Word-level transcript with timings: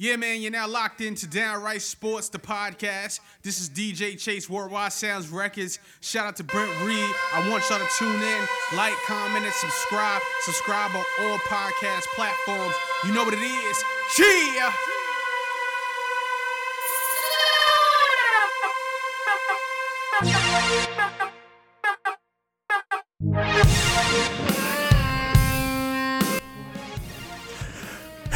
Yeah, 0.00 0.14
man, 0.14 0.40
you're 0.40 0.52
now 0.52 0.68
locked 0.68 1.00
into 1.00 1.26
Downright 1.26 1.82
Sports, 1.82 2.28
the 2.28 2.38
podcast. 2.38 3.18
This 3.42 3.60
is 3.60 3.68
DJ 3.68 4.16
Chase, 4.16 4.48
Worldwide 4.48 4.92
Sounds 4.92 5.28
Records. 5.28 5.80
Shout 6.00 6.24
out 6.24 6.36
to 6.36 6.44
Brent 6.44 6.70
Reed. 6.84 7.14
I 7.34 7.50
want 7.50 7.68
y'all 7.68 7.80
to 7.80 7.88
tune 7.98 8.22
in, 8.22 8.48
like, 8.76 8.94
comment, 9.08 9.44
and 9.44 9.54
subscribe. 9.54 10.22
Subscribe 10.42 10.94
on 10.94 11.04
all 11.22 11.38
podcast 11.38 12.04
platforms. 12.14 12.76
You 13.08 13.12
know 13.12 13.24
what 13.24 13.34
it 13.34 13.42
is. 13.42 13.84
Cheer! 14.14 14.97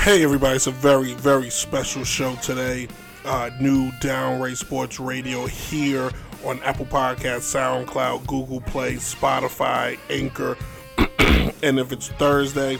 Hey 0.02 0.24
everybody, 0.24 0.56
it's 0.56 0.66
a 0.66 0.72
very, 0.72 1.14
very 1.14 1.48
special 1.48 2.02
show 2.02 2.34
today. 2.42 2.88
Uh, 3.24 3.50
new 3.60 3.92
Downright 4.00 4.56
Sports 4.56 4.98
Radio 4.98 5.46
here 5.46 6.10
on 6.44 6.60
Apple 6.64 6.86
Podcasts, 6.86 7.54
SoundCloud, 7.54 8.26
Google 8.26 8.60
Play, 8.62 8.94
Spotify, 8.94 9.96
Anchor. 10.10 10.56
and 11.62 11.78
if 11.78 11.92
it's 11.92 12.08
Thursday, 12.08 12.78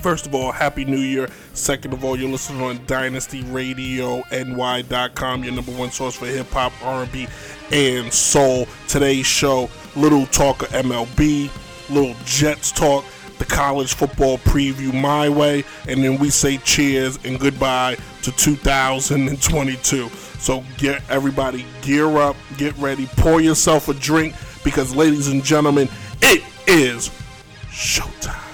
first 0.00 0.26
of 0.26 0.34
all, 0.34 0.50
Happy 0.50 0.86
New 0.86 0.96
Year. 0.96 1.28
Second 1.52 1.92
of 1.92 2.04
all, 2.04 2.18
you're 2.18 2.30
listening 2.30 2.62
on 2.62 2.78
DynastyRadioNY.com, 2.86 5.44
your 5.44 5.52
number 5.52 5.72
one 5.72 5.90
source 5.90 6.16
for 6.16 6.24
hip 6.24 6.48
hop, 6.48 6.72
R&B, 6.82 7.28
and 7.70 8.10
soul. 8.10 8.66
Today's 8.88 9.26
show, 9.26 9.68
little 9.94 10.24
talk 10.28 10.62
of 10.62 10.70
MLB, 10.70 11.50
little 11.90 12.16
Jets 12.24 12.72
talk 12.72 13.04
the 13.40 13.46
college 13.46 13.94
football 13.94 14.36
preview 14.38 14.92
my 14.92 15.28
way, 15.28 15.64
and 15.88 16.04
then 16.04 16.18
we 16.18 16.28
say 16.28 16.58
cheers 16.58 17.18
and 17.24 17.40
goodbye 17.40 17.96
to 18.22 18.30
2022. 18.32 20.08
So 20.38 20.62
get 20.76 21.02
everybody 21.10 21.64
gear 21.80 22.18
up, 22.18 22.36
get 22.58 22.76
ready, 22.76 23.06
pour 23.16 23.40
yourself 23.40 23.88
a 23.88 23.94
drink 23.94 24.34
because, 24.62 24.94
ladies 24.94 25.28
and 25.28 25.42
gentlemen, 25.42 25.88
it 26.20 26.44
is 26.68 27.08
showtime. 27.70 28.49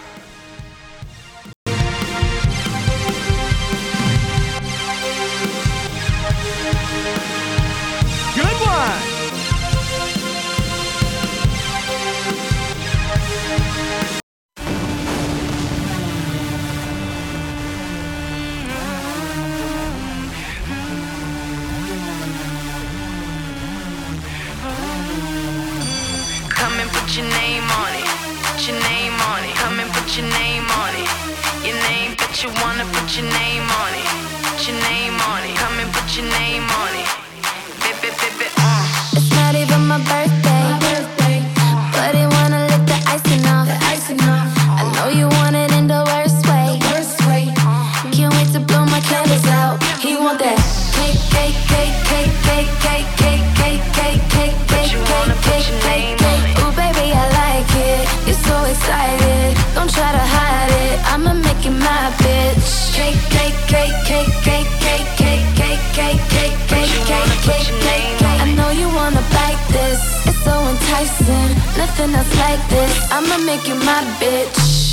Nothing 71.98 72.14
else 72.14 72.36
like 72.36 72.68
this. 72.68 72.92
I'ma 73.10 73.38
make 73.46 73.66
you 73.66 73.74
my 73.74 74.04
bitch. 74.20 74.92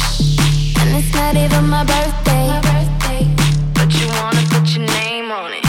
And 0.79 0.95
it's 0.95 1.13
not 1.13 1.35
even 1.35 1.67
my 1.67 1.83
birthday. 1.83 2.47
But 3.73 3.91
you 3.99 4.07
wanna 4.07 4.39
put 4.47 4.63
your 4.73 4.87
name 4.87 5.29
on 5.29 5.51
it. 5.51 5.65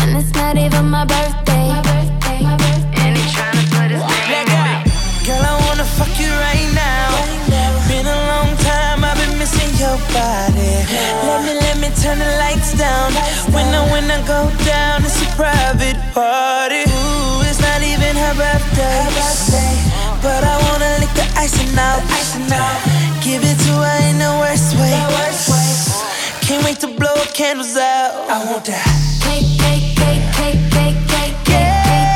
And 0.00 0.16
it's 0.16 0.32
not 0.32 0.56
even 0.56 0.88
my 0.88 1.04
birthday. 1.04 1.68
And 3.04 3.12
he 3.18 3.24
tryna 3.36 3.64
put 3.76 3.90
his 3.92 4.00
name 4.00 4.48
on 4.60 4.66
it. 4.80 5.26
Girl, 5.28 5.44
I 5.44 5.60
wanna 5.68 5.84
fuck 5.84 6.14
you 6.18 6.32
right 6.48 6.72
now. 6.72 7.04
Been 7.86 8.06
a 8.06 8.20
long 8.32 8.56
time, 8.64 9.04
I've 9.04 9.18
been 9.20 9.36
missing 9.38 9.76
your 9.76 9.98
body. 10.16 10.72
Let 11.28 11.44
me, 11.44 11.52
let 11.52 11.76
me 11.84 11.88
turn 12.00 12.18
the 12.18 12.30
lights 12.40 12.72
down. 12.78 13.12
When 13.52 13.66
I, 13.76 13.92
when 13.92 14.10
I 14.10 14.18
go 14.26 14.48
down, 14.64 14.83
out. 21.78 22.02
Give 23.22 23.42
it 23.42 23.58
to 23.66 23.72
her 23.72 23.98
in 24.10 24.18
the 24.18 24.30
worst 24.40 24.74
way. 24.76 24.94
Can't 26.46 26.64
wait 26.64 26.78
to 26.80 26.88
blow 26.88 27.14
candles 27.32 27.76
out. 27.76 28.12
I 28.28 28.44
want 28.50 28.64
that. 28.66 28.84
Cake, 29.24 29.48
cake, 29.58 29.96
cake, 29.96 30.24
cake, 30.36 30.60
cake, 30.74 30.98
cake, 31.08 31.36
cake, 31.48 31.70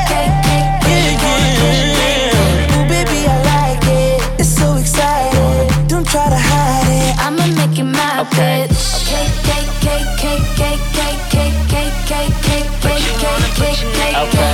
cake, 0.09 0.33
cake, 0.45 1.19
cake. 1.19 1.59
Yeah, 1.59 1.99
yeah. 1.99 2.75
Ooh, 2.77 2.85
baby, 2.87 3.25
I 3.27 3.35
like 3.51 3.83
it. 3.87 4.39
It's 4.39 4.49
so 4.49 4.75
exciting. 4.75 5.87
Don't 5.87 6.05
try 6.07 6.29
to 6.29 6.37
hide 6.37 6.87
it. 6.87 7.13
I'ma 7.25 7.45
make 7.57 7.77
you 7.77 7.85
my 7.85 8.21
Okay. 8.21 8.67
bitch. 8.69 9.05
Cake, 9.09 9.33
cake, 9.49 9.71
cake, 9.81 10.09
cake, 10.21 10.47
cake, 10.55 10.83
cake, 10.93 11.21
cake, 11.33 11.57
cake, 11.73 11.97
cake, 12.07 12.35
cake, 12.45 12.69
cake, 12.85 13.09
cake, 13.17 13.41
cake, 13.57 13.81
cake, 13.97 14.48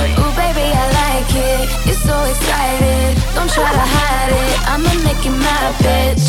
try 3.56 3.72
to 3.72 3.86
hide 3.96 4.32
it. 4.36 4.56
I'ma 4.68 4.92
make 5.00 5.24
you 5.24 5.32
my 5.32 5.72
bitch. 5.80 6.26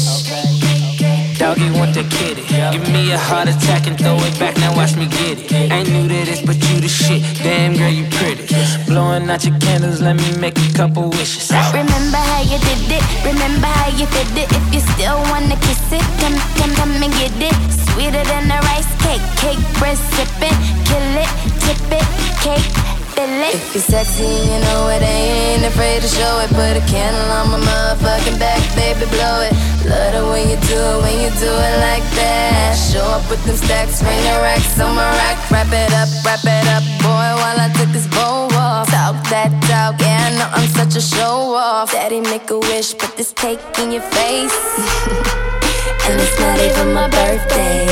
Doggy 1.37 1.69
want 1.77 1.93
the 1.93 2.01
kitty. 2.15 2.41
Give 2.73 2.87
me 2.89 3.11
a 3.11 3.19
heart 3.19 3.47
attack 3.47 3.85
and 3.85 3.99
throw 3.99 4.17
it 4.25 4.39
back. 4.39 4.55
Now 4.57 4.73
watch 4.75 4.95
me 4.95 5.05
get 5.05 5.37
it. 5.37 5.51
Ain't 5.51 5.89
new 5.91 6.07
to 6.07 6.19
this, 6.25 6.41
but 6.41 6.55
you 6.65 6.79
the 6.79 6.87
shit. 6.87 7.21
Damn 7.43 7.75
girl, 7.75 7.91
you 7.91 8.07
pretty. 8.17 8.47
Blowing 8.87 9.29
out 9.29 9.43
your 9.45 9.57
candles, 9.59 10.01
let 10.01 10.15
me 10.15 10.29
make 10.39 10.57
a 10.57 10.69
couple 10.73 11.09
wishes. 11.19 11.51
Remember 11.51 12.23
how 12.31 12.41
you 12.41 12.57
did 12.63 12.89
it? 12.97 13.03
Remember 13.21 13.67
how 13.67 13.91
you 13.99 14.07
did 14.15 14.31
it? 14.43 14.47
If 14.49 14.65
you 14.73 14.81
still 14.95 15.19
wanna 15.29 15.57
kiss 15.67 15.83
it, 15.91 16.05
come, 16.23 16.37
come, 16.57 16.73
come 16.79 16.93
and 17.05 17.13
get 17.19 17.35
it. 17.37 17.55
Sweeter 17.91 18.23
than 18.23 18.49
a 18.49 18.59
rice 18.71 18.91
cake, 19.03 19.25
cake 19.43 19.61
bread 19.77 19.97
sipping, 20.15 20.57
kill 20.89 21.07
it, 21.23 21.31
tip 21.61 21.91
it, 21.91 22.07
cake. 22.41 22.96
If 23.27 23.75
you're 23.75 23.83
sexy, 23.83 24.23
you 24.23 24.59
know 24.63 24.87
it. 24.87 25.03
Ain't 25.03 25.65
afraid 25.65 26.01
to 26.01 26.07
show 26.07 26.39
it. 26.39 26.49
Put 26.49 26.79
a 26.79 26.83
candle 26.87 27.27
on 27.31 27.51
my 27.51 27.59
motherfucking 27.59 28.39
back, 28.39 28.63
baby, 28.75 29.03
blow 29.11 29.43
it. 29.43 29.51
Love 29.83 30.13
the 30.15 30.23
way 30.31 30.43
you 30.47 30.55
do 30.63 30.79
it 30.79 30.97
when 31.03 31.15
you 31.19 31.31
do 31.35 31.51
it 31.51 31.75
like 31.83 32.07
that. 32.15 32.73
Show 32.75 33.03
up 33.03 33.29
with 33.29 33.43
them 33.43 33.55
stacks, 33.55 34.01
ring 34.01 34.23
the 34.23 34.39
racks 34.39 34.79
on 34.79 34.95
my 34.95 35.09
rack. 35.19 35.37
Wrap 35.51 35.67
it 35.67 35.91
up, 35.91 36.07
wrap 36.23 36.43
it 36.43 36.67
up, 36.71 36.83
boy, 37.03 37.29
while 37.43 37.59
I 37.59 37.67
took 37.75 37.89
this 37.91 38.07
bow 38.07 38.47
off. 38.55 38.87
Talk 38.87 39.15
that 39.27 39.51
talk, 39.67 39.99
yeah, 39.99 40.27
I 40.27 40.37
know 40.39 40.49
I'm 40.51 40.67
such 40.69 40.95
a 40.95 41.01
show 41.01 41.53
off. 41.55 41.91
Daddy, 41.91 42.21
make 42.21 42.49
a 42.49 42.59
wish, 42.59 42.97
put 42.97 43.17
this 43.17 43.33
cake 43.33 43.59
in 43.79 43.91
your 43.91 44.07
face. 44.15 44.55
and 46.07 46.15
it's 46.15 46.39
not 46.39 46.59
even 46.63 46.93
my 46.93 47.09
birthday. 47.09 47.87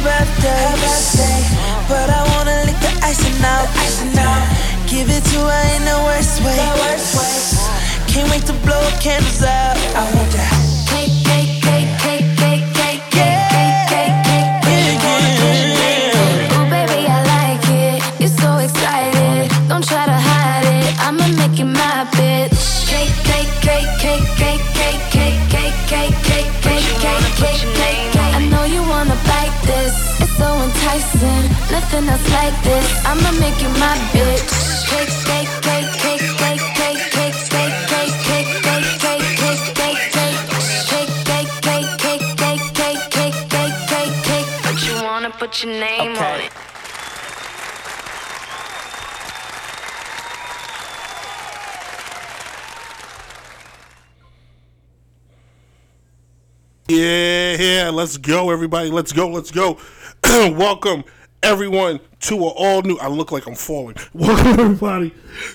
her 0.00 0.24
birthday. 0.24 0.64
Her 0.64 0.76
birthday. 0.80 1.40
But 1.88 2.08
I 2.10 2.22
wanna 2.32 2.64
lick 2.64 2.78
the 2.80 2.92
icing 3.04 3.36
out. 3.44 3.68
The 3.74 3.80
icing 3.80 4.18
out. 4.18 4.44
Give 4.88 5.08
it 5.10 5.24
to 5.32 5.38
her 5.38 5.64
in 5.76 5.84
the 5.84 5.98
worst 6.08 6.40
way. 6.44 6.56
The 6.56 6.72
worst 6.80 7.14
way. 7.16 7.36
Can't 8.08 8.30
wait 8.30 8.44
to 8.46 8.54
blow 8.64 8.82
candles 9.00 9.42
out. 9.42 9.76
I 9.94 10.02
want 10.14 10.30
that 10.32 10.52
cake, 10.90 11.14
cake, 11.28 11.62
cake, 11.62 11.92
cake, 12.04 12.28
cake, 12.40 12.66
cake, 12.74 13.02
yeah. 13.14 13.48
cake, 13.54 13.80
cake, 13.92 14.16
cake, 14.24 14.56
cake, 14.64 15.00
cake, 15.00 15.38
cake. 15.38 15.78
Yeah. 15.80 16.56
Oh 16.56 16.66
baby, 16.70 17.06
I 17.06 17.18
like 17.36 17.66
it. 17.68 17.98
You're 18.20 18.36
so 18.42 18.58
excited. 18.58 19.52
Don't 19.68 19.84
try 19.84 20.06
to 20.06 20.18
hide 20.28 20.66
it. 20.66 20.90
I'ma 21.06 21.26
make 21.38 21.58
you 21.58 21.66
my 21.66 22.06
bitch. 22.16 22.88
Cake, 22.88 23.14
cake, 23.24 23.52
cake. 23.62 23.99
chasing 31.00 31.44
nothing 31.70 32.08
else 32.08 32.28
like 32.30 32.62
this. 32.62 33.06
I'ma 33.06 33.32
make 33.40 33.60
you 33.62 33.68
my 33.80 33.96
bitch. 34.12 34.50
Cake, 34.88 35.08
cake, 35.28 35.48
cake, 35.62 35.92
cake, 35.98 36.24
cake, 36.38 36.64
cake, 36.74 37.00
put 45.38 45.64
your 45.64 45.72
name 45.72 46.18
on 46.18 46.40
it. 46.40 46.52
Yeah, 56.88 57.56
yeah, 57.56 57.90
let's 57.90 58.16
go, 58.16 58.50
everybody. 58.50 58.90
Let's 58.90 59.12
go, 59.12 59.28
let's 59.28 59.50
go. 59.50 59.78
Welcome, 60.30 61.02
everyone, 61.42 61.98
to 62.20 62.36
an 62.36 62.52
all 62.54 62.82
new. 62.82 62.96
I 62.98 63.08
look 63.08 63.32
like 63.32 63.48
I'm 63.48 63.56
falling. 63.56 63.96
Welcome, 64.12 64.60
everybody, 64.60 65.12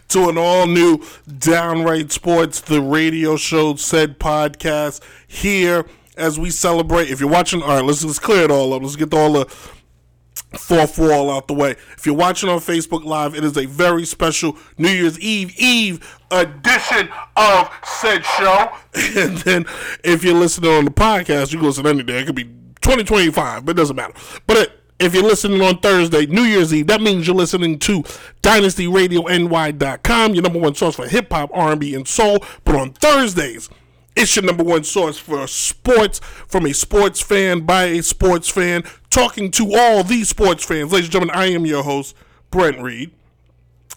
to 0.09 0.27
an 0.27 0.37
all 0.37 0.67
new 0.67 1.01
Downright 1.39 2.11
Sports, 2.11 2.59
the 2.59 2.81
radio 2.81 3.37
show, 3.37 3.77
said 3.77 4.19
podcast 4.19 5.01
here 5.27 5.85
as 6.17 6.37
we 6.37 6.49
celebrate. 6.49 7.09
If 7.09 7.21
you're 7.21 7.29
watching, 7.29 7.61
all 7.61 7.69
right, 7.69 7.85
let's, 7.85 8.03
let's 8.03 8.19
clear 8.19 8.43
it 8.43 8.51
all 8.51 8.73
up. 8.73 8.81
Let's 8.81 8.97
get 8.97 9.13
all 9.13 9.31
the 9.31 9.45
fourth 9.45 10.99
wall 10.99 11.31
out 11.31 11.47
the 11.47 11.53
way. 11.53 11.71
If 11.97 12.05
you're 12.05 12.13
watching 12.13 12.49
on 12.49 12.59
Facebook 12.59 13.05
Live, 13.05 13.33
it 13.33 13.45
is 13.45 13.55
a 13.55 13.67
very 13.67 14.03
special 14.03 14.57
New 14.77 14.91
Year's 14.91 15.17
Eve 15.21 15.57
Eve 15.57 16.19
edition 16.31 17.07
of 17.37 17.71
said 17.85 18.25
show. 18.25 18.71
And 19.17 19.37
then 19.37 19.65
if 20.03 20.25
you're 20.25 20.33
listening 20.33 20.71
on 20.71 20.83
the 20.83 20.91
podcast, 20.91 21.53
you 21.53 21.59
can 21.59 21.67
listen 21.67 21.87
any 21.87 22.03
day. 22.03 22.19
It 22.19 22.25
could 22.25 22.35
be 22.35 22.49
2025, 22.85 23.65
but 23.65 23.71
it 23.71 23.77
doesn't 23.77 23.95
matter. 23.95 24.13
But 24.45 24.79
if 24.99 25.15
you're 25.15 25.23
listening 25.23 25.59
on 25.61 25.79
Thursday, 25.79 26.27
New 26.27 26.43
Year's 26.43 26.71
Eve, 26.71 26.85
that 26.85 27.01
means 27.01 27.25
you're 27.25 27.35
listening 27.35 27.79
to 27.79 28.03
DynastyRadioNY.com, 28.43 30.33
your 30.35 30.43
number 30.43 30.59
one 30.59 30.75
source 30.75 30.95
for 30.95 31.07
hip 31.07 31.31
hop, 31.31 31.49
R&B, 31.51 31.95
and 31.95 32.07
soul. 32.07 32.45
But 32.63 32.75
on 32.75 32.91
Thursdays, 32.91 33.69
it's 34.15 34.35
your 34.35 34.45
number 34.45 34.63
one 34.63 34.83
source 34.83 35.17
for 35.17 35.47
sports 35.47 36.19
from 36.19 36.67
a 36.67 36.73
sports 36.73 37.21
fan 37.21 37.61
by 37.61 37.85
a 37.85 38.03
sports 38.03 38.49
fan, 38.49 38.83
talking 39.09 39.49
to 39.51 39.73
all 39.75 40.03
these 40.03 40.29
sports 40.29 40.63
fans. 40.63 40.93
Ladies 40.93 41.07
and 41.07 41.13
gentlemen, 41.13 41.35
I 41.35 41.47
am 41.47 41.65
your 41.65 41.83
host, 41.83 42.15
Brent 42.51 42.79
Reed, 42.79 43.11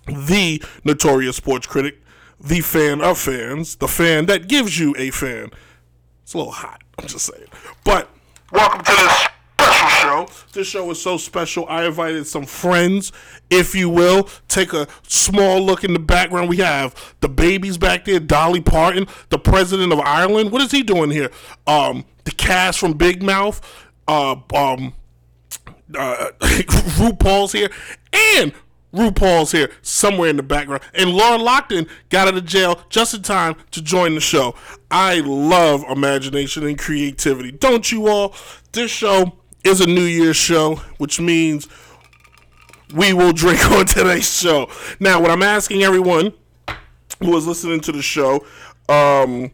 the 0.07 0.63
notorious 0.83 1.37
sports 1.37 1.67
critic, 1.67 2.01
the 2.41 2.63
fan 2.63 3.03
of 3.03 3.19
fans, 3.19 3.77
the 3.77 3.87
fan 3.87 4.25
that 4.27 4.49
gives 4.49 4.79
you 4.79 4.95
a 4.97 5.11
fan. 5.11 5.51
It's 6.23 6.33
a 6.33 6.39
little 6.39 6.53
hot, 6.53 6.83
I'm 6.99 7.07
just 7.07 7.27
saying. 7.27 7.49
But 7.85 8.11
welcome 8.51 8.83
to 8.83 8.93
this 8.93 9.29
special 9.59 9.89
show. 9.89 10.29
This 10.53 10.67
show 10.67 10.91
is 10.91 11.01
so 11.03 11.17
special. 11.17 11.67
I 11.69 11.87
invited 11.87 12.27
some 12.27 12.47
friends, 12.47 13.13
if 13.51 13.75
you 13.75 13.89
will. 13.89 14.29
Take 14.49 14.73
a 14.73 14.87
small 15.07 15.61
look 15.61 15.85
in 15.85 15.93
the 15.93 15.99
background. 15.99 16.49
We 16.49 16.59
have 16.59 17.15
the 17.21 17.29
babies 17.29 17.79
back 17.79 18.05
there, 18.05 18.21
Dolly 18.21 18.61
Parton, 18.61 19.07
the 19.29 19.39
president 19.39 19.93
of 19.93 20.01
Ireland. 20.01 20.53
What 20.53 20.63
is 20.63 20.71
he 20.71 20.83
doing 20.83 21.11
here? 21.11 21.31
Um, 21.67 22.05
the 22.25 22.31
cast 22.33 22.79
from 22.79 22.95
Big 22.95 23.23
Mouth, 23.23 23.61
uh, 24.07 24.37
um, 24.55 24.95
uh, 25.97 26.31
RuPaul's 26.41 27.53
here, 27.53 27.71
and 28.13 28.53
RuPaul's 28.93 29.53
here 29.53 29.71
somewhere 29.83 30.31
in 30.31 30.37
the 30.37 30.43
background. 30.43 30.83
And 30.95 31.11
Lori 31.11 31.39
Loughlin 31.39 31.87
got 32.09 32.29
out 32.29 32.37
of 32.37 32.45
jail 32.45 32.83
just 32.89 33.15
in 33.15 33.23
time 33.23 33.57
to 33.73 33.83
join 33.83 34.15
the 34.15 34.21
show. 34.21 34.55
I 34.91 35.21
love 35.21 35.85
imagination 35.89 36.67
and 36.67 36.79
creativity. 36.79 37.53
Don't 37.53 37.91
you 37.93 38.09
all? 38.09 38.35
This 38.73 38.91
show 38.91 39.35
is 39.65 39.81
a 39.81 39.87
New 39.87 40.05
Year's 40.05 40.37
show, 40.37 40.77
which 40.97 41.21
means 41.21 41.69
we 42.95 43.13
will 43.13 43.33
drink 43.33 43.71
on 43.71 43.87
today's 43.87 44.33
show. 44.33 44.71
Now, 45.01 45.21
what 45.21 45.31
I'm 45.31 45.43
asking 45.43 45.83
everyone 45.83 46.33
who 47.21 47.37
is 47.37 47.47
listening 47.47 47.81
to 47.81 47.93
the 47.93 48.03
show, 48.03 48.47
um, 48.89 49.51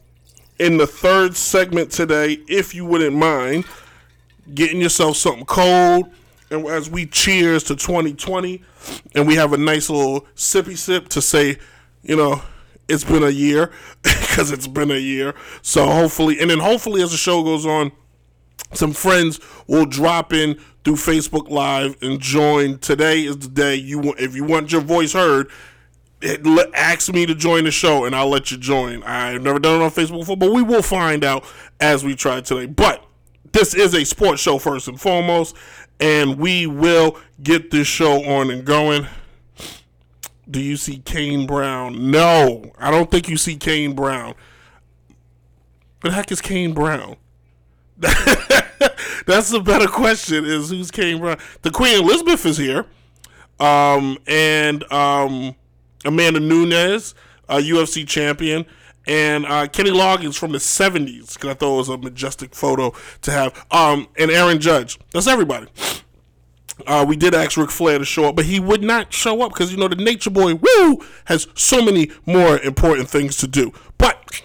in 0.58 0.76
the 0.76 0.86
third 0.86 1.36
segment 1.36 1.90
today, 1.90 2.38
if 2.48 2.74
you 2.74 2.84
wouldn't 2.84 3.16
mind, 3.16 3.64
getting 4.54 4.80
yourself 4.80 5.16
something 5.16 5.46
cold 5.46 6.10
and 6.50 6.66
as 6.66 6.90
we 6.90 7.06
cheers 7.06 7.64
to 7.64 7.76
2020 7.76 8.62
and 9.14 9.26
we 9.26 9.36
have 9.36 9.52
a 9.52 9.58
nice 9.58 9.88
little 9.90 10.22
sippy 10.34 10.76
sip 10.76 11.08
to 11.08 11.20
say 11.20 11.58
you 12.02 12.16
know 12.16 12.42
it's 12.88 13.04
been 13.04 13.22
a 13.22 13.30
year 13.30 13.70
because 14.02 14.50
it's 14.50 14.66
been 14.66 14.90
a 14.90 14.98
year 14.98 15.34
so 15.62 15.86
hopefully 15.86 16.38
and 16.40 16.50
then 16.50 16.58
hopefully 16.58 17.02
as 17.02 17.10
the 17.10 17.16
show 17.16 17.42
goes 17.42 17.64
on 17.64 17.90
some 18.72 18.92
friends 18.92 19.40
will 19.66 19.86
drop 19.86 20.32
in 20.32 20.58
through 20.84 20.94
Facebook 20.94 21.48
Live 21.48 21.96
and 22.02 22.20
join. 22.20 22.78
Today 22.78 23.24
is 23.24 23.38
the 23.38 23.48
day 23.48 23.74
you 23.76 23.98
want. 23.98 24.20
If 24.20 24.34
you 24.34 24.44
want 24.44 24.72
your 24.72 24.80
voice 24.80 25.12
heard, 25.12 25.50
it, 26.20 26.40
ask 26.74 27.12
me 27.12 27.26
to 27.26 27.34
join 27.34 27.64
the 27.64 27.70
show 27.70 28.04
and 28.04 28.14
I'll 28.14 28.28
let 28.28 28.50
you 28.50 28.56
join. 28.56 29.02
I've 29.02 29.42
never 29.42 29.58
done 29.58 29.80
it 29.80 29.84
on 29.84 29.90
Facebook 29.90 30.20
before, 30.20 30.36
but 30.36 30.52
we 30.52 30.62
will 30.62 30.82
find 30.82 31.24
out 31.24 31.44
as 31.80 32.04
we 32.04 32.14
try 32.14 32.40
today. 32.40 32.66
But 32.66 33.04
this 33.52 33.74
is 33.74 33.94
a 33.94 34.04
sports 34.04 34.42
show 34.42 34.58
first 34.58 34.88
and 34.88 35.00
foremost, 35.00 35.56
and 36.00 36.38
we 36.38 36.66
will 36.66 37.18
get 37.42 37.70
this 37.70 37.86
show 37.86 38.24
on 38.24 38.50
and 38.50 38.64
going. 38.64 39.06
Do 40.50 40.60
you 40.60 40.76
see 40.76 40.98
Kane 40.98 41.46
Brown? 41.46 42.10
No, 42.10 42.72
I 42.78 42.90
don't 42.90 43.10
think 43.10 43.28
you 43.28 43.36
see 43.36 43.56
Kane 43.56 43.94
Brown. 43.94 44.34
But 46.00 46.10
the 46.10 46.14
heck 46.14 46.30
is 46.30 46.40
Kane 46.40 46.74
Brown? 46.74 47.16
That's 47.98 49.50
the 49.50 49.60
better 49.64 49.86
question. 49.86 50.44
Is 50.44 50.70
who's 50.70 50.90
Kane 50.90 51.18
Brown? 51.18 51.38
The 51.62 51.70
Queen 51.70 51.98
Elizabeth 52.02 52.44
is 52.44 52.58
here, 52.58 52.84
um, 53.58 54.18
and 54.26 54.84
um, 54.92 55.54
Amanda 56.04 56.40
Nunes, 56.40 57.14
a 57.48 57.56
UFC 57.56 58.06
champion, 58.06 58.66
and 59.06 59.46
uh, 59.46 59.66
Kenny 59.68 59.90
Loggins 59.90 60.36
from 60.36 60.52
the 60.52 60.58
'70s. 60.58 61.34
Because 61.34 61.50
I 61.50 61.54
thought 61.54 61.74
it 61.74 61.78
was 61.78 61.88
a 61.88 61.98
majestic 61.98 62.54
photo 62.54 62.92
to 63.22 63.30
have. 63.30 63.66
Um, 63.70 64.08
and 64.18 64.30
Aaron 64.30 64.60
Judge. 64.60 64.98
That's 65.12 65.26
everybody. 65.26 65.66
Uh, 66.86 67.04
we 67.06 67.16
did 67.16 67.34
ask 67.34 67.56
Ric 67.56 67.70
Flair 67.70 67.98
to 67.98 68.04
show 68.04 68.24
up, 68.24 68.36
but 68.36 68.46
he 68.46 68.58
would 68.58 68.82
not 68.82 69.12
show 69.12 69.42
up 69.42 69.52
because 69.52 69.70
you 69.70 69.78
know 69.78 69.88
the 69.88 69.96
Nature 69.96 70.30
Boy 70.30 70.54
woo 70.54 71.04
has 71.26 71.46
so 71.54 71.84
many 71.84 72.10
more 72.26 72.58
important 72.60 73.08
things 73.08 73.36
to 73.38 73.46
do. 73.46 73.72
But 73.96 74.42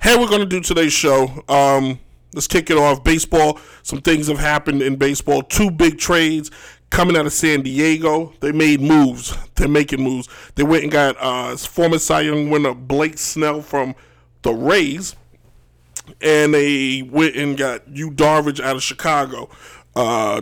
hey, 0.00 0.16
we're 0.16 0.28
gonna 0.28 0.46
do 0.46 0.60
today's 0.60 0.92
show. 0.92 1.42
Um, 1.48 1.98
let's 2.32 2.46
kick 2.46 2.70
it 2.70 2.78
off. 2.78 3.02
Baseball. 3.02 3.58
Some 3.82 4.00
things 4.00 4.28
have 4.28 4.38
happened 4.38 4.82
in 4.82 4.96
baseball. 4.96 5.42
Two 5.42 5.70
big 5.70 5.98
trades 5.98 6.50
coming 6.90 7.16
out 7.16 7.26
of 7.26 7.32
San 7.32 7.62
Diego. 7.62 8.32
They 8.40 8.52
made 8.52 8.80
moves. 8.80 9.36
They're 9.54 9.68
making 9.68 10.02
moves. 10.02 10.28
They 10.54 10.62
went 10.62 10.84
and 10.84 10.92
got 10.92 11.16
uh, 11.18 11.56
former 11.56 11.98
Cy 11.98 12.22
Young 12.22 12.50
winner 12.50 12.74
Blake 12.74 13.18
Snell 13.18 13.62
from 13.62 13.94
the 14.42 14.52
Rays 14.52 15.16
and 16.20 16.54
they 16.54 17.02
went 17.02 17.36
and 17.36 17.56
got 17.56 17.88
Yu 17.88 18.10
Darvish 18.10 18.60
out 18.60 18.76
of 18.76 18.82
Chicago, 18.82 19.48
uh, 19.96 20.40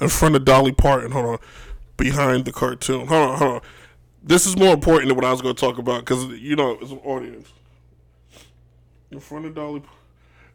in 0.00 0.08
front 0.08 0.36
of 0.36 0.44
Dolly 0.44 0.72
Parton. 0.72 1.12
Hold 1.12 1.26
on, 1.26 1.38
behind 1.96 2.44
the 2.44 2.52
cartoon. 2.52 3.06
Hold 3.06 3.30
on, 3.30 3.38
hold 3.38 3.54
on. 3.56 3.60
This 4.22 4.46
is 4.46 4.56
more 4.56 4.74
important 4.74 5.08
than 5.08 5.16
what 5.16 5.24
I 5.24 5.30
was 5.30 5.40
going 5.40 5.54
to 5.54 5.60
talk 5.60 5.78
about 5.78 6.00
because 6.00 6.24
you 6.40 6.56
know 6.56 6.78
it's 6.80 6.90
an 6.90 6.98
audience. 6.98 7.52
In 9.10 9.20
front 9.20 9.46
of 9.46 9.54
Dolly. 9.54 9.82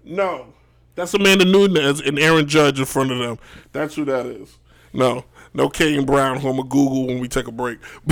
No, 0.03 0.53
that's 0.95 1.13
Amanda 1.13 1.45
Nunes 1.45 2.01
and 2.01 2.19
Aaron 2.19 2.47
Judge 2.47 2.79
in 2.79 2.85
front 2.85 3.11
of 3.11 3.17
them. 3.17 3.39
That's 3.71 3.95
who 3.95 4.05
that 4.05 4.25
is. 4.25 4.57
No, 4.93 5.25
no 5.53 5.69
Kane 5.69 6.05
Brown, 6.05 6.39
who 6.39 6.49
I'm 6.49 6.57
gonna 6.57 6.69
Google 6.69 7.07
when 7.07 7.19
we 7.19 7.27
take 7.27 7.47
a 7.47 7.51
break. 7.51 7.79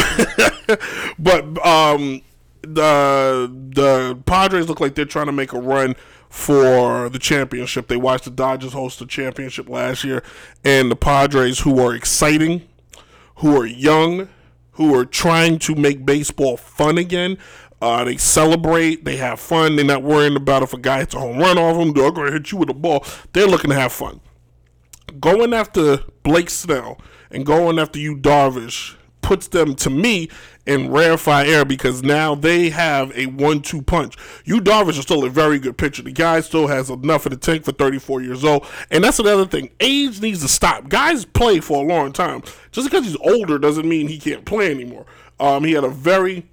but 1.20 1.66
um, 1.66 2.22
the 2.62 3.52
the 3.70 4.20
Padres 4.26 4.68
look 4.68 4.80
like 4.80 4.96
they're 4.96 5.06
trying 5.06 5.28
to 5.28 5.32
make 5.32 5.54
a 5.54 5.60
run 5.60 5.96
for 6.30 7.10
the 7.10 7.20
championship. 7.20 7.88
They 7.88 7.98
watched 7.98 8.26
the 8.26 8.32
Dodgers 8.32 8.74
host 8.74 9.00
the 9.00 9.06
championship 9.06 9.70
last 9.70 10.04
year, 10.04 10.24
and 10.64 10.90
the 10.90 10.96
Padres, 10.96 11.60
who 11.60 11.80
are 11.80 11.94
exciting, 11.94 12.68
who 13.38 13.56
are 13.60 13.66
young, 13.66 14.30
who 14.72 14.96
are 14.96 15.06
trying 15.06 15.60
to 15.60 15.76
make 15.76 16.06
baseball 16.06 16.58
fun 16.58 16.98
again. 16.98 17.38
Uh, 17.82 18.04
they 18.04 18.16
celebrate, 18.16 19.06
they 19.06 19.18
have 19.18 19.40
fun. 19.40 19.76
They're 19.76 19.84
not 19.84 20.04
worrying 20.04 20.36
about 20.36 20.62
if 20.62 20.72
a 20.72 20.78
guy 20.78 21.00
hits 21.00 21.16
a 21.16 21.20
home 21.20 21.40
run 21.40 21.58
off 21.58 21.78
them. 21.78 21.94
They're 21.94 22.12
going 22.12 22.28
to 22.28 22.34
hit 22.34 22.52
you 22.52 22.60
with 22.60 22.70
a 22.70 22.76
ball. 22.76 23.04
They're 23.34 23.48
looking 23.48 23.72
to 23.72 23.76
have 23.76 23.92
fun 23.92 24.22
going 25.20 25.54
after 25.54 26.00
Blake 26.24 26.50
Snell 26.50 27.00
and 27.30 27.46
going 27.46 27.80
after 27.80 28.00
Yu 28.00 28.18
Darvish 28.18 28.96
puts 29.22 29.48
them 29.48 29.76
to 29.76 29.90
me 29.90 30.30
in 30.66 30.92
rarefied 30.92 31.48
air 31.48 31.64
because 31.64 32.04
now 32.04 32.36
they 32.36 32.70
have 32.70 33.16
a 33.18 33.28
one-two 33.28 33.82
punch. 33.82 34.16
Yu 34.46 34.60
Darvish 34.60 34.98
is 34.98 35.04
still 35.04 35.24
a 35.24 35.30
very 35.30 35.60
good 35.60 35.78
pitcher. 35.78 36.04
The 36.04 36.12
guy 36.12 36.42
still 36.42 36.68
has 36.68 36.90
enough 36.90 37.26
in 37.26 37.32
the 37.32 37.38
tank 37.38 37.64
for 37.64 37.72
34 37.72 38.22
years 38.22 38.44
old, 38.44 38.66
and 38.90 39.04
that's 39.04 39.20
another 39.20 39.46
thing. 39.46 39.70
Age 39.80 40.22
needs 40.22 40.42
to 40.42 40.48
stop. 40.48 40.90
Guys 40.90 41.26
play 41.26 41.60
for 41.60 41.84
a 41.84 41.88
long 41.88 42.12
time. 42.12 42.42
Just 42.72 42.90
because 42.90 43.06
he's 43.06 43.18
older 43.18 43.58
doesn't 43.58 43.88
mean 43.88 44.08
he 44.08 44.20
can't 44.20 44.46
play 44.46 44.72
anymore. 44.72 45.06
Um, 45.40 45.64
he 45.64 45.74
had 45.74 45.84
a 45.84 45.90
very 45.90 46.46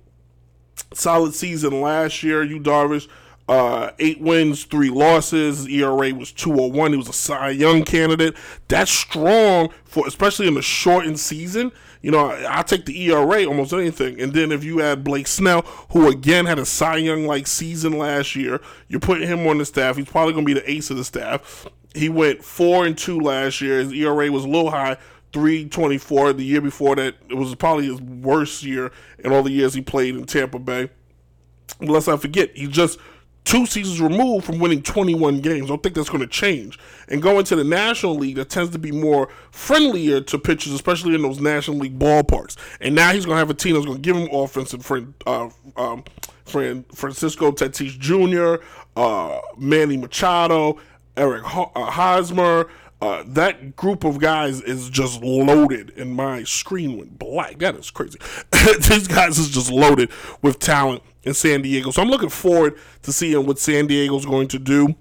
solid 0.95 1.35
season 1.35 1.81
last 1.81 2.23
year. 2.23 2.43
Yu 2.43 2.61
Darvish. 2.61 3.09
Uh, 3.49 3.93
eight 3.99 4.21
wins, 4.21 4.65
three 4.65 4.91
losses. 4.91 5.67
ERA 5.67 6.13
was 6.15 6.33
201. 6.33 6.93
He 6.93 6.99
was 6.99 7.09
a 7.09 7.15
Cy 7.15 7.51
Young 7.51 7.83
candidate. 7.83 8.37
That's 8.69 8.91
strong 8.91 9.71
for, 9.85 10.07
especially 10.07 10.49
in 10.49 10.55
the 10.55 10.63
shortened 10.63 11.19
season. 11.19 11.73
You 12.03 12.11
know, 12.11 12.29
I, 12.29 12.59
will 12.59 12.65
take 12.65 12.85
the 12.85 13.11
ERA 13.11 13.47
almost 13.47 13.73
anything. 13.73 14.21
And 14.21 14.35
then 14.35 14.53
if 14.53 14.63
you 14.65 14.83
add 14.83 15.03
Blake 15.03 15.27
Snell, 15.27 15.63
who 15.91 16.09
again 16.09 16.45
had 16.45 16.59
a 16.59 16.67
Cy 16.67 16.97
Young 16.97 17.27
like 17.27 17.47
season 17.47 17.99
last 17.99 18.37
year, 18.37 18.61
you're 18.87 19.01
putting 19.01 19.27
him 19.27 19.47
on 19.47 19.59
the 19.59 19.65
staff. 19.65 19.97
He's 19.97 20.09
probably 20.09 20.35
going 20.35 20.45
to 20.45 20.55
be 20.55 20.61
the 20.61 20.71
ace 20.71 20.91
of 20.91 20.99
the 20.99 21.05
staff. 21.05 21.67
He 21.95 22.11
went 22.11 22.45
four 22.45 22.85
and 22.85 22.97
two 22.97 23.19
last 23.19 23.63
year. 23.63 23.79
His 23.79 23.93
ERA 23.93 24.31
was 24.31 24.45
a 24.45 24.49
little 24.49 24.71
high, 24.71 24.99
324. 25.33 26.35
The 26.35 26.45
year 26.45 26.61
before 26.61 26.97
that, 26.97 27.15
it 27.31 27.35
was 27.35 27.55
probably 27.55 27.87
his 27.87 28.01
worst 28.01 28.63
year 28.63 28.93
in 29.19 29.33
all 29.33 29.43
the 29.43 29.51
years 29.51 29.73
he 29.73 29.81
played 29.81 30.15
in 30.17 30.25
Tampa 30.25 30.59
Bay. 30.59 30.91
Let's 31.81 32.07
not 32.07 32.21
forget, 32.21 32.57
he 32.57 32.67
just 32.67 32.99
two 33.49 33.65
seasons 33.65 33.99
removed 33.99 34.45
from 34.45 34.59
winning 34.59 34.83
21 34.83 35.41
games. 35.41 35.65
I 35.65 35.69
don't 35.69 35.83
think 35.83 35.95
that's 35.95 36.11
going 36.11 36.21
to 36.21 36.27
change. 36.27 36.79
And 37.09 37.23
going 37.23 37.47
to 37.47 37.57
the 37.57 37.65
National 37.65 38.15
League, 38.15 38.37
that 38.37 38.51
tends 38.51 38.71
to 38.73 38.79
be 38.79 38.93
more 38.93 39.31
friendlier 39.51 40.21
to 40.21 40.39
pitchers, 40.39 40.75
especially 40.75 41.15
in 41.15 41.23
those 41.23 41.41
National 41.41 41.79
League 41.79 41.99
ballparks. 41.99 42.57
And 42.83 42.95
now 42.95 43.13
he's 43.13 43.25
going 43.25 43.37
to 43.37 43.39
have 43.39 43.49
a 43.49 43.55
team 43.55 43.73
that's 43.73 43.87
going 43.87 44.03
to 44.03 44.03
give 44.03 44.17
him 44.17 44.29
offense 44.31 44.75
and 44.75 44.85
friend, 44.85 45.15
uh, 45.27 45.49
um, 45.77 46.05
friend 46.45 46.85
Francisco 46.95 47.51
Tatis 47.51 47.99
Jr., 47.99 48.63
uh, 48.97 49.41
Manny 49.57 49.97
Machado, 49.97 50.79
Eric 51.17 51.45
uh, 51.45 51.91
Hosmer. 51.91 52.69
Uh, 53.01 53.23
that 53.29 53.77
group 53.77 54.05
of 54.05 54.19
guys 54.19 54.61
is 54.61 54.91
just 54.91 55.23
loaded, 55.23 55.97
and 55.97 56.13
my 56.13 56.43
screen 56.43 56.99
went 56.99 57.17
black. 57.19 57.61
That 57.61 57.77
is 57.77 57.91
crazy. 57.91 58.19
These 58.89 59.07
guys 59.07 59.39
is 59.39 59.51
just 59.51 59.71
loaded 59.71 60.11
with 60.43 60.59
talent 60.59 61.03
in 61.29 61.35
San 61.35 61.63
Diego. 61.63 61.91
So 61.91 62.03
I'm 62.03 62.09
looking 62.09 62.31
forward 62.31 62.79
to 63.03 63.13
seeing 63.13 63.47
what 63.47 63.59
San 63.59 63.87
Diego's 63.87 64.27
going 64.27 64.49
to 64.49 64.59
do. 64.59 64.97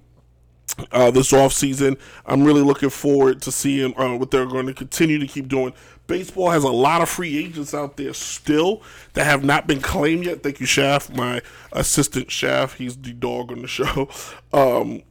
Uh, 0.91 1.09
this 1.09 1.31
offseason. 1.31 1.97
I'm 2.27 2.43
really 2.43 2.61
looking 2.61 2.91
forward 2.91 3.41
to 3.43 3.51
seeing 3.51 3.97
uh, 3.97 4.15
what 4.15 4.29
they're 4.29 4.45
going 4.45 4.67
to 4.67 4.75
continue 4.75 5.17
to 5.17 5.25
keep 5.25 5.47
doing. 5.47 5.73
Baseball 6.05 6.51
has 6.51 6.63
a 6.63 6.69
lot 6.69 7.01
of 7.01 7.09
free 7.09 7.35
agents 7.35 7.73
out 7.73 7.97
there 7.97 8.13
still 8.13 8.83
that 9.13 9.23
have 9.23 9.43
not 9.43 9.65
been 9.65 9.81
claimed 9.81 10.25
yet. 10.25 10.43
Thank 10.43 10.59
you, 10.59 10.67
Shaft, 10.67 11.15
my 11.15 11.41
assistant 11.71 12.29
Shaft. 12.29 12.77
He's 12.77 12.95
the 12.95 13.13
dog 13.13 13.51
on 13.51 13.61
the 13.61 13.67
show. 13.67 14.09
Um, 14.53 15.01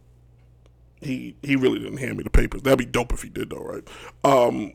he 1.00 1.37
he 1.42 1.56
really 1.56 1.78
didn't 1.78 1.99
hand 1.99 2.16
me 2.16 2.23
the 2.23 2.30
papers. 2.30 2.62
That'd 2.62 2.78
be 2.78 2.87
dope 2.87 3.12
if 3.12 3.23
he 3.23 3.28
did, 3.28 3.50
though, 3.50 3.58
right? 3.58 3.87
Um, 4.25 4.73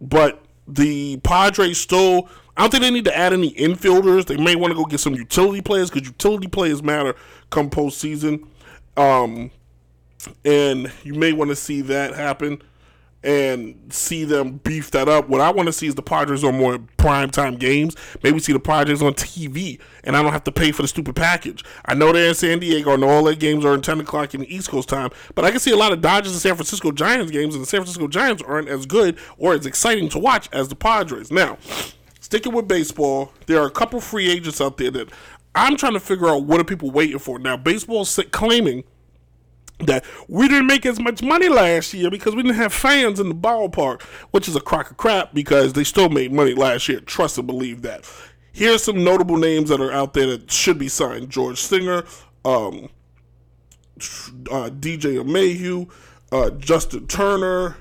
but 0.00 0.44
the 0.66 1.18
Padres 1.18 1.78
still. 1.78 2.28
I 2.56 2.62
don't 2.62 2.70
think 2.70 2.82
they 2.82 2.90
need 2.90 3.04
to 3.04 3.16
add 3.16 3.32
any 3.32 3.52
infielders. 3.52 4.26
They 4.26 4.36
may 4.36 4.56
want 4.56 4.72
to 4.72 4.76
go 4.76 4.84
get 4.84 5.00
some 5.00 5.14
utility 5.14 5.60
players 5.60 5.90
because 5.90 6.08
utility 6.08 6.48
players 6.48 6.82
matter 6.82 7.14
come 7.50 7.68
postseason. 7.68 8.46
Um, 8.96 9.50
and 10.44 10.90
you 11.04 11.14
may 11.14 11.32
want 11.32 11.50
to 11.50 11.56
see 11.56 11.82
that 11.82 12.14
happen 12.14 12.62
and 13.22 13.92
see 13.92 14.24
them 14.24 14.58
beef 14.58 14.92
that 14.92 15.08
up. 15.08 15.28
What 15.28 15.40
I 15.40 15.50
want 15.50 15.66
to 15.66 15.72
see 15.72 15.88
is 15.88 15.96
the 15.96 16.02
Padres 16.02 16.44
on 16.44 16.56
more 16.56 16.78
prime 16.96 17.28
time 17.28 17.56
games. 17.56 17.96
Maybe 18.22 18.38
see 18.38 18.52
the 18.52 18.60
Padres 18.60 19.02
on 19.02 19.14
TV, 19.14 19.80
and 20.04 20.16
I 20.16 20.22
don't 20.22 20.32
have 20.32 20.44
to 20.44 20.52
pay 20.52 20.70
for 20.70 20.82
the 20.82 20.88
stupid 20.88 21.16
package. 21.16 21.64
I 21.84 21.94
know 21.94 22.12
they're 22.12 22.28
in 22.28 22.34
San 22.34 22.60
Diego, 22.60 22.94
and 22.94 23.02
all 23.02 23.24
their 23.24 23.34
games 23.34 23.64
are 23.64 23.74
in 23.74 23.82
10 23.82 24.00
o'clock 24.00 24.34
in 24.34 24.42
the 24.42 24.54
East 24.54 24.68
Coast 24.68 24.88
time, 24.88 25.10
but 25.34 25.44
I 25.44 25.50
can 25.50 25.58
see 25.58 25.72
a 25.72 25.76
lot 25.76 25.92
of 25.92 26.00
Dodgers 26.00 26.32
and 26.32 26.40
San 26.40 26.54
Francisco 26.54 26.92
Giants 26.92 27.32
games, 27.32 27.54
and 27.54 27.62
the 27.62 27.66
San 27.66 27.80
Francisco 27.80 28.06
Giants 28.06 28.42
aren't 28.46 28.68
as 28.68 28.86
good 28.86 29.18
or 29.38 29.54
as 29.54 29.66
exciting 29.66 30.08
to 30.10 30.18
watch 30.20 30.48
as 30.52 30.68
the 30.68 30.76
Padres. 30.76 31.32
Now, 31.32 31.58
sticking 32.26 32.52
with 32.52 32.68
baseball, 32.68 33.32
there 33.46 33.60
are 33.60 33.66
a 33.66 33.70
couple 33.70 34.00
free 34.00 34.28
agents 34.28 34.60
out 34.60 34.76
there 34.76 34.90
that 34.90 35.08
I'm 35.54 35.76
trying 35.76 35.94
to 35.94 36.00
figure 36.00 36.28
out 36.28 36.44
what 36.44 36.60
are 36.60 36.64
people 36.64 36.90
waiting 36.90 37.18
for. 37.18 37.38
Now, 37.38 37.56
Baseball 37.56 38.04
baseball's 38.04 38.30
claiming– 38.32 38.84
that 39.80 40.04
we 40.28 40.48
didn't 40.48 40.66
make 40.66 40.86
as 40.86 40.98
much 40.98 41.22
money 41.22 41.48
last 41.48 41.92
year 41.92 42.10
because 42.10 42.34
we 42.34 42.42
didn't 42.42 42.56
have 42.56 42.72
fans 42.72 43.20
in 43.20 43.28
the 43.28 43.34
ballpark, 43.34 44.02
which 44.30 44.48
is 44.48 44.56
a 44.56 44.60
crock 44.60 44.90
of 44.90 44.96
crap 44.96 45.34
because 45.34 45.74
they 45.74 45.84
still 45.84 46.08
made 46.08 46.32
money 46.32 46.54
last 46.54 46.88
year. 46.88 47.00
Trust 47.00 47.36
and 47.38 47.46
believe 47.46 47.82
that. 47.82 48.10
Here's 48.52 48.82
some 48.82 49.04
notable 49.04 49.36
names 49.36 49.68
that 49.68 49.80
are 49.80 49.92
out 49.92 50.14
there 50.14 50.26
that 50.28 50.50
should 50.50 50.78
be 50.78 50.88
signed: 50.88 51.28
George 51.28 51.60
Springer, 51.60 52.04
um, 52.44 52.88
uh, 54.50 54.70
DJ 54.70 55.22
LeMahieu, 55.22 55.90
uh, 56.32 56.50
Justin 56.50 57.06
Turner, 57.06 57.76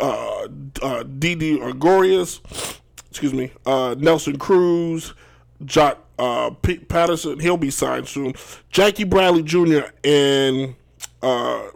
uh, 0.00 0.46
uh, 0.80 1.02
Didi 1.02 1.58
Gregorius, 1.58 2.40
excuse 3.10 3.32
me, 3.32 3.52
uh, 3.64 3.94
Nelson 3.98 4.38
Cruz, 4.38 5.14
Joc 5.64 5.98
uh, 6.18 6.50
P- 6.50 6.78
Pederson. 6.78 7.40
He'll 7.40 7.56
be 7.56 7.70
signed 7.70 8.08
soon. 8.08 8.34
Jackie 8.70 9.04
Bradley 9.04 9.42
Jr. 9.42 9.90
and 10.04 10.74
uh, 11.22 11.68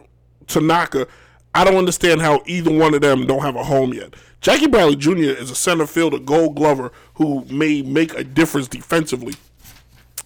Tanaka, 0.47 1.07
I 1.53 1.63
don't 1.63 1.75
understand 1.75 2.21
how 2.21 2.41
either 2.45 2.71
one 2.71 2.93
of 2.93 3.01
them 3.01 3.25
don't 3.25 3.41
have 3.41 3.55
a 3.55 3.63
home 3.63 3.93
yet. 3.93 4.15
Jackie 4.39 4.67
Bradley 4.67 4.95
Jr. 4.95 5.39
is 5.39 5.51
a 5.51 5.55
center 5.55 5.85
fielder, 5.85 6.17
Gold 6.17 6.55
Glover, 6.55 6.91
who 7.15 7.45
may 7.45 7.81
make 7.81 8.13
a 8.15 8.23
difference 8.23 8.67
defensively 8.67 9.35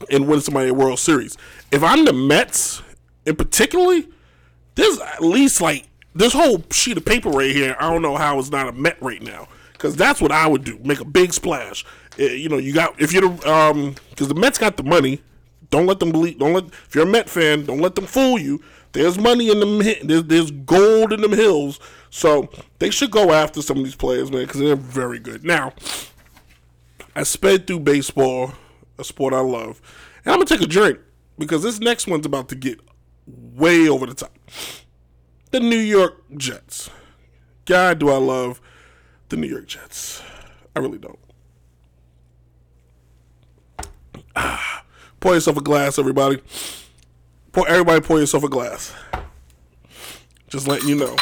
and 0.09 0.27
win 0.27 0.41
somebody 0.41 0.69
a 0.69 0.73
World 0.73 0.99
Series. 0.99 1.37
If 1.71 1.83
I'm 1.83 2.05
the 2.05 2.13
Mets, 2.13 2.81
in 3.25 3.35
particularly, 3.35 4.07
there's 4.75 4.99
at 4.99 5.21
least 5.21 5.59
like 5.59 5.87
this 6.13 6.33
whole 6.33 6.63
sheet 6.71 6.97
of 6.97 7.05
paper 7.05 7.29
right 7.29 7.53
here. 7.53 7.75
I 7.79 7.89
don't 7.91 8.01
know 8.01 8.15
how 8.15 8.39
it's 8.39 8.51
not 8.51 8.69
a 8.69 8.71
Met 8.71 9.01
right 9.01 9.21
now 9.21 9.47
because 9.77 9.95
that's 9.95 10.21
what 10.21 10.31
I 10.31 10.47
would 10.47 10.63
do. 10.63 10.79
Make 10.83 11.01
a 11.01 11.05
big 11.05 11.33
splash. 11.33 11.85
Uh, 12.19 12.23
you 12.23 12.49
know, 12.49 12.57
you 12.57 12.73
got 12.73 12.99
if 12.99 13.13
you're 13.13 13.29
the 13.29 13.51
um 13.51 13.95
because 14.09 14.27
the 14.27 14.35
Mets 14.35 14.57
got 14.57 14.77
the 14.77 14.83
money. 14.83 15.21
Don't 15.71 15.87
let 15.87 15.99
them 15.99 16.11
believe. 16.11 16.39
Don't 16.39 16.53
let 16.53 16.65
if 16.65 16.95
you're 16.95 17.05
a 17.05 17.07
Met 17.07 17.29
fan, 17.29 17.65
don't 17.65 17.79
let 17.79 17.95
them 17.95 18.05
fool 18.05 18.39
you. 18.39 18.61
There's 18.93 19.17
money 19.17 19.49
in 19.49 19.59
them. 19.59 19.79
There's, 19.79 20.23
there's 20.23 20.51
gold 20.51 21.11
in 21.11 21.21
them 21.21 21.33
hills. 21.33 21.79
So 22.09 22.49
they 22.79 22.91
should 22.91 23.11
go 23.11 23.33
after 23.33 23.61
some 23.61 23.77
of 23.77 23.83
these 23.83 23.95
players, 23.95 24.31
man, 24.31 24.45
because 24.45 24.61
they're 24.61 24.75
very 24.77 25.19
good. 25.19 25.43
Now, 25.43 25.73
I 27.13 27.23
sped 27.23 27.67
through 27.67 27.81
baseball, 27.81 28.53
a 28.97 29.03
sport 29.03 29.33
I 29.33 29.41
love, 29.41 29.81
and 30.23 30.31
I'm 30.31 30.39
gonna 30.39 30.45
take 30.45 30.61
a 30.61 30.67
drink 30.67 30.99
because 31.37 31.61
this 31.63 31.79
next 31.79 32.07
one's 32.07 32.25
about 32.25 32.47
to 32.49 32.55
get 32.55 32.79
way 33.27 33.89
over 33.89 34.05
the 34.05 34.13
top. 34.13 34.37
The 35.51 35.59
New 35.59 35.77
York 35.77 36.23
Jets. 36.37 36.89
God, 37.65 37.99
do 37.99 38.09
I 38.09 38.17
love 38.17 38.61
the 39.35 39.41
New 39.41 39.51
York 39.51 39.67
Jets? 39.67 40.21
I 40.75 40.79
really 40.79 40.97
don't. 40.97 41.19
Ah, 44.35 44.85
pour 45.19 45.33
yourself 45.33 45.57
a 45.57 45.61
glass, 45.61 45.99
everybody. 45.99 46.41
Pour 47.51 47.67
everybody 47.67 48.01
pour 48.01 48.19
yourself 48.19 48.43
a 48.43 48.49
glass. 48.49 48.93
Just 50.47 50.67
letting 50.67 50.87
you 50.87 50.95
know. 50.95 51.15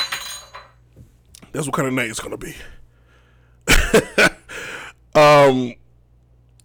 That's 1.52 1.66
what 1.68 1.74
kind 1.76 1.88
of 1.88 1.94
night 1.94 2.10
it's 2.10 2.20
gonna 2.20 2.38
be. 2.38 2.56
um, 5.16 5.74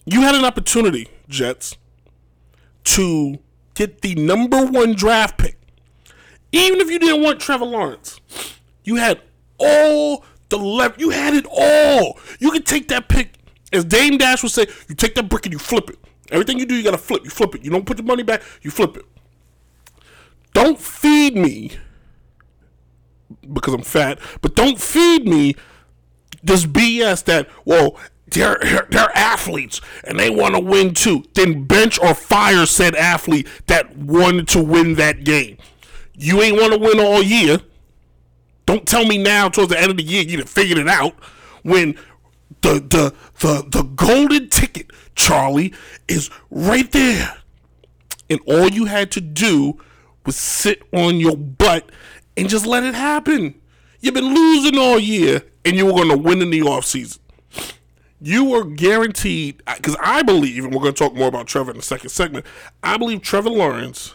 you 0.05 0.23
had 0.23 0.35
an 0.35 0.45
opportunity, 0.45 1.09
Jets, 1.29 1.77
to 2.85 3.39
get 3.75 4.01
the 4.03 4.15
number 4.15 4.67
one 4.67 4.95
draft 4.95 5.39
pick. 5.39 5.59
Even 6.53 6.81
if 6.81 6.91
you 6.91 6.99
didn't 6.99 7.23
want 7.23 7.41
Trevor 7.41 7.67
Lawrence, 7.67 8.21
you 8.85 8.97
had 8.97 9.21
all 9.59 10.25
the 10.49 10.59
left. 10.59 11.01
You 11.01 11.11
had 11.11 11.35
it 11.35 11.47
all. 11.51 12.19
You 12.39 12.51
could 12.51 12.67
take 12.67 12.89
that 12.89 13.09
pick, 13.09 13.35
as 13.73 13.85
Dame 13.85 14.19
Dash 14.19 14.43
would 14.43 14.53
say, 14.53 14.67
you 14.89 14.95
take 14.95 15.15
that 15.15 15.29
brick 15.29 15.47
and 15.47 15.53
you 15.53 15.59
flip 15.59 15.91
it. 15.91 15.99
Everything 16.31 16.59
you 16.59 16.67
do, 16.67 16.75
you 16.75 16.83
gotta 16.83 16.99
flip. 16.99 17.25
You 17.25 17.31
flip 17.31 17.55
it. 17.55 17.63
You 17.63 17.71
don't 17.71 17.87
put 17.87 17.97
the 17.97 18.03
money 18.03 18.23
back. 18.23 18.43
You 18.63 18.71
flip 18.71 18.97
it. 18.97 19.05
Don't 20.53 20.79
feed 20.79 21.37
me 21.37 21.73
because 23.53 23.75
I'm 23.75 23.83
fat, 23.83 24.19
but 24.41 24.55
don't 24.55 24.81
feed 24.81 25.27
me 25.27 25.55
this 26.43 26.65
BS 26.65 27.25
that, 27.25 27.49
well, 27.65 27.97
they're, 28.31 28.87
they're 28.91 29.17
athletes 29.17 29.81
and 30.05 30.19
they 30.19 30.31
want 30.31 30.55
to 30.55 30.61
win 30.61 30.95
too. 30.95 31.25
Then 31.35 31.65
bench 31.65 31.99
or 31.99 32.15
fire 32.15 32.67
said 32.67 32.95
athlete 32.95 33.47
that 33.67 33.97
wanted 33.97 34.49
to 34.49 34.63
win 34.63 34.95
that 34.95 35.25
game. 35.25 35.57
You 36.15 36.43
ain't 36.43 36.61
want 36.61 36.73
to 36.73 36.79
win 36.79 37.01
all 37.01 37.23
year. 37.23 37.61
Don't 38.69 38.87
tell 38.87 39.07
me 39.07 39.17
now 39.17 39.49
towards 39.49 39.71
the 39.71 39.81
end 39.81 39.91
of 39.91 39.97
the 39.97 40.03
year 40.03 40.23
you 40.23 40.45
figured 40.45 40.77
it 40.77 40.89
out 40.89 41.15
when 41.63 41.95
the 42.61 42.75
the 42.75 43.15
the 43.41 43.67
the 43.67 43.83
golden 43.83 44.51
ticket, 44.51 44.91
Charlie, 45.15 45.73
is 46.07 46.29
right 46.51 46.93
there. 46.93 47.39
And 48.29 48.39
all 48.47 48.69
you 48.69 48.85
had 48.85 49.11
to 49.13 49.23
do 49.23 49.81
was 50.27 50.37
sit 50.37 50.83
on 50.93 51.19
your 51.19 51.35
butt 51.35 51.91
and 52.37 52.47
just 52.47 52.67
let 52.67 52.83
it 52.83 52.95
happen. 52.95 53.59
You've 54.01 54.13
been 54.13 54.35
losing 54.35 54.79
all 54.79 54.99
year 54.99 55.45
and 55.65 55.75
you 55.75 55.87
were 55.87 55.93
going 55.93 56.11
to 56.11 56.19
win 56.19 56.43
in 56.43 56.51
the 56.51 56.61
offseason. 56.61 57.21
You 58.21 58.45
were 58.45 58.65
guaranteed, 58.65 59.63
because 59.65 59.97
I 59.99 60.23
believe, 60.23 60.67
and 60.67 60.75
we're 60.75 60.83
going 60.83 60.93
to 60.93 60.99
talk 61.05 61.15
more 61.15 61.29
about 61.29 61.47
Trevor 61.47 61.71
in 61.71 61.79
the 61.79 61.83
second 61.83 62.11
segment, 62.11 62.45
I 62.83 62.99
believe 62.99 63.23
Trevor 63.23 63.49
Lawrence 63.49 64.13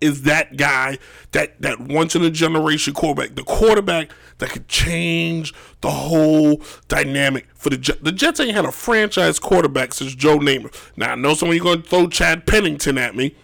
is 0.00 0.22
that 0.22 0.56
guy, 0.56 0.98
that, 1.32 1.60
that 1.60 1.80
once 1.80 2.14
in 2.14 2.22
a 2.22 2.30
generation 2.30 2.94
quarterback, 2.94 3.34
the 3.34 3.42
quarterback 3.42 4.10
that 4.38 4.50
could 4.50 4.68
change 4.68 5.52
the 5.80 5.90
whole 5.90 6.62
dynamic 6.86 7.46
for 7.54 7.70
the 7.70 7.76
Jets. 7.76 8.00
The 8.00 8.12
Jets 8.12 8.38
ain't 8.40 8.54
had 8.54 8.64
a 8.64 8.72
franchise 8.72 9.38
quarterback 9.38 9.92
since 9.92 10.14
Joe 10.14 10.38
Namath. 10.38 10.92
Now, 10.96 11.12
I 11.12 11.14
know 11.16 11.34
some 11.34 11.48
of 11.48 11.54
you 11.54 11.62
going 11.62 11.82
to 11.82 11.88
throw 11.88 12.08
Chad 12.08 12.46
Pennington 12.46 12.96
at 12.98 13.16
me 13.16 13.34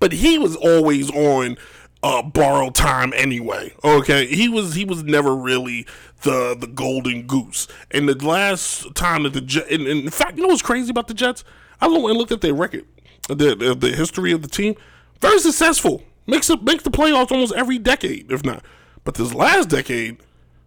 but 0.00 0.12
he 0.12 0.38
was 0.38 0.56
always 0.56 1.10
on 1.12 1.56
uh, 2.02 2.22
borrowed 2.22 2.74
time 2.74 3.12
anyway. 3.14 3.72
Okay, 3.84 4.26
he 4.26 4.48
was 4.48 4.74
he 4.74 4.84
was 4.84 5.04
never 5.04 5.36
really 5.36 5.86
the 6.22 6.56
the 6.58 6.66
golden 6.66 7.26
goose. 7.26 7.68
And 7.92 8.08
the 8.08 8.26
last 8.26 8.94
time 8.94 9.22
that 9.22 9.34
the 9.34 9.42
Jets, 9.42 9.70
in 9.70 10.10
fact, 10.10 10.36
you 10.36 10.42
know 10.42 10.48
what's 10.48 10.62
crazy 10.62 10.90
about 10.90 11.06
the 11.06 11.14
Jets? 11.14 11.44
I 11.80 11.86
went 11.86 12.04
and 12.04 12.18
looked 12.18 12.32
at 12.32 12.40
their 12.40 12.54
record, 12.54 12.86
the 13.28 13.76
the 13.78 13.92
history 13.94 14.32
of 14.32 14.42
the 14.42 14.48
team. 14.48 14.74
Very 15.20 15.38
successful. 15.38 16.02
Makes 16.26 16.50
it 16.50 16.62
makes 16.62 16.84
the 16.84 16.90
playoffs 16.90 17.32
almost 17.32 17.54
every 17.54 17.78
decade, 17.78 18.30
if 18.30 18.44
not. 18.44 18.64
But 19.04 19.14
this 19.14 19.34
last 19.34 19.68
decade, 19.68 20.18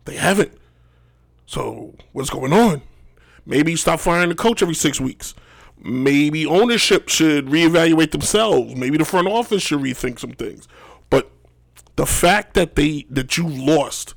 they 0.05 0.15
haven't. 0.15 0.51
So 1.45 1.95
what's 2.11 2.29
going 2.29 2.53
on? 2.53 2.81
Maybe 3.45 3.75
stop 3.75 3.99
firing 3.99 4.29
the 4.29 4.35
coach 4.35 4.61
every 4.61 4.75
six 4.75 4.99
weeks. 4.99 5.33
Maybe 5.77 6.45
ownership 6.45 7.09
should 7.09 7.47
reevaluate 7.47 8.11
themselves. 8.11 8.75
Maybe 8.75 8.97
the 8.97 9.05
front 9.05 9.27
office 9.27 9.61
should 9.61 9.79
rethink 9.79 10.19
some 10.19 10.31
things. 10.31 10.67
But 11.09 11.29
the 11.95 12.05
fact 12.05 12.53
that 12.53 12.75
they 12.75 13.05
that 13.09 13.37
you 13.37 13.47
lost 13.47 14.15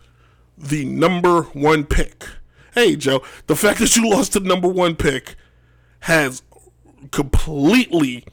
the 0.57 0.85
number 0.85 1.43
one 1.43 1.85
pick. 1.85 2.27
Hey 2.75 2.97
Joe, 2.97 3.23
the 3.47 3.57
fact 3.57 3.81
that 3.81 3.97
you 3.97 4.09
lost 4.09 4.33
the 4.33 4.41
number 4.41 4.69
one 4.69 4.97
pick 4.97 5.35
has 6.01 6.43
completely 7.11 8.25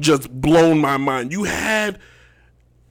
just 0.00 0.30
blown 0.40 0.78
my 0.78 0.96
mind. 0.96 1.32
You 1.32 1.44
had 1.44 1.98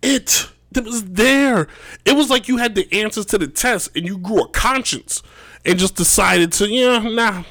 it. 0.01 0.49
It 0.75 0.85
was 0.85 1.03
there. 1.03 1.67
It 2.05 2.15
was 2.15 2.29
like 2.29 2.47
you 2.47 2.57
had 2.57 2.75
the 2.75 2.87
answers 2.93 3.25
to 3.27 3.37
the 3.37 3.47
test 3.47 3.95
and 3.95 4.05
you 4.05 4.17
grew 4.17 4.41
a 4.41 4.49
conscience 4.49 5.21
and 5.65 5.77
just 5.77 5.95
decided 5.95 6.53
to, 6.53 6.69
yeah, 6.69 6.99
nah. 6.99 7.43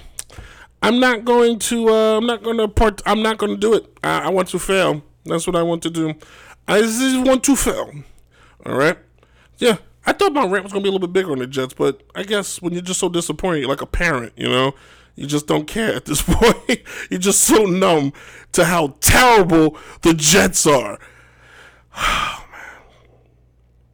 I'm 0.83 0.99
not 0.99 1.25
going 1.25 1.59
to. 1.59 1.91
Uh, 1.91 2.17
I'm 2.17 2.27
not 2.27 2.43
going 2.43 2.57
to 2.57 2.69
part. 2.69 3.03
I'm 3.05 3.23
not 3.23 3.39
going 3.39 3.53
to 3.53 3.59
do 3.59 3.75
it. 3.75 3.87
I, 4.03 4.21
I, 4.21 4.29
want 4.29 4.49
to 4.49 4.59
fail. 4.59 5.03
That's 5.25 5.47
what 5.47 5.55
I 5.55 5.63
want 5.63 5.83
to 5.83 5.91
do. 5.91 6.15
I 6.67 6.81
just 6.81 7.27
want 7.27 7.45
to 7.45 7.57
fail. 7.57 7.93
All 8.65 8.77
right. 8.77 8.97
Yeah. 9.59 9.77
I 10.07 10.15
thought 10.15 10.33
my 10.33 10.47
rant 10.47 10.65
was 10.65 10.73
to 10.73 10.81
be 10.81 10.89
a 10.89 10.93
little 10.93 11.07
bit 11.07 11.13
bigger 11.13 11.33
on 11.33 11.39
the 11.39 11.47
Jets, 11.47 11.75
but 11.75 12.03
I 12.15 12.23
guess 12.23 12.63
when 12.63 12.73
you're 12.73 12.81
just 12.81 13.01
so 13.01 13.11
disappointed, 13.11 13.67
like 13.67 13.83
a 13.83 13.87
parent, 13.87 14.33
you 14.35 14.49
know, 14.49 14.75
you 15.21 15.27
just 15.27 15.47
don't 15.47 15.67
care 15.67 15.95
at 15.95 16.07
this 16.07 16.23
point. 16.27 16.81
you're 17.11 17.21
just 17.21 17.43
so 17.43 17.65
numb 17.65 18.15
to 18.53 18.65
how 18.65 18.97
terrible 19.01 19.77
the 20.03 20.15
Jets 20.15 20.67
are. 20.67 20.99
Oh, 21.93 22.47
man. 22.53 22.61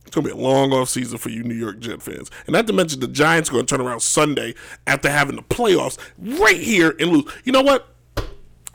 It's 0.05 0.15
going 0.15 0.27
to 0.27 0.35
be 0.35 0.39
a 0.39 0.41
long 0.41 0.73
off 0.73 0.91
season 0.91 1.19
for 1.19 1.31
you 1.31 1.43
New 1.43 1.55
York 1.55 1.81
Jet 1.81 2.01
fans. 2.03 2.31
And 2.47 2.53
not 2.53 2.67
to 2.69 2.73
mention 2.73 3.01
the 3.01 3.09
Giants 3.09 3.49
going 3.49 3.67
to 3.67 3.75
turn 3.75 3.85
around 3.85 4.01
Sunday 4.01 4.55
after 4.87 5.11
having 5.11 5.35
the 5.35 5.43
playoffs 5.43 5.99
right 6.19 6.61
here 6.61 6.95
and 7.01 7.11
lose. 7.11 7.25
You 7.43 7.53
know 7.53 7.63
what? 7.63 7.89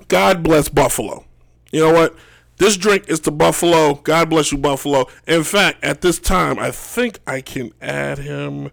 God 0.10 0.44
bless 0.44 0.68
Buffalo. 0.68 1.24
You 1.72 1.82
know 1.82 1.94
what? 1.94 2.18
This 2.58 2.76
drink 2.76 3.06
is 3.08 3.22
to 3.22 3.32
Buffalo. 3.32 3.94
God 3.94 4.30
bless 4.30 4.52
you, 4.52 4.58
Buffalo. 4.58 5.06
In 5.28 5.44
fact, 5.44 5.84
at 5.84 6.02
this 6.02 6.20
time, 6.20 6.60
I 6.60 6.72
think 6.72 7.20
I 7.26 7.40
can 7.40 7.72
add 7.80 8.18
him. 8.18 8.72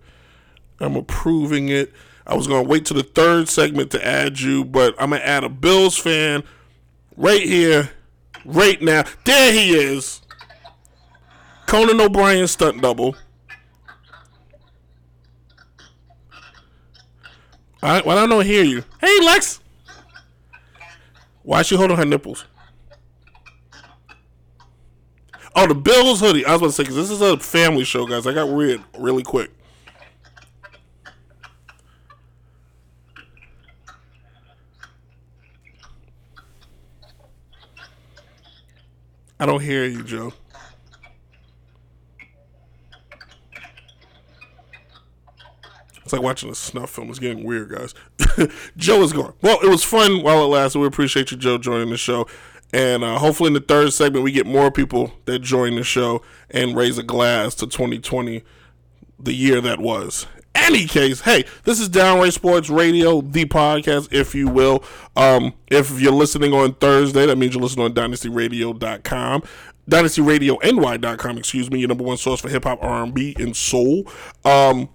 I'm 0.81 0.97
approving 0.97 1.69
it. 1.69 1.93
I 2.29 2.35
was 2.35 2.47
going 2.47 2.63
to 2.63 2.69
wait 2.69 2.85
to 2.87 2.95
the 2.95 3.03
third 3.03 3.49
segment 3.49 3.91
to 3.93 4.07
add 4.07 4.39
you, 4.39 4.63
but 4.63 4.95
I'm 4.99 5.11
going 5.11 5.23
to 5.23 5.27
add 5.27 5.45
a 5.45 5.49
Bills 5.49 5.97
fan 5.97 6.45
right 7.17 7.43
here, 7.43 7.91
right 8.45 8.81
now. 8.83 9.05
There 9.25 9.51
he 9.51 9.71
is. 9.75 10.21
Conan 11.67 12.01
O'Brien 12.01 12.47
stunt 12.47 12.83
double. 12.83 13.17
All 17.83 17.91
right, 17.91 18.05
well, 18.05 18.19
I 18.19 18.27
don't 18.27 18.45
hear 18.45 18.65
you. 18.65 18.85
Hey, 19.01 19.21
Lex. 19.21 19.61
Why 21.43 21.61
is 21.61 21.67
she 21.69 21.77
holding 21.77 21.97
her 21.97 22.05
nipples? 22.05 22.45
Oh, 25.55 25.67
the 25.67 25.75
Bills 25.75 26.21
hoodie. 26.21 26.45
I 26.45 26.53
was 26.53 26.61
about 26.61 26.67
to 26.67 26.73
say, 26.73 26.83
because 26.83 26.97
this 26.97 27.11
is 27.11 27.23
a 27.23 27.39
family 27.39 27.85
show, 27.85 28.07
guys. 28.07 28.27
I 28.27 28.35
got 28.35 28.49
weird 28.49 28.83
really 28.99 29.23
quick. 29.23 29.51
I 39.41 39.47
don't 39.47 39.63
hear 39.63 39.85
you, 39.85 40.03
Joe. 40.03 40.33
It's 46.03 46.13
like 46.13 46.23
watching 46.23 46.51
a 46.51 46.55
snuff 46.55 46.91
film. 46.91 47.11
It's 47.11 47.19
getting 47.19 47.45
weird, 47.45 47.69
guys. 47.69 47.95
Joe 48.77 49.03
is 49.03 49.13
gone. 49.13 49.35
Well, 49.43 49.59
it 49.63 49.69
was 49.69 49.85
fun 49.85 50.23
while 50.23 50.43
it 50.43 50.47
lasted. 50.47 50.79
We 50.79 50.87
appreciate 50.87 51.31
you, 51.31 51.37
Joe, 51.37 51.59
joining 51.59 51.91
the 51.91 51.99
show. 51.99 52.27
And 52.73 53.05
uh, 53.05 53.19
hopefully, 53.19 53.49
in 53.49 53.53
the 53.53 53.61
third 53.61 53.93
segment, 53.93 54.25
we 54.25 54.33
get 54.33 54.47
more 54.47 54.71
people 54.71 55.13
that 55.27 55.41
join 55.41 55.77
the 55.77 55.85
show 55.85 56.23
and 56.51 56.75
raise 56.75 56.97
a 56.97 57.03
glass 57.03 57.55
to 57.57 57.67
2020, 57.67 58.43
the 59.19 59.35
year 59.35 59.61
that 59.61 59.81
was 59.81 60.27
any 60.55 60.87
case, 60.87 61.21
hey, 61.21 61.45
this 61.65 61.81
is 61.81 61.89
Downright 61.89 62.33
Sports 62.33 62.69
Radio, 62.69 63.21
the 63.21 63.45
podcast, 63.47 64.13
if 64.13 64.35
you 64.35 64.49
will. 64.49 64.85
Um, 65.17 65.55
if 65.69 66.01
you're 66.01 66.13
listening 66.13 66.53
on 66.53 66.75
Thursday, 66.75 67.27
that 67.27 67.37
means 67.37 67.55
you're 67.55 67.63
listening 67.63 67.87
on 67.87 67.95
dynastyradio.com. 67.95 69.43
DynastyRadioNY.com, 69.91 71.39
excuse 71.39 71.71
me, 71.71 71.79
your 71.79 71.89
number 71.89 72.05
one 72.05 72.19
source 72.19 72.41
for 72.41 72.49
hip 72.49 72.65
hop, 72.65 72.83
R&B, 72.83 73.35
and 73.39 73.57
soul. 73.57 74.07
Um, 74.45 74.91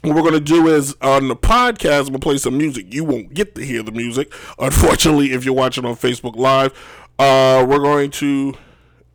what 0.00 0.14
we're 0.16 0.22
going 0.22 0.34
to 0.34 0.40
do 0.40 0.68
is 0.68 0.96
on 1.00 1.28
the 1.28 1.36
podcast, 1.36 2.12
to 2.12 2.18
play 2.18 2.38
some 2.38 2.56
music. 2.56 2.92
You 2.92 3.04
won't 3.04 3.34
get 3.34 3.54
to 3.54 3.64
hear 3.64 3.82
the 3.82 3.92
music, 3.92 4.32
unfortunately, 4.58 5.32
if 5.32 5.44
you're 5.44 5.54
watching 5.54 5.84
on 5.84 5.96
Facebook 5.96 6.36
Live. 6.36 6.72
Uh, 7.18 7.64
we're 7.68 7.78
going 7.78 8.10
to. 8.12 8.54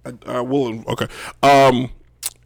I, 0.06 0.14
I 0.26 0.42
will. 0.42 0.84
Okay. 0.88 1.08
Um, 1.44 1.92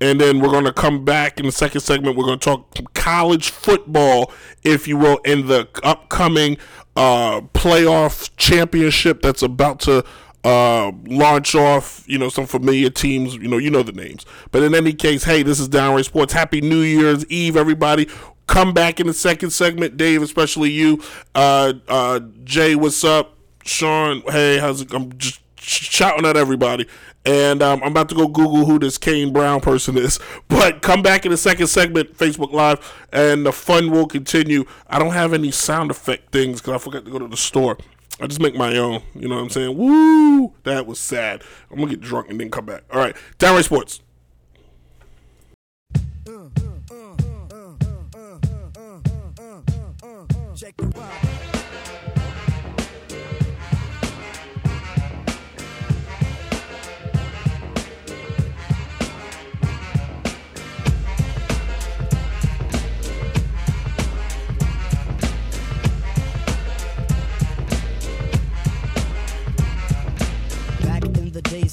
and 0.04 0.20
then 0.20 0.42
we're 0.42 0.52
going 0.52 0.66
to 0.66 0.74
come 0.74 1.06
back 1.06 1.40
in 1.40 1.46
the 1.46 1.52
second 1.52 1.80
segment. 1.80 2.18
We're 2.18 2.26
going 2.26 2.38
to 2.38 2.44
talk 2.44 2.94
college 2.94 3.52
football, 3.52 4.34
if 4.62 4.86
you 4.86 4.98
will, 4.98 5.20
in 5.20 5.48
the 5.48 5.70
upcoming 5.82 6.58
uh, 6.98 7.40
playoff 7.54 8.30
championship 8.36 9.22
that's 9.22 9.42
about 9.42 9.80
to 9.82 10.04
uh, 10.44 10.92
launch 11.06 11.56
off, 11.56 12.04
you 12.06 12.18
know, 12.18 12.28
some 12.28 12.46
familiar 12.46 12.90
teams, 12.90 13.36
you 13.36 13.48
know, 13.48 13.58
you 13.58 13.70
know 13.70 13.82
the 13.82 13.94
names. 13.94 14.26
But 14.52 14.64
in 14.64 14.76
any 14.76 14.92
case, 14.92 15.24
hey, 15.24 15.42
this 15.42 15.58
is 15.58 15.70
Downright 15.70 16.04
Sports. 16.04 16.34
Happy 16.34 16.60
New 16.60 16.82
Year's 16.82 17.26
Eve, 17.28 17.56
everybody. 17.56 18.10
Come 18.48 18.74
back 18.74 19.00
in 19.00 19.08
the 19.08 19.14
second 19.14 19.52
segment, 19.52 19.96
Dave, 19.96 20.22
especially 20.22 20.70
you. 20.70 21.02
Uh, 21.34 21.76
uh, 21.88 22.20
Jay, 22.44 22.76
what's 22.76 23.06
up? 23.06 23.38
Sean, 23.64 24.22
hey, 24.28 24.60
how's 24.60 24.82
it? 24.82 24.94
I'm 24.94 25.18
just 25.18 25.40
shouting 25.58 26.26
at 26.26 26.36
everybody. 26.36 26.88
And 27.26 27.64
um, 27.64 27.82
I'm 27.84 27.92
about 27.92 28.10
to 28.10 28.16
go 28.16 28.28
Google 28.28 28.66
who 28.66 28.80
this 28.80 28.98
Kane 28.98 29.32
Brown 29.32 29.62
person 29.62 29.98
is. 29.98 30.20
But 30.50 30.82
come 30.82 31.02
back 31.02 31.26
in 31.26 31.32
the 31.32 31.38
second 31.38 31.68
segment, 31.68 32.18
Facebook 32.18 32.52
Live, 32.52 32.94
and 33.12 33.46
the 33.46 33.52
fun 33.54 33.92
will 33.92 34.08
continue. 34.08 34.66
I 34.88 35.00
don't 35.00 35.14
have 35.14 35.34
any 35.34 35.52
sound 35.52 35.90
effect 35.90 36.32
things 36.32 36.62
because 36.62 36.74
I 36.74 36.78
forgot 36.78 37.06
to 37.06 37.12
go 37.12 37.20
to 37.20 37.28
the 37.28 37.38
store. 37.38 37.78
I 38.20 38.28
just 38.28 38.42
make 38.42 38.56
my 38.56 38.76
own. 38.78 39.02
You 39.16 39.28
know 39.28 39.36
what 39.36 39.42
I'm 39.42 39.50
saying? 39.50 39.78
Woo! 39.78 40.54
That 40.64 40.86
was 40.86 41.00
sad. 41.00 41.44
I'm 41.72 41.78
going 41.78 41.90
to 41.90 41.96
get 41.96 42.04
drunk 42.04 42.30
and 42.30 42.40
then 42.40 42.52
come 42.52 42.66
back. 42.66 42.84
All 42.92 43.00
right. 43.00 43.16
Downright 43.40 43.66
Sports. 43.66 44.02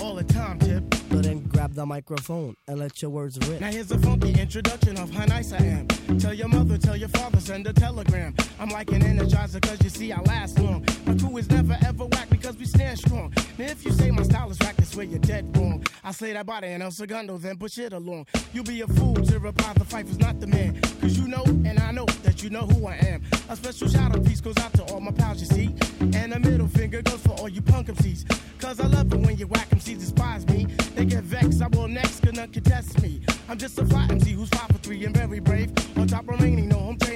All 0.00 0.14
the 0.14 0.24
time, 0.24 0.58
tip. 0.58 0.94
So 1.10 1.22
then 1.22 1.40
grab 1.44 1.72
the 1.72 1.86
microphone 1.86 2.54
and 2.68 2.78
let 2.78 3.00
your 3.00 3.10
words 3.10 3.38
rip. 3.48 3.60
Now 3.60 3.70
here's 3.70 3.90
a 3.90 3.98
funky 3.98 4.38
introduction 4.38 4.98
of 4.98 5.10
how 5.10 5.24
nice 5.24 5.52
I 5.52 5.58
am. 5.58 5.88
Tell 6.18 6.34
your 6.34 6.48
mother, 6.48 6.76
tell 6.76 6.96
your 6.96 7.08
father, 7.08 7.40
send 7.40 7.66
a 7.66 7.72
telegram. 7.72 8.34
I'm 8.60 8.68
like 8.68 8.90
an 8.90 9.02
energizer 9.02 9.62
cause 9.62 9.82
you 9.82 9.88
see 9.88 10.12
I 10.12 10.20
last 10.20 10.58
long. 10.58 10.84
My 11.06 11.14
crew 11.14 11.36
is 11.36 11.48
never 11.48 11.78
ever 11.86 12.04
whack 12.06 12.28
because 12.30 12.56
we 12.56 12.64
stand 12.64 12.98
strong. 12.98 13.32
Now 13.58 13.66
if 13.66 13.84
you 13.84 13.92
say 13.92 14.10
my 14.10 14.24
style 14.24 14.50
is 14.50 14.58
whack, 14.58 14.76
that's 14.76 14.94
where 14.96 15.06
you're 15.06 15.20
dead 15.20 15.56
wrong. 15.56 15.84
I 16.02 16.10
say 16.10 16.32
that 16.32 16.46
body 16.46 16.66
and 16.68 16.82
El 16.82 16.90
Segundo, 16.90 17.38
then 17.38 17.56
push 17.56 17.78
it 17.78 17.92
along. 17.92 18.26
You'll 18.52 18.64
be 18.64 18.80
a 18.80 18.88
fool 18.88 19.14
to 19.14 19.38
reply 19.38 19.72
the 19.74 19.84
fight 19.84 20.06
was 20.06 20.18
not 20.18 20.40
the 20.40 20.48
man. 20.48 20.80
Cause 21.00 21.16
you 21.16 21.28
know, 21.28 21.44
and 21.46 21.78
I 21.78 21.92
know 21.92 22.06
that 22.24 22.42
you 22.42 22.50
know 22.50 22.66
who 22.66 22.86
I 22.86 22.96
am. 22.96 23.22
A 23.48 23.56
special 23.56 23.88
shout 23.88 24.16
out 24.16 24.24
piece 24.24 24.40
goes 24.40 24.56
out 24.58 24.72
to 24.74 24.82
all 24.92 25.00
my 25.00 25.12
pals, 25.12 25.40
you 25.40 25.46
see. 25.46 25.74
And 26.00 26.34
a 26.34 26.40
middle 26.40 26.68
finger 26.68 27.02
goes 27.02 27.20
for 27.20 27.32
all 27.32 27.48
you 27.48 27.62
punk 27.62 27.86
MCs. 27.86 28.28
Cause 28.60 28.80
I 28.80 28.86
love 28.86 29.12
it 29.12 29.20
when 29.20 29.36
you 29.36 29.46
whack 29.46 29.70
MCs 29.70 30.00
despise 30.00 30.46
me. 30.48 30.66
They 30.96 31.04
get 31.04 31.22
vexed, 31.22 31.62
I 31.62 31.68
will 31.68 31.88
next, 31.88 32.24
not 32.32 32.52
contest 32.52 33.00
me. 33.00 33.20
I'm 33.48 33.58
just 33.58 33.78
a 33.78 33.86
fly 33.86 34.06
MC 34.10 34.32
who's 34.32 34.48
five 34.50 34.68
for 34.68 34.78
three 34.78 35.04
and 35.04 35.16
very 35.16 35.40
brave. 35.40 35.70
On 35.96 36.06
top 36.06 36.28
remaining, 36.28 36.68
no 36.68 36.78
home 36.78 36.98
training 36.98 37.15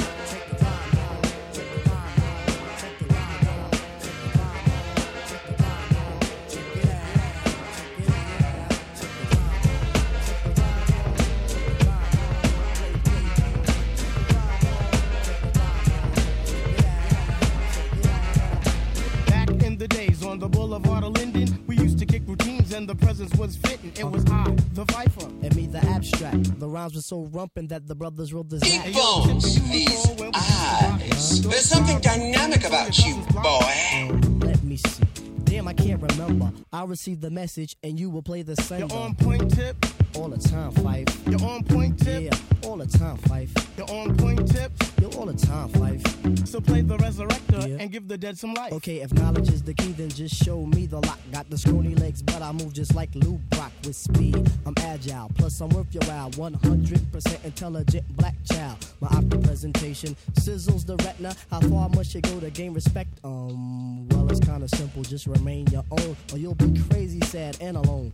and 22.81 22.89
the 22.89 22.95
presence 22.95 23.33
was 23.35 23.55
fitting. 23.57 23.91
It 23.95 24.09
was 24.09 24.25
I, 24.25 24.55
the 24.73 24.85
Viper. 24.85 25.25
And 25.43 25.55
me, 25.55 25.67
the 25.67 25.77
abstract. 25.85 26.59
The 26.59 26.67
rhymes 26.67 26.95
were 26.95 27.01
so 27.01 27.27
rumpin' 27.31 27.69
that 27.69 27.87
the 27.87 27.93
brothers 27.93 28.33
wrote 28.33 28.49
this 28.49 28.63
Hey, 28.63 28.79
act. 28.79 28.87
yo, 28.95 29.21
Tip, 29.21 29.31
Bones, 29.31 29.55
do 29.55 29.61
these 29.71 29.89
recall 29.89 30.15
when 30.15 30.17
we 30.17 30.17
used 30.17 30.17
to 30.17 30.23
rock 30.23 30.33
eyes. 30.35 31.41
There's 31.43 31.65
something 31.65 31.99
dynamic 31.99 32.65
about 32.65 32.97
you, 32.97 33.15
boy. 33.31 34.47
Let 34.47 34.63
me 34.63 34.77
see. 34.77 35.03
Damn, 35.51 35.67
I 35.67 35.73
can't 35.73 36.01
remember. 36.01 36.49
I'll 36.71 36.87
receive 36.87 37.19
the 37.19 37.29
message 37.29 37.75
and 37.83 37.99
you 37.99 38.09
will 38.09 38.21
play 38.21 38.41
the 38.41 38.55
sender. 38.55 38.85
You're 38.89 39.03
on 39.03 39.15
point 39.15 39.53
tip. 39.53 39.75
All 40.15 40.29
the 40.29 40.37
time, 40.37 40.71
Phife. 40.73 41.29
You're 41.29 41.49
on 41.49 41.63
point 41.63 41.99
tip. 41.99 42.23
Yeah, 42.23 42.67
all 42.69 42.77
the 42.77 42.85
time, 42.85 43.17
Phife. 43.17 43.49
You're 43.77 43.89
on 43.91 44.15
point 44.17 44.49
tip. 44.49 44.71
Yo, 45.01 45.09
all 45.17 45.25
the 45.25 45.33
time, 45.33 45.69
Phife. 45.69 46.47
So 46.47 46.59
play 46.61 46.81
the 46.81 46.97
resurrector 46.97 47.67
Yeah. 47.67 47.77
and 47.79 47.91
give 47.91 48.07
the 48.07 48.17
dead 48.17 48.37
some 48.37 48.53
life. 48.53 48.71
Okay, 48.73 49.01
if 49.01 49.13
knowledge 49.13 49.49
is 49.49 49.61
the 49.63 49.73
key, 49.73 49.91
then 49.93 50.09
just 50.09 50.35
show 50.35 50.65
me 50.65 50.85
the 50.85 50.99
lock. 51.01 51.19
Got 51.31 51.49
the 51.49 51.57
scrawny 51.57 51.95
legs, 51.95 52.21
but 52.21 52.41
I 52.41 52.51
move 52.53 52.73
just 52.73 52.93
like 52.95 53.09
Lou 53.15 53.39
Brock 53.51 53.71
with 53.85 53.95
speed. 53.95 54.35
I'm 54.65 54.73
agile, 54.79 55.29
plus 55.37 55.59
I'm 55.61 55.69
worth 55.69 55.93
your 55.93 56.03
while. 56.05 56.29
100% 56.31 57.45
intelligent 57.45 58.05
black 58.17 58.35
child. 58.51 58.77
My 59.01 59.07
opera 59.09 59.39
presentation 59.39 60.15
sizzles 60.33 60.85
the 60.85 60.97
retina. 60.97 61.33
How 61.49 61.61
far 61.61 61.89
must 61.89 62.13
you 62.15 62.21
go 62.21 62.39
to 62.39 62.49
gain 62.49 62.73
respect? 62.73 63.09
Um, 63.23 64.07
it's 64.31 64.39
kinda 64.39 64.67
simple. 64.69 65.03
Just 65.03 65.27
remain 65.27 65.67
your 65.67 65.83
own, 65.91 66.15
or 66.31 66.37
you'll 66.37 66.55
be 66.55 66.79
crazy, 66.89 67.19
sad, 67.25 67.57
and 67.59 67.75
alone. 67.75 68.11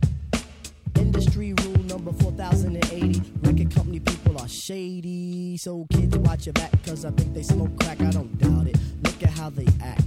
Industry 0.96 1.54
rule 1.62 1.84
number 1.84 2.12
4080. 2.12 3.22
Record 3.42 3.74
company 3.74 4.00
people 4.00 4.36
are 4.38 4.48
shady. 4.48 5.56
So 5.56 5.86
kids, 5.92 6.16
watch 6.18 6.46
your 6.46 6.54
back, 6.54 6.72
cause 6.84 7.04
I 7.04 7.10
think 7.12 7.34
they 7.34 7.42
smoke 7.42 7.78
crack. 7.78 8.00
I 8.00 8.10
don't 8.10 8.36
doubt 8.38 8.66
it. 8.66 8.76
Look 9.04 9.22
at 9.22 9.30
how 9.30 9.50
they 9.50 9.66
act. 9.80 10.02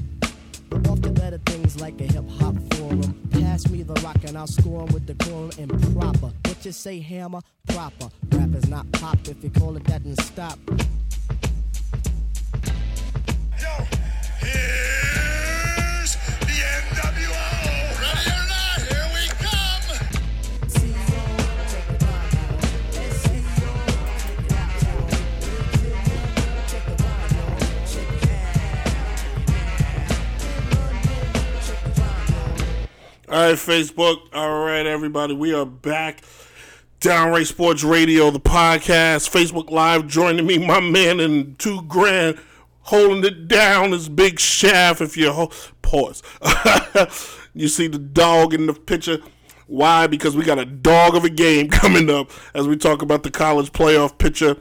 Off 0.90 1.02
to 1.02 1.12
better 1.12 1.38
things 1.46 1.80
like 1.80 2.00
a 2.02 2.06
hip 2.06 2.30
hop 2.40 2.56
forum. 2.74 3.16
Pass 3.32 3.70
me 3.70 3.84
the 3.84 3.94
rock 4.02 4.18
and 4.26 4.38
I'll 4.38 4.48
score 4.48 4.62
score 4.62 4.88
'em 4.88 4.94
with 4.94 5.06
the 5.08 5.16
quorum 5.24 5.52
and 5.58 5.70
proper. 5.94 6.32
What 6.46 6.66
you 6.66 6.72
say, 6.72 7.00
hammer? 7.00 7.40
Proper. 7.68 8.10
Rap 8.32 8.54
is 8.56 8.68
not 8.68 8.92
pop. 8.92 9.18
If 9.28 9.44
you 9.44 9.50
call 9.50 9.78
it 9.78 9.84
that, 9.86 10.02
and 10.04 10.20
stop. 10.22 10.60
Here's 14.40 14.91
All 33.32 33.40
right, 33.40 33.56
Facebook. 33.56 34.24
All 34.34 34.66
right, 34.66 34.86
everybody. 34.86 35.34
We 35.34 35.54
are 35.54 35.66
back. 35.66 36.22
Downright 37.00 37.48
Sports 37.48 37.82
Radio, 37.82 38.30
the 38.30 38.42
podcast. 38.42 39.30
Facebook 39.30 39.72
Live 39.72 40.06
joining 40.06 40.46
me, 40.46 40.58
my 40.58 40.82
man, 40.82 41.22
and 41.22 41.58
two 41.58 41.82
grand 41.84 42.38
holding 42.82 43.24
it 43.24 43.48
down 43.48 43.94
is 43.94 44.10
Big 44.10 44.38
Shaft. 44.38 45.00
If 45.00 45.16
you 45.16 45.32
ho- 45.32 45.52
pause, 45.82 46.22
you 47.54 47.70
see 47.70 47.88
the 47.88 48.00
dog 48.00 48.54
in 48.54 48.66
the 48.66 48.74
picture. 48.74 49.20
Why? 49.66 50.08
Because 50.08 50.36
we 50.36 50.44
got 50.44 50.60
a 50.60 50.66
dog 50.66 51.16
of 51.16 51.24
a 51.24 51.30
game 51.30 51.70
coming 51.70 52.10
up 52.10 52.32
as 52.54 52.68
we 52.68 52.76
talk 52.76 53.02
about 53.02 53.24
the 53.24 53.32
college 53.32 53.72
playoff 53.72 54.18
picture. 54.18 54.58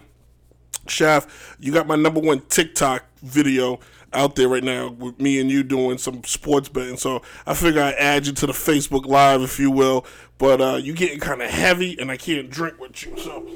Shaft, 0.86 1.28
you 1.58 1.72
got 1.72 1.88
my 1.88 1.96
number 1.96 2.20
one 2.20 2.38
TikTok 2.42 3.04
video 3.20 3.80
out 4.12 4.36
there 4.36 4.48
right 4.48 4.64
now 4.64 4.90
with 4.90 5.20
me 5.20 5.40
and 5.40 5.50
you 5.50 5.62
doing 5.62 5.98
some 5.98 6.24
sports 6.24 6.68
betting. 6.68 6.96
So 6.96 7.22
I 7.46 7.54
figure 7.54 7.82
I 7.82 7.92
add 7.92 8.26
you 8.26 8.32
to 8.34 8.46
the 8.46 8.52
Facebook 8.52 9.06
Live, 9.06 9.42
if 9.42 9.58
you 9.58 9.70
will. 9.70 10.04
But 10.38 10.60
uh, 10.60 10.76
you 10.76 10.94
getting 10.94 11.20
kind 11.20 11.42
of 11.42 11.50
heavy, 11.50 11.98
and 11.98 12.10
I 12.10 12.16
can't 12.16 12.50
drink 12.50 12.80
with 12.80 13.04
you. 13.04 13.16
So 13.18 13.46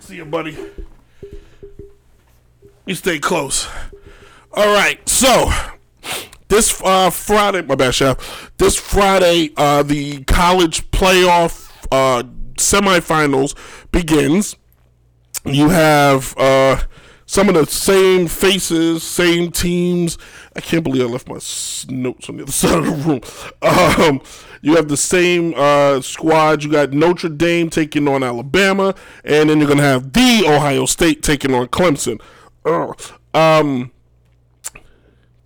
see 0.00 0.16
you, 0.16 0.24
buddy. 0.24 0.56
You 2.86 2.94
stay 2.94 3.18
close. 3.18 3.68
All 4.52 4.74
right, 4.74 5.06
so 5.08 5.52
this 6.48 6.80
uh, 6.82 7.10
Friday, 7.10 7.62
my 7.62 7.74
bad, 7.74 7.94
chef. 7.94 8.50
This 8.56 8.76
Friday, 8.76 9.52
uh, 9.56 9.82
the 9.82 10.24
college 10.24 10.90
playoff 10.90 11.70
uh, 11.92 12.24
semifinals 12.56 13.54
begins 13.92 14.56
you 15.44 15.68
have 15.68 16.34
uh, 16.36 16.80
some 17.28 17.50
of 17.50 17.54
the 17.54 17.66
same 17.66 18.26
faces, 18.26 19.02
same 19.02 19.52
teams. 19.52 20.16
I 20.56 20.62
can't 20.62 20.82
believe 20.82 21.02
I 21.02 21.04
left 21.04 21.28
my 21.28 21.34
notes 21.94 22.28
on 22.30 22.38
the 22.38 22.42
other 22.44 22.52
side 22.52 22.78
of 22.78 22.86
the 22.86 22.92
room. 23.06 23.20
Um, 23.60 24.22
you 24.62 24.76
have 24.76 24.88
the 24.88 24.96
same 24.96 25.52
uh, 25.54 26.00
squad. 26.00 26.64
You 26.64 26.72
got 26.72 26.92
Notre 26.92 27.28
Dame 27.28 27.68
taking 27.68 28.08
on 28.08 28.22
Alabama, 28.22 28.94
and 29.24 29.50
then 29.50 29.58
you're 29.58 29.66
going 29.66 29.76
to 29.76 29.84
have 29.84 30.14
the 30.14 30.44
Ohio 30.48 30.86
State 30.86 31.22
taking 31.22 31.54
on 31.54 31.66
Clemson. 31.66 32.18
Uh, 32.64 32.94
um, 33.34 33.90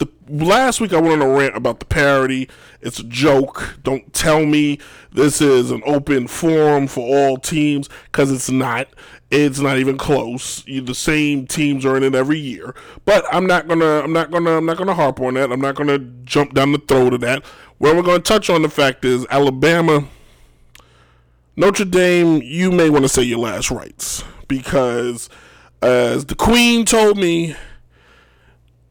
the 0.04 0.44
last 0.44 0.80
week 0.80 0.92
I 0.92 1.00
went 1.00 1.22
on 1.22 1.28
a 1.28 1.34
rant 1.36 1.56
about 1.56 1.80
the 1.80 1.86
parody. 1.86 2.48
It's 2.80 2.98
a 2.98 3.04
joke. 3.04 3.78
Don't 3.82 4.12
tell 4.12 4.44
me 4.46 4.78
this 5.12 5.40
is 5.40 5.70
an 5.70 5.82
open 5.84 6.26
forum 6.26 6.86
for 6.86 7.00
all 7.00 7.36
teams 7.36 7.88
because 8.06 8.30
it's 8.30 8.50
not. 8.50 8.88
It's 9.30 9.60
not 9.60 9.78
even 9.78 9.96
close. 9.96 10.62
The 10.64 10.94
same 10.94 11.46
teams 11.46 11.86
are 11.86 11.96
in 11.96 12.02
it 12.02 12.14
every 12.14 12.38
year. 12.38 12.74
But 13.04 13.24
I'm 13.32 13.46
not 13.46 13.68
gonna. 13.68 14.00
I'm 14.00 14.12
not 14.12 14.30
gonna. 14.30 14.58
I'm 14.58 14.66
not 14.66 14.76
gonna 14.76 14.94
harp 14.94 15.20
on 15.20 15.34
that. 15.34 15.50
I'm 15.50 15.60
not 15.60 15.74
gonna 15.74 15.98
jump 15.98 16.54
down 16.54 16.72
the 16.72 16.78
throat 16.78 17.14
of 17.14 17.20
that. 17.20 17.44
Where 17.78 17.94
we're 17.94 18.02
gonna 18.02 18.20
touch 18.20 18.50
on 18.50 18.62
the 18.62 18.68
fact 18.68 19.04
is 19.04 19.26
Alabama, 19.30 20.06
Notre 21.56 21.84
Dame. 21.84 22.42
You 22.42 22.70
may 22.70 22.90
want 22.90 23.04
to 23.04 23.08
say 23.08 23.22
your 23.22 23.38
last 23.38 23.70
rites 23.70 24.22
because, 24.48 25.28
as 25.80 26.26
the 26.26 26.34
Queen 26.34 26.84
told 26.84 27.16
me, 27.16 27.56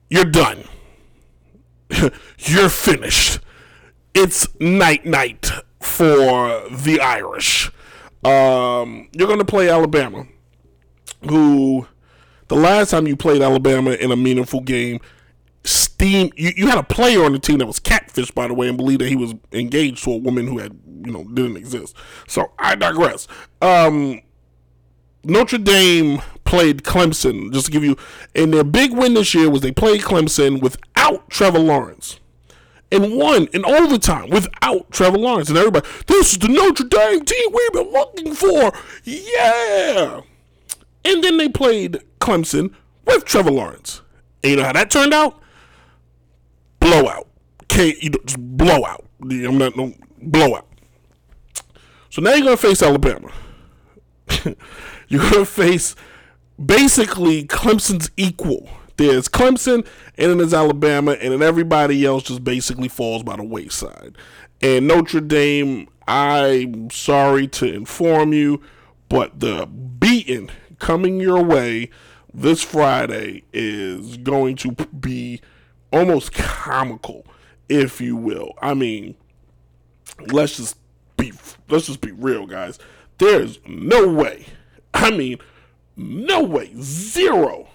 you're 0.09 0.25
done. 0.25 0.63
you're 2.39 2.69
finished. 2.69 3.39
It's 4.13 4.47
night 4.59 5.05
night 5.05 5.51
for 5.79 6.67
the 6.69 6.99
Irish. 7.01 7.71
Um, 8.23 9.09
you're 9.13 9.27
going 9.27 9.39
to 9.39 9.45
play 9.45 9.69
Alabama, 9.69 10.25
who 11.27 11.87
the 12.47 12.55
last 12.55 12.91
time 12.91 13.07
you 13.07 13.15
played 13.15 13.41
Alabama 13.41 13.91
in 13.91 14.11
a 14.11 14.15
meaningful 14.15 14.61
game, 14.61 14.99
steam. 15.63 16.31
You, 16.35 16.51
you 16.55 16.67
had 16.67 16.77
a 16.77 16.83
player 16.83 17.23
on 17.23 17.31
the 17.31 17.39
team 17.39 17.59
that 17.59 17.65
was 17.65 17.79
catfished, 17.79 18.35
by 18.35 18.47
the 18.47 18.53
way, 18.53 18.67
and 18.67 18.77
believed 18.77 19.01
that 19.01 19.09
he 19.09 19.15
was 19.15 19.33
engaged 19.51 20.03
to 20.03 20.11
a 20.11 20.17
woman 20.17 20.47
who 20.47 20.59
had 20.59 20.77
you 21.05 21.11
know 21.11 21.23
didn't 21.23 21.57
exist. 21.57 21.95
So 22.27 22.51
I 22.59 22.75
digress. 22.75 23.27
Um, 23.61 24.21
Notre 25.23 25.57
Dame 25.57 26.21
played 26.43 26.83
Clemson. 26.83 27.53
Just 27.53 27.67
to 27.67 27.71
give 27.71 27.83
you, 27.83 27.95
and 28.35 28.53
their 28.53 28.63
big 28.63 28.93
win 28.93 29.13
this 29.13 29.33
year 29.33 29.49
was 29.49 29.61
they 29.61 29.71
played 29.71 30.01
Clemson 30.01 30.61
without 31.01 31.29
Trevor 31.29 31.59
Lawrence 31.59 32.19
and 32.91 33.17
won 33.17 33.47
in 33.53 33.65
overtime 33.65 34.29
without 34.29 34.91
Trevor 34.91 35.17
Lawrence. 35.17 35.49
And 35.49 35.57
everybody, 35.57 35.87
this 36.07 36.33
is 36.33 36.39
the 36.39 36.47
Notre 36.47 36.83
Dame 36.83 37.25
team 37.25 37.49
we've 37.53 37.73
been 37.73 37.91
looking 37.91 38.33
for. 38.33 38.71
Yeah. 39.03 40.21
And 41.03 41.23
then 41.23 41.37
they 41.37 41.49
played 41.49 42.03
Clemson 42.19 42.73
with 43.05 43.25
Trevor 43.25 43.51
Lawrence. 43.51 44.01
And 44.43 44.51
you 44.51 44.57
know 44.57 44.63
how 44.63 44.73
that 44.73 44.91
turned 44.91 45.13
out? 45.13 45.41
Blowout. 46.79 47.27
Can't 47.67 48.01
you 48.03 48.09
know, 48.11 48.19
just 48.25 48.39
blowout. 48.39 49.05
I'm 49.23 49.57
not 49.57 49.75
no 49.75 49.93
blowout. 50.21 50.67
So 52.09 52.21
now 52.21 52.33
you're 52.33 52.43
going 52.43 52.57
to 52.57 52.61
face 52.61 52.83
Alabama. 52.83 53.31
you're 55.07 55.21
going 55.21 55.33
to 55.33 55.45
face 55.45 55.95
basically 56.63 57.45
Clemson's 57.45 58.11
equal. 58.17 58.69
There's 59.01 59.27
Clemson, 59.27 59.83
and 60.15 60.29
then 60.29 60.37
there's 60.37 60.53
Alabama, 60.53 61.13
and 61.13 61.33
then 61.33 61.41
everybody 61.41 62.05
else 62.05 62.21
just 62.21 62.43
basically 62.43 62.87
falls 62.87 63.23
by 63.23 63.35
the 63.35 63.43
wayside. 63.43 64.15
And 64.61 64.87
Notre 64.87 65.21
Dame, 65.21 65.87
I'm 66.07 66.91
sorry 66.91 67.47
to 67.47 67.65
inform 67.65 68.31
you, 68.31 68.61
but 69.09 69.39
the 69.39 69.65
beating 69.65 70.51
coming 70.77 71.19
your 71.19 71.43
way 71.43 71.89
this 72.31 72.63
Friday 72.63 73.43
is 73.51 74.17
going 74.17 74.55
to 74.57 74.73
be 74.73 75.41
almost 75.91 76.33
comical, 76.33 77.25
if 77.67 78.01
you 78.01 78.15
will. 78.15 78.53
I 78.61 78.75
mean, 78.75 79.15
let's 80.27 80.57
just 80.57 80.77
be 81.17 81.33
let's 81.69 81.87
just 81.87 82.01
be 82.01 82.11
real, 82.11 82.45
guys. 82.45 82.77
There's 83.17 83.57
no 83.65 84.07
way. 84.13 84.45
I 84.93 85.09
mean, 85.09 85.39
no 85.97 86.43
way. 86.43 86.71
Zero 86.79 87.70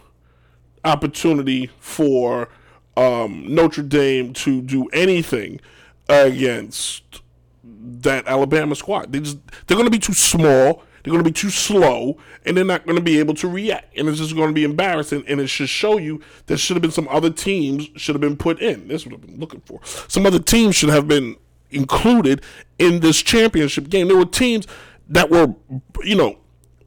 opportunity 0.87 1.71
for 1.79 2.49
um, 2.97 3.45
Notre 3.47 3.83
Dame 3.83 4.33
to 4.35 4.63
do 4.63 4.89
anything 4.89 5.61
against 6.09 7.23
that 7.63 8.27
Alabama 8.27 8.75
squad. 8.75 9.13
They 9.13 9.21
just 9.21 9.39
they're 9.67 9.77
going 9.77 9.87
to 9.87 9.91
be 9.91 9.99
too 9.99 10.15
small. 10.15 10.83
They're 11.03 11.13
going 11.13 11.23
to 11.23 11.31
be 11.31 11.35
too 11.35 11.51
slow, 11.51 12.19
and 12.45 12.57
they're 12.57 12.65
not 12.65 12.85
going 12.85 12.97
to 12.97 13.03
be 13.03 13.21
able 13.21 13.35
to 13.35 13.47
react. 13.47 13.97
And 13.97 14.09
it's 14.09 14.19
just 14.19 14.35
going 14.35 14.49
to 14.49 14.55
be 14.55 14.65
embarrassing. 14.65 15.23
And 15.29 15.41
it 15.41 15.47
should 15.47 15.69
show 15.69 15.99
you 15.99 16.21
there 16.47 16.57
should 16.57 16.75
have 16.75 16.83
been 16.83 16.91
some 16.91 17.07
other 17.09 17.31
teams 17.31 17.89
should 17.95 18.17
have 18.17 18.21
been 18.21 18.37
put 18.37 18.61
in. 18.61 18.89
This 18.89 19.03
is 19.03 19.07
what 19.07 19.15
I've 19.15 19.27
been 19.27 19.39
looking 19.39 19.61
for. 19.61 19.81
Some 20.09 20.27
other 20.27 20.41
teams 20.41 20.75
should 20.75 20.89
have 20.89 21.07
been 21.07 21.37
included 21.71 22.43
in 22.81 23.01
this 23.01 23.23
championship 23.23 23.89
game. 23.89 24.09
There 24.09 24.17
were 24.17 24.25
teams 24.25 24.67
that 25.09 25.31
were, 25.31 25.55
you 26.03 26.17
know, 26.17 26.39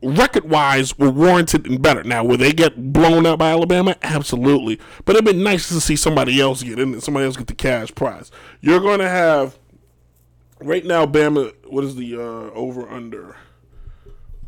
record 0.02 0.50
wise 0.50 0.98
were 0.98 1.10
warranted 1.10 1.68
and 1.68 1.82
better. 1.82 2.04
Now, 2.04 2.24
will 2.24 2.38
they 2.38 2.52
get 2.52 2.94
blown 2.94 3.26
out 3.26 3.40
by 3.40 3.52
Alabama? 3.52 3.96
Absolutely. 4.02 4.80
But 5.06 5.16
it'd 5.16 5.26
been 5.26 5.44
nice 5.44 5.68
to 5.70 5.82
see 5.82 5.96
somebody 5.96 6.40
else 6.40 6.64
get 6.64 6.80
in, 6.80 7.00
somebody 7.02 7.26
else 7.26 7.38
get 7.38 7.48
the 7.48 7.56
cash 7.56 7.94
prize. 7.94 8.32
You're 8.62 8.80
going 8.80 9.00
to 9.00 9.10
have 9.10 9.58
right 10.60 10.86
now, 10.86 11.06
Bama. 11.06 11.54
What 11.68 11.84
is 11.84 11.96
the 11.96 12.16
uh, 12.16 12.54
over 12.54 12.90
under? 12.90 13.36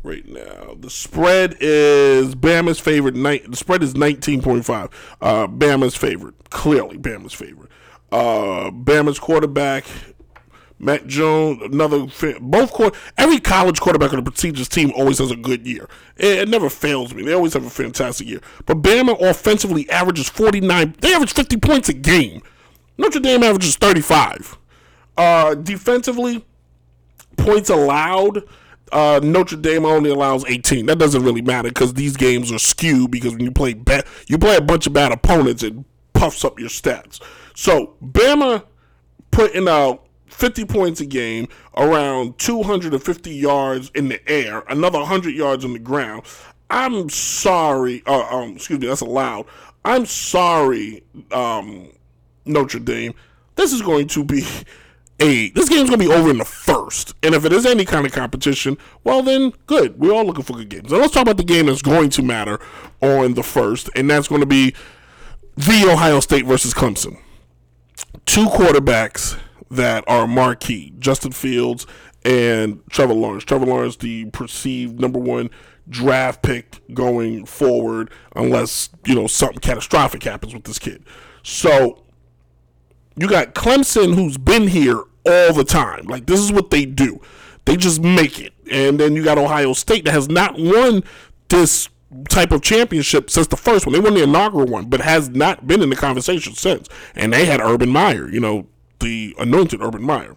Right 0.04 0.26
now, 0.26 0.74
the 0.76 0.90
spread 0.90 1.56
is 1.60 2.34
Bama's 2.34 2.80
favorite. 2.80 3.14
Night 3.14 3.48
the 3.48 3.56
spread 3.56 3.84
is 3.84 3.94
nineteen 3.94 4.42
point 4.42 4.64
five. 4.64 4.88
Uh, 5.20 5.46
Bama's 5.46 5.94
favorite, 5.94 6.34
clearly 6.50 6.98
Bama's 6.98 7.32
favorite. 7.32 7.70
Uh, 8.10 8.72
Bama's 8.72 9.20
quarterback 9.20 9.84
Mac 10.82 11.06
Jones, 11.06 11.62
another 11.62 12.06
both 12.40 12.72
court. 12.72 12.94
Every 13.16 13.38
college 13.38 13.80
quarterback 13.80 14.12
on 14.12 14.18
a 14.18 14.22
prestigious 14.22 14.68
team 14.68 14.92
always 14.96 15.18
has 15.18 15.30
a 15.30 15.36
good 15.36 15.64
year. 15.64 15.88
It, 16.16 16.40
it, 16.40 16.48
never 16.48 16.68
fails 16.68 17.14
me. 17.14 17.22
They 17.22 17.32
always 17.32 17.54
have 17.54 17.64
a 17.64 17.70
fantastic 17.70 18.26
year. 18.26 18.40
But 18.66 18.82
Bama 18.82 19.18
offensively 19.22 19.88
averages 19.88 20.28
forty 20.28 20.60
nine. 20.60 20.96
They 21.00 21.14
average 21.14 21.32
fifty 21.32 21.56
points 21.56 21.88
a 21.88 21.92
game. 21.92 22.42
Notre 22.98 23.20
Dame 23.20 23.44
averages 23.44 23.76
thirty 23.76 24.00
five. 24.00 24.58
Uh, 25.16 25.54
defensively, 25.54 26.44
points 27.36 27.70
allowed. 27.70 28.42
Uh, 28.90 29.20
Notre 29.22 29.56
Dame 29.56 29.86
only 29.86 30.10
allows 30.10 30.44
18. 30.44 30.84
That 30.84 30.98
doesn't 30.98 31.22
really 31.22 31.40
matter 31.40 31.68
because 31.68 31.94
these 31.94 32.14
games 32.14 32.52
are 32.52 32.58
skewed 32.58 33.10
because 33.10 33.32
when 33.32 33.40
you 33.40 33.50
play 33.50 33.72
bad, 33.72 34.04
you 34.26 34.36
play 34.36 34.56
a 34.56 34.60
bunch 34.60 34.86
of 34.86 34.92
bad 34.92 35.12
opponents, 35.12 35.62
it 35.62 35.72
puffs 36.12 36.44
up 36.44 36.58
your 36.60 36.68
stats. 36.68 37.18
So 37.54 37.94
Bama 38.04 38.64
putting 39.30 39.66
out 39.66 40.06
50 40.32 40.64
points 40.64 41.00
a 41.00 41.06
game, 41.06 41.48
around 41.76 42.38
250 42.38 43.30
yards 43.30 43.90
in 43.94 44.08
the 44.08 44.28
air, 44.28 44.64
another 44.68 44.98
100 44.98 45.34
yards 45.34 45.64
on 45.64 45.72
the 45.72 45.78
ground. 45.78 46.22
I'm 46.70 47.10
sorry. 47.10 48.02
Uh, 48.06 48.22
um, 48.30 48.56
excuse 48.56 48.80
me, 48.80 48.86
that's 48.86 49.02
allowed. 49.02 49.46
I'm 49.84 50.06
sorry, 50.06 51.04
um, 51.30 51.88
Notre 52.44 52.80
Dame. 52.80 53.14
This 53.56 53.72
is 53.72 53.82
going 53.82 54.08
to 54.08 54.24
be 54.24 54.44
a 55.20 55.50
this 55.50 55.68
game's 55.68 55.90
gonna 55.90 55.98
be 55.98 56.10
over 56.10 56.30
in 56.30 56.38
the 56.38 56.44
first. 56.44 57.14
And 57.22 57.34
if 57.34 57.44
it 57.44 57.52
is 57.52 57.66
any 57.66 57.84
kind 57.84 58.06
of 58.06 58.12
competition, 58.12 58.78
well 59.04 59.22
then 59.22 59.52
good. 59.66 59.98
We're 59.98 60.12
all 60.12 60.24
looking 60.24 60.44
for 60.44 60.54
good 60.54 60.70
games. 60.70 60.90
Now 60.90 60.98
let's 60.98 61.12
talk 61.12 61.22
about 61.22 61.36
the 61.36 61.44
game 61.44 61.66
that's 61.66 61.82
going 61.82 62.10
to 62.10 62.22
matter 62.22 62.58
on 63.00 63.34
the 63.34 63.42
first, 63.42 63.90
and 63.94 64.08
that's 64.10 64.28
going 64.28 64.40
to 64.40 64.46
be 64.46 64.74
the 65.56 65.88
Ohio 65.90 66.20
State 66.20 66.46
versus 66.46 66.72
Clemson. 66.72 67.18
Two 68.24 68.46
quarterbacks 68.46 69.38
that 69.72 70.04
are 70.06 70.26
marquee: 70.26 70.92
Justin 70.98 71.32
Fields 71.32 71.86
and 72.24 72.80
Trevor 72.90 73.14
Lawrence. 73.14 73.44
Trevor 73.44 73.66
Lawrence, 73.66 73.96
the 73.96 74.26
perceived 74.26 75.00
number 75.00 75.18
one 75.18 75.50
draft 75.88 76.42
pick 76.42 76.80
going 76.94 77.44
forward, 77.44 78.10
unless 78.36 78.90
you 79.06 79.14
know 79.14 79.26
something 79.26 79.58
catastrophic 79.58 80.22
happens 80.22 80.54
with 80.54 80.64
this 80.64 80.78
kid. 80.78 81.04
So 81.42 82.04
you 83.16 83.28
got 83.28 83.54
Clemson, 83.54 84.14
who's 84.14 84.38
been 84.38 84.68
here 84.68 85.02
all 85.26 85.52
the 85.52 85.64
time. 85.64 86.06
Like 86.06 86.26
this 86.26 86.40
is 86.40 86.52
what 86.52 86.70
they 86.70 86.84
do. 86.84 87.20
They 87.64 87.76
just 87.76 88.00
make 88.00 88.40
it. 88.40 88.52
And 88.70 88.98
then 88.98 89.14
you 89.14 89.22
got 89.22 89.38
Ohio 89.38 89.72
State 89.72 90.04
that 90.04 90.12
has 90.12 90.28
not 90.28 90.58
won 90.58 91.04
this 91.48 91.88
type 92.28 92.52
of 92.52 92.62
championship 92.62 93.30
since 93.30 93.46
the 93.46 93.56
first 93.56 93.86
one. 93.86 93.92
They 93.92 94.00
won 94.00 94.14
the 94.14 94.22
inaugural 94.22 94.66
one, 94.66 94.86
but 94.86 95.00
has 95.00 95.28
not 95.28 95.66
been 95.66 95.82
in 95.82 95.90
the 95.90 95.96
conversation 95.96 96.54
since. 96.54 96.88
And 97.14 97.32
they 97.32 97.46
had 97.46 97.60
Urban 97.60 97.88
Meyer, 97.88 98.28
you 98.28 98.40
know, 98.40 98.66
the 99.02 99.34
anointed 99.38 99.82
Urban 99.82 100.02
Meyer. 100.02 100.36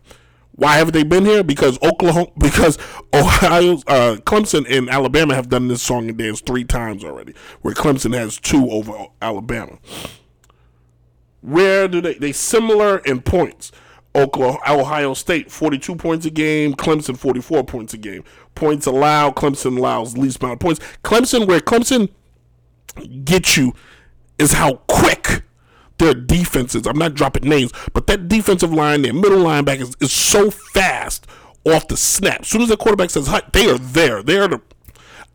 Why 0.51 0.77
haven't 0.77 0.93
they 0.93 1.03
been 1.03 1.25
here? 1.25 1.43
Because 1.43 1.77
Oklahoma, 1.83 2.31
because 2.37 2.77
Ohio, 3.13 3.73
uh, 3.87 4.17
Clemson 4.25 4.65
and 4.69 4.89
Alabama 4.89 5.35
have 5.35 5.49
done 5.49 5.67
this 5.67 5.81
song 5.81 6.09
and 6.09 6.17
dance 6.17 6.41
three 6.41 6.63
times 6.63 7.03
already, 7.03 7.33
where 7.61 7.73
Clemson 7.73 8.13
has 8.13 8.37
two 8.37 8.69
over 8.69 9.07
Alabama. 9.21 9.77
Where 11.41 11.87
do 11.87 12.01
they? 12.01 12.15
They 12.15 12.31
similar 12.31 12.99
in 12.99 13.21
points. 13.21 13.71
Oklahoma, 14.15 14.59
Ohio 14.67 15.13
State, 15.13 15.51
42 15.51 15.95
points 15.97 16.25
a 16.25 16.29
game. 16.29 16.73
Clemson, 16.73 17.17
44 17.17 17.65
points 17.65 17.93
a 17.93 17.97
game. 17.97 18.23
Points 18.55 18.87
allowed. 18.87 19.35
Clemson 19.35 19.77
allows 19.77 20.17
least 20.17 20.41
amount 20.41 20.53
of 20.53 20.59
points. 20.59 20.79
Clemson, 21.03 21.45
where 21.45 21.59
Clemson 21.59 22.09
gets 23.25 23.57
you, 23.57 23.73
is 24.39 24.53
how 24.53 24.75
quick 24.87 25.43
their 25.97 26.13
defenses. 26.13 26.85
I'm 26.85 26.97
not 26.97 27.13
dropping 27.13 27.47
names, 27.47 27.71
but 27.93 28.07
that 28.07 28.27
defensive 28.27 28.73
line, 28.73 29.01
their 29.01 29.13
middle 29.13 29.39
linebacker 29.39 29.81
is, 29.81 29.95
is 29.99 30.13
so 30.13 30.51
fast 30.51 31.27
off 31.65 31.87
the 31.87 31.97
snap. 31.97 32.41
As 32.41 32.47
soon 32.47 32.61
as 32.61 32.69
the 32.69 32.77
quarterback 32.77 33.09
says 33.09 33.27
hut, 33.27 33.53
they 33.53 33.69
are 33.69 33.77
there. 33.77 34.21
They 34.21 34.37
are 34.37 34.47
the 34.47 34.61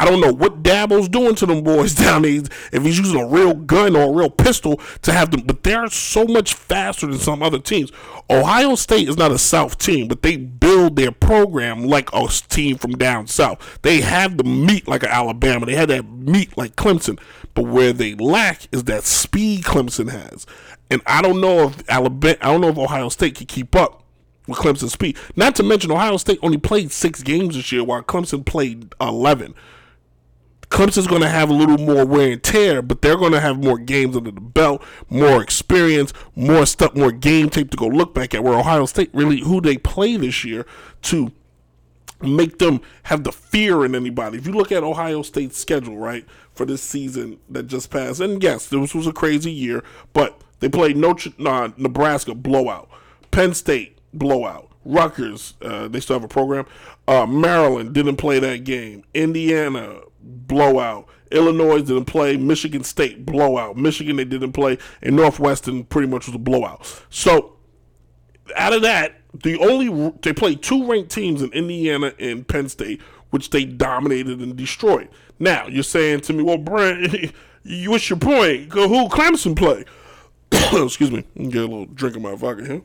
I 0.00 0.06
don't 0.06 0.22
know 0.22 0.32
what 0.32 0.62
Dabo's 0.62 1.10
doing 1.10 1.34
to 1.36 1.46
them 1.46 1.62
boys 1.62 1.94
down 1.94 2.22
there. 2.22 2.40
If 2.72 2.82
he's 2.82 2.98
using 2.98 3.20
a 3.20 3.26
real 3.26 3.54
gun 3.54 3.94
or 3.94 4.04
a 4.04 4.12
real 4.12 4.30
pistol 4.30 4.80
to 5.02 5.12
have 5.12 5.30
them, 5.30 5.42
but 5.42 5.62
they're 5.62 5.88
so 5.88 6.24
much 6.24 6.54
faster 6.54 7.06
than 7.06 7.18
some 7.18 7.42
other 7.42 7.58
teams. 7.58 7.92
Ohio 8.30 8.76
State 8.76 9.10
is 9.10 9.18
not 9.18 9.30
a 9.30 9.38
South 9.38 9.76
team, 9.76 10.08
but 10.08 10.22
they 10.22 10.38
build 10.38 10.96
their 10.96 11.12
program 11.12 11.84
like 11.84 12.08
a 12.14 12.26
team 12.48 12.78
from 12.78 12.92
down 12.92 13.26
south. 13.26 13.78
They 13.82 14.00
have 14.00 14.38
the 14.38 14.44
meat 14.44 14.88
like 14.88 15.04
Alabama. 15.04 15.66
They 15.66 15.74
have 15.74 15.88
that 15.88 16.08
meat 16.08 16.56
like 16.56 16.76
Clemson. 16.76 17.20
But 17.52 17.66
where 17.66 17.92
they 17.92 18.14
lack 18.14 18.68
is 18.72 18.84
that 18.84 19.04
speed 19.04 19.64
Clemson 19.64 20.10
has. 20.10 20.46
And 20.90 21.02
I 21.06 21.20
don't 21.20 21.42
know 21.42 21.64
if 21.68 21.88
Alabama, 21.90 22.36
I 22.40 22.46
don't 22.46 22.62
know 22.62 22.68
if 22.68 22.78
Ohio 22.78 23.10
State 23.10 23.34
can 23.34 23.46
keep 23.46 23.76
up 23.76 24.02
with 24.46 24.58
Clemson's 24.58 24.92
speed. 24.92 25.18
Not 25.36 25.54
to 25.56 25.62
mention 25.62 25.90
Ohio 25.90 26.16
State 26.16 26.38
only 26.42 26.58
played 26.58 26.90
six 26.90 27.22
games 27.22 27.54
this 27.54 27.70
year, 27.70 27.84
while 27.84 28.02
Clemson 28.02 28.46
played 28.46 28.94
eleven. 29.00 29.54
Clemson's 30.70 31.09
going 31.09 31.22
to 31.22 31.28
have 31.28 31.50
a 31.50 31.52
little 31.52 31.78
more 31.78 32.06
wear 32.06 32.33
and 32.33 32.42
tear, 32.42 32.80
but 32.80 33.02
they're 33.02 33.16
going 33.16 33.33
to 33.33 33.40
have 33.40 33.62
more 33.62 33.76
games 33.76 34.16
under 34.16 34.30
the 34.30 34.40
belt, 34.40 34.83
more 35.09 35.42
experience, 35.42 36.12
more 36.37 36.64
stuff, 36.64 36.94
more 36.94 37.11
game 37.12 37.50
tape 37.50 37.70
to 37.70 37.76
go 37.76 37.87
look 37.87 38.14
back 38.14 38.35
at. 38.35 38.44
Where 38.44 38.59
Ohio 38.59 38.87
State 38.87 39.11
really, 39.12 39.40
who 39.40 39.61
they 39.61 39.76
play 39.76 40.16
this 40.16 40.44
year, 40.44 40.64
to 41.02 41.33
make 42.22 42.59
them 42.59 42.80
have 43.04 43.24
the 43.24 43.33
fear 43.33 43.85
in 43.85 43.94
anybody. 43.94 44.38
If 44.38 44.46
you 44.46 44.52
look 44.52 44.70
at 44.70 44.85
Ohio 44.85 45.22
State's 45.22 45.59
schedule, 45.59 45.96
right, 45.96 46.24
for 46.52 46.64
this 46.64 46.83
season 46.83 47.38
that 47.48 47.64
just 47.64 47.90
passed, 47.90 48.20
and 48.20 48.42
yes, 48.42 48.68
this 48.68 48.94
was 48.94 49.09
a 49.09 49.12
crazy 49.12 49.50
year, 49.50 49.83
but 50.12 50.40
they 50.61 50.68
played 50.68 50.96
Notre, 50.96 51.33
uh, 51.44 51.70
Nebraska 51.76 52.35
blowout, 52.35 52.88
Penn 53.33 53.54
State 53.54 53.98
blowout, 54.12 54.70
Rutgers, 54.85 55.55
uh, 55.62 55.88
they 55.88 56.01
still 56.01 56.16
have 56.16 56.25
a 56.25 56.29
program. 56.29 56.66
Uh, 57.07 57.27
Maryland 57.27 57.92
didn't 57.92 58.16
play 58.16 58.38
that 58.38 58.64
game. 58.64 59.05
Indiana 59.14 60.01
blowout. 60.23 61.09
Illinois 61.31 61.79
didn't 61.79 62.07
play. 62.07 62.37
Michigan 62.37 62.83
State 62.83 63.25
blowout. 63.25 63.77
Michigan 63.77 64.16
they 64.16 64.25
didn't 64.25 64.53
play, 64.53 64.79
and 65.03 65.16
Northwestern 65.16 65.85
pretty 65.85 66.09
much 66.09 66.27
was 66.27 66.35
a 66.35 66.38
blowout. 66.38 67.05
So 67.09 67.57
out 68.57 68.73
of 68.73 68.83
that, 68.83 69.20
the 69.33 69.59
only 69.59 70.12
they 70.23 70.33
played 70.33 70.62
two 70.62 70.87
ranked 70.87 71.11
teams 71.11 71.42
in 71.42 71.53
Indiana 71.53 72.12
and 72.18 72.46
Penn 72.46 72.68
State, 72.68 73.01
which 73.31 73.51
they 73.51 73.64
dominated 73.64 74.40
and 74.40 74.57
destroyed. 74.57 75.09
Now 75.38 75.66
you're 75.68 75.83
saying 75.83 76.20
to 76.23 76.33
me, 76.33 76.42
well, 76.42 76.59
Brent, 76.59 77.33
what's 77.87 78.11
your 78.11 78.18
point? 78.18 78.73
Who 78.73 79.09
Clemson 79.09 79.57
play? 79.57 79.85
Excuse 80.85 81.12
me, 81.12 81.25
get 81.37 81.57
a 81.57 81.66
little 81.66 81.87
drink 81.87 82.16
of 82.16 82.23
my 82.23 82.35
vodka 82.35 82.66
here. 82.66 82.83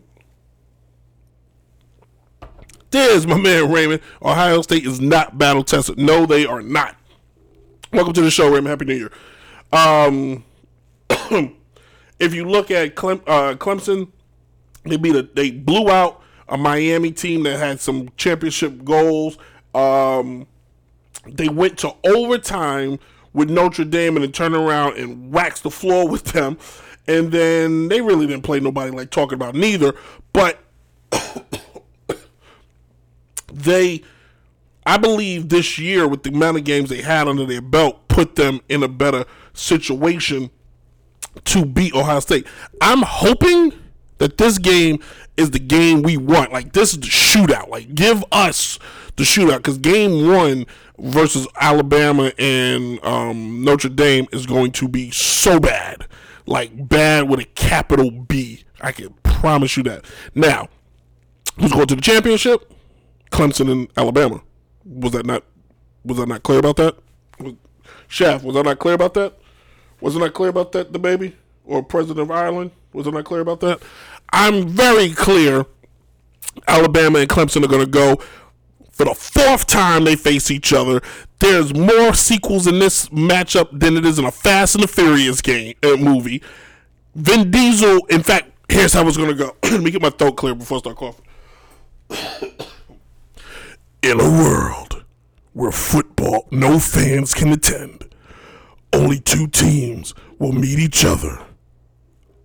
There's 2.95 3.27
my 3.27 3.37
man 3.37 3.69
Raymond. 3.73 4.01
Ohio 4.21 4.61
State 4.61 4.85
is 4.85 5.01
not 5.01 5.37
battle 5.37 5.65
tested. 5.65 5.97
No, 5.97 6.25
they 6.25 6.45
are 6.45 6.61
not. 6.61 6.95
Welcome 7.91 8.13
to 8.13 8.21
the 8.21 8.31
show, 8.31 8.45
Raymond. 8.45 8.67
Happy 8.67 8.85
New 8.85 8.95
Year. 8.95 9.11
Um, 9.73 10.45
if 12.19 12.33
you 12.33 12.45
look 12.45 12.71
at 12.71 12.95
Clem, 12.95 13.21
uh, 13.27 13.55
Clemson, 13.55 14.13
they 14.85 14.95
beat 14.95 15.13
a, 15.13 15.23
they 15.23 15.51
blew 15.51 15.89
out 15.89 16.21
a 16.47 16.55
Miami 16.55 17.11
team 17.11 17.43
that 17.43 17.59
had 17.59 17.81
some 17.81 18.07
championship 18.15 18.85
goals. 18.85 19.37
Um, 19.73 20.47
they 21.27 21.49
went 21.49 21.77
to 21.79 21.95
overtime 22.05 22.97
with 23.33 23.49
Notre 23.49 23.83
Dame 23.83 24.15
and 24.15 24.23
then 24.23 24.31
turned 24.31 24.55
around 24.55 24.97
and 24.97 25.33
waxed 25.33 25.63
the 25.63 25.69
floor 25.69 26.07
with 26.09 26.27
them. 26.27 26.57
And 27.09 27.33
then 27.33 27.89
they 27.89 27.99
really 27.99 28.25
didn't 28.25 28.43
play 28.43 28.61
nobody 28.61 28.91
like 28.91 29.11
talking 29.11 29.35
about 29.35 29.53
neither. 29.53 29.95
But 30.31 30.59
they, 33.55 34.01
I 34.85 34.97
believe 34.97 35.49
this 35.49 35.77
year 35.77 36.07
with 36.07 36.23
the 36.23 36.29
amount 36.29 36.57
of 36.57 36.63
games 36.63 36.89
they 36.89 37.01
had 37.01 37.27
under 37.27 37.45
their 37.45 37.61
belt, 37.61 38.07
put 38.07 38.35
them 38.35 38.61
in 38.69 38.83
a 38.83 38.87
better 38.87 39.25
situation 39.53 40.49
to 41.45 41.65
beat 41.65 41.93
Ohio 41.93 42.19
State. 42.19 42.47
I'm 42.81 43.01
hoping 43.01 43.73
that 44.17 44.37
this 44.37 44.57
game 44.57 44.99
is 45.37 45.51
the 45.51 45.59
game 45.59 46.01
we 46.01 46.17
want. 46.17 46.51
Like 46.51 46.73
this 46.73 46.93
is 46.93 46.99
the 46.99 47.07
shootout. 47.07 47.69
Like 47.69 47.93
give 47.93 48.23
us 48.31 48.79
the 49.15 49.23
shootout 49.23 49.57
because 49.57 49.77
game 49.77 50.27
one 50.27 50.65
versus 50.97 51.47
Alabama 51.59 52.31
and 52.37 53.03
um, 53.03 53.63
Notre 53.63 53.89
Dame 53.89 54.27
is 54.31 54.45
going 54.45 54.71
to 54.73 54.87
be 54.87 55.11
so 55.11 55.59
bad, 55.59 56.07
like 56.45 56.87
bad 56.87 57.29
with 57.29 57.39
a 57.39 57.45
capital 57.45 58.11
B. 58.11 58.63
I 58.81 58.91
can 58.91 59.13
promise 59.23 59.75
you 59.77 59.83
that. 59.83 60.05
Now, 60.33 60.69
who's 61.59 61.71
going 61.71 61.87
to 61.87 61.95
the 61.95 62.01
championship? 62.01 62.71
Clemson 63.35 63.69
and 63.69 63.89
Alabama. 63.97 64.41
Was 64.85 65.11
that 65.11 65.25
not? 65.25 65.43
Was 66.05 66.19
I 66.19 66.25
not 66.25 66.43
clear 66.43 66.59
about 66.59 66.77
that? 66.77 66.95
Was, 67.37 67.55
Chef, 68.07 68.43
was 68.43 68.55
I 68.55 68.61
not 68.61 68.79
clear 68.79 68.93
about 68.93 69.13
that? 69.15 69.37
Wasn't 69.99 70.23
I 70.23 70.29
clear 70.29 70.49
about 70.49 70.71
that, 70.71 70.93
the 70.93 70.99
baby? 70.99 71.35
Or 71.65 71.83
President 71.83 72.19
of 72.19 72.31
Ireland? 72.31 72.71
Was 72.93 73.07
I 73.07 73.11
not 73.11 73.25
clear 73.25 73.41
about 73.41 73.59
that? 73.59 73.81
I'm 74.31 74.69
very 74.69 75.11
clear 75.11 75.65
Alabama 76.67 77.19
and 77.19 77.29
Clemson 77.29 77.63
are 77.63 77.67
going 77.67 77.83
to 77.83 77.91
go 77.91 78.21
for 78.91 79.03
the 79.03 79.13
fourth 79.13 79.67
time 79.67 80.05
they 80.05 80.15
face 80.15 80.49
each 80.49 80.71
other. 80.71 81.01
There's 81.39 81.73
more 81.73 82.13
sequels 82.13 82.67
in 82.67 82.79
this 82.79 83.09
matchup 83.09 83.77
than 83.77 83.97
it 83.97 84.05
is 84.05 84.17
in 84.17 84.23
a 84.23 84.31
Fast 84.31 84.75
and 84.75 84.83
the 84.83 84.87
Furious 84.87 85.41
game 85.41 85.73
uh, 85.83 85.97
movie. 85.97 86.41
Vin 87.15 87.51
Diesel, 87.51 88.05
in 88.05 88.23
fact, 88.23 88.51
here's 88.69 88.93
how 88.93 89.05
it's 89.07 89.17
going 89.17 89.29
to 89.29 89.35
go. 89.35 89.57
Let 89.63 89.81
me 89.81 89.91
get 89.91 90.01
my 90.01 90.09
throat 90.09 90.37
clear 90.37 90.55
before 90.55 90.77
I 90.77 90.79
start 90.79 90.95
coughing. 90.95 91.25
In 94.05 94.19
a 94.19 94.29
world 94.29 95.03
where 95.53 95.71
football 95.71 96.47
no 96.51 96.77
fans 96.77 97.33
can 97.33 97.51
attend, 97.51 98.13
only 98.93 99.19
two 99.19 99.47
teams 99.47 100.13
will 100.37 100.51
meet 100.51 100.77
each 100.77 101.03
other 101.03 101.43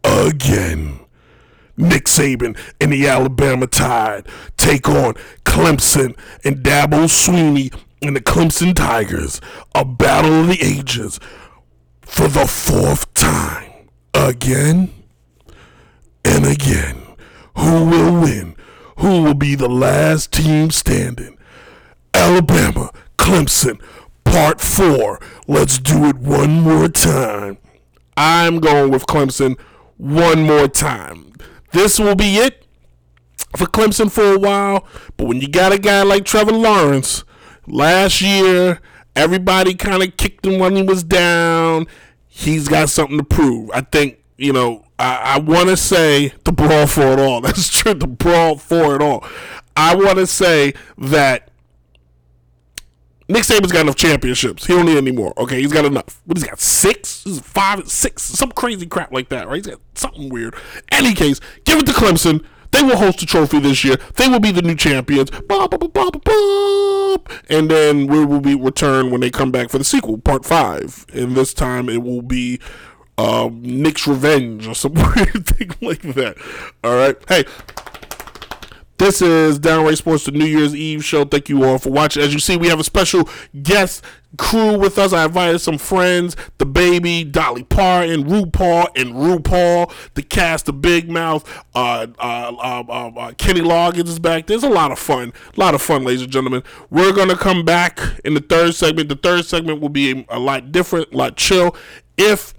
again. 0.02 1.00
Nick 1.76 2.06
Saban 2.06 2.56
and 2.80 2.90
the 2.90 3.06
Alabama 3.06 3.66
Tide 3.66 4.26
take 4.56 4.88
on 4.88 5.16
Clemson 5.44 6.18
and 6.46 6.64
Dabo 6.64 7.04
Swinney 7.04 7.78
and 8.00 8.16
the 8.16 8.22
Clemson 8.22 8.74
Tigers. 8.74 9.38
A 9.74 9.84
battle 9.84 10.40
of 10.40 10.48
the 10.48 10.62
ages 10.62 11.20
for 12.00 12.26
the 12.26 12.46
fourth 12.46 13.12
time. 13.12 13.70
Again 14.14 14.94
and 16.24 16.46
again. 16.46 17.02
Who 17.58 17.84
will 17.84 18.22
win? 18.22 18.56
Who 19.00 19.24
will 19.24 19.34
be 19.34 19.56
the 19.56 19.68
last 19.68 20.32
team 20.32 20.70
standing? 20.70 21.36
Alabama, 22.14 22.90
Clemson, 23.18 23.80
part 24.24 24.60
four. 24.60 25.20
Let's 25.46 25.78
do 25.78 26.06
it 26.06 26.16
one 26.16 26.60
more 26.60 26.88
time. 26.88 27.58
I'm 28.16 28.58
going 28.58 28.90
with 28.90 29.06
Clemson 29.06 29.58
one 29.96 30.42
more 30.42 30.68
time. 30.68 31.32
This 31.72 31.98
will 31.98 32.16
be 32.16 32.36
it 32.36 32.66
for 33.56 33.66
Clemson 33.66 34.10
for 34.10 34.34
a 34.34 34.38
while, 34.38 34.86
but 35.16 35.26
when 35.26 35.40
you 35.40 35.48
got 35.48 35.72
a 35.72 35.78
guy 35.78 36.02
like 36.02 36.24
Trevor 36.24 36.52
Lawrence, 36.52 37.24
last 37.66 38.20
year 38.20 38.80
everybody 39.16 39.74
kind 39.74 40.02
of 40.02 40.16
kicked 40.16 40.46
him 40.46 40.58
when 40.58 40.76
he 40.76 40.82
was 40.82 41.02
down. 41.02 41.86
He's 42.26 42.68
got 42.68 42.88
something 42.88 43.18
to 43.18 43.24
prove. 43.24 43.70
I 43.72 43.82
think, 43.82 44.18
you 44.36 44.52
know, 44.52 44.84
I, 44.98 45.34
I 45.34 45.38
want 45.38 45.68
to 45.68 45.76
say 45.76 46.32
the 46.44 46.52
brawl 46.52 46.86
for 46.86 47.12
it 47.12 47.18
all. 47.18 47.40
That's 47.42 47.68
true, 47.68 47.94
the 47.94 48.06
brawl 48.06 48.56
for 48.56 48.96
it 48.96 49.02
all. 49.02 49.24
I 49.76 49.94
want 49.94 50.18
to 50.18 50.26
say 50.26 50.74
that 50.98 51.49
Nick 53.30 53.44
Saban's 53.44 53.70
got 53.70 53.82
enough 53.82 53.96
championships. 53.96 54.66
He 54.66 54.74
don't 54.74 54.86
need 54.86 54.96
any 54.96 55.12
more. 55.12 55.32
Okay, 55.38 55.60
he's 55.60 55.72
got 55.72 55.84
enough. 55.84 56.20
What 56.26 56.36
he's 56.36 56.46
got 56.46 56.58
six, 56.58 57.24
five, 57.42 57.88
six, 57.88 58.22
some 58.24 58.50
crazy 58.50 58.86
crap 58.86 59.12
like 59.12 59.28
that, 59.28 59.46
right? 59.46 59.64
He's 59.64 59.68
got 59.68 59.80
something 59.94 60.28
weird. 60.28 60.54
Any 60.90 61.14
case, 61.14 61.40
give 61.64 61.78
it 61.78 61.86
to 61.86 61.92
Clemson. 61.92 62.44
They 62.72 62.82
will 62.82 62.96
host 62.96 63.20
the 63.20 63.26
trophy 63.26 63.60
this 63.60 63.84
year. 63.84 63.96
They 64.16 64.28
will 64.28 64.40
be 64.40 64.50
the 64.50 64.62
new 64.62 64.74
champions. 64.74 65.30
And 67.48 67.70
then 67.70 68.06
we 68.06 68.24
will 68.24 68.40
be 68.40 68.54
returned 68.54 69.12
when 69.12 69.20
they 69.20 69.30
come 69.30 69.50
back 69.50 69.70
for 69.70 69.78
the 69.78 69.84
sequel, 69.84 70.18
part 70.18 70.44
five. 70.44 71.06
And 71.12 71.36
this 71.36 71.54
time 71.54 71.88
it 71.88 72.02
will 72.02 72.22
be 72.22 72.60
um, 73.18 73.60
Nick's 73.62 74.06
Revenge 74.06 74.66
or 74.66 74.74
some 74.74 74.94
weird 74.94 75.46
thing 75.46 75.70
like 75.80 76.02
that. 76.14 76.36
All 76.82 76.96
right. 76.96 77.16
Hey, 77.28 77.44
this 79.00 79.22
is 79.22 79.58
Downright 79.58 79.96
Sports, 79.96 80.26
the 80.26 80.32
New 80.32 80.44
Year's 80.44 80.76
Eve 80.76 81.02
show. 81.02 81.24
Thank 81.24 81.48
you 81.48 81.64
all 81.64 81.78
for 81.78 81.88
watching. 81.88 82.22
As 82.22 82.34
you 82.34 82.38
see, 82.38 82.58
we 82.58 82.68
have 82.68 82.78
a 82.78 82.84
special 82.84 83.26
guest 83.62 84.04
crew 84.36 84.78
with 84.78 84.98
us. 84.98 85.14
I 85.14 85.24
invited 85.24 85.60
some 85.60 85.78
friends, 85.78 86.36
the 86.58 86.66
baby, 86.66 87.24
Dolly 87.24 87.64
Parton, 87.64 88.24
RuPaul, 88.24 88.88
and 88.94 89.14
RuPaul, 89.14 89.90
the 90.12 90.22
cast 90.22 90.68
of 90.68 90.82
Big 90.82 91.10
Mouth, 91.10 91.48
uh, 91.74 92.08
uh, 92.18 92.54
uh, 92.58 92.82
uh, 92.90 93.32
Kenny 93.38 93.62
Loggins 93.62 94.08
is 94.08 94.18
back. 94.18 94.46
There's 94.46 94.64
a 94.64 94.68
lot 94.68 94.92
of 94.92 94.98
fun, 94.98 95.32
a 95.56 95.58
lot 95.58 95.74
of 95.74 95.80
fun, 95.80 96.04
ladies 96.04 96.20
and 96.20 96.30
gentlemen. 96.30 96.62
We're 96.90 97.14
gonna 97.14 97.38
come 97.38 97.64
back 97.64 98.00
in 98.22 98.34
the 98.34 98.40
third 98.40 98.74
segment. 98.74 99.08
The 99.08 99.16
third 99.16 99.46
segment 99.46 99.80
will 99.80 99.88
be 99.88 100.12
a, 100.12 100.36
a 100.36 100.38
lot 100.38 100.72
different, 100.72 101.14
a 101.14 101.16
lot 101.16 101.38
chill. 101.38 101.74
If 102.18 102.52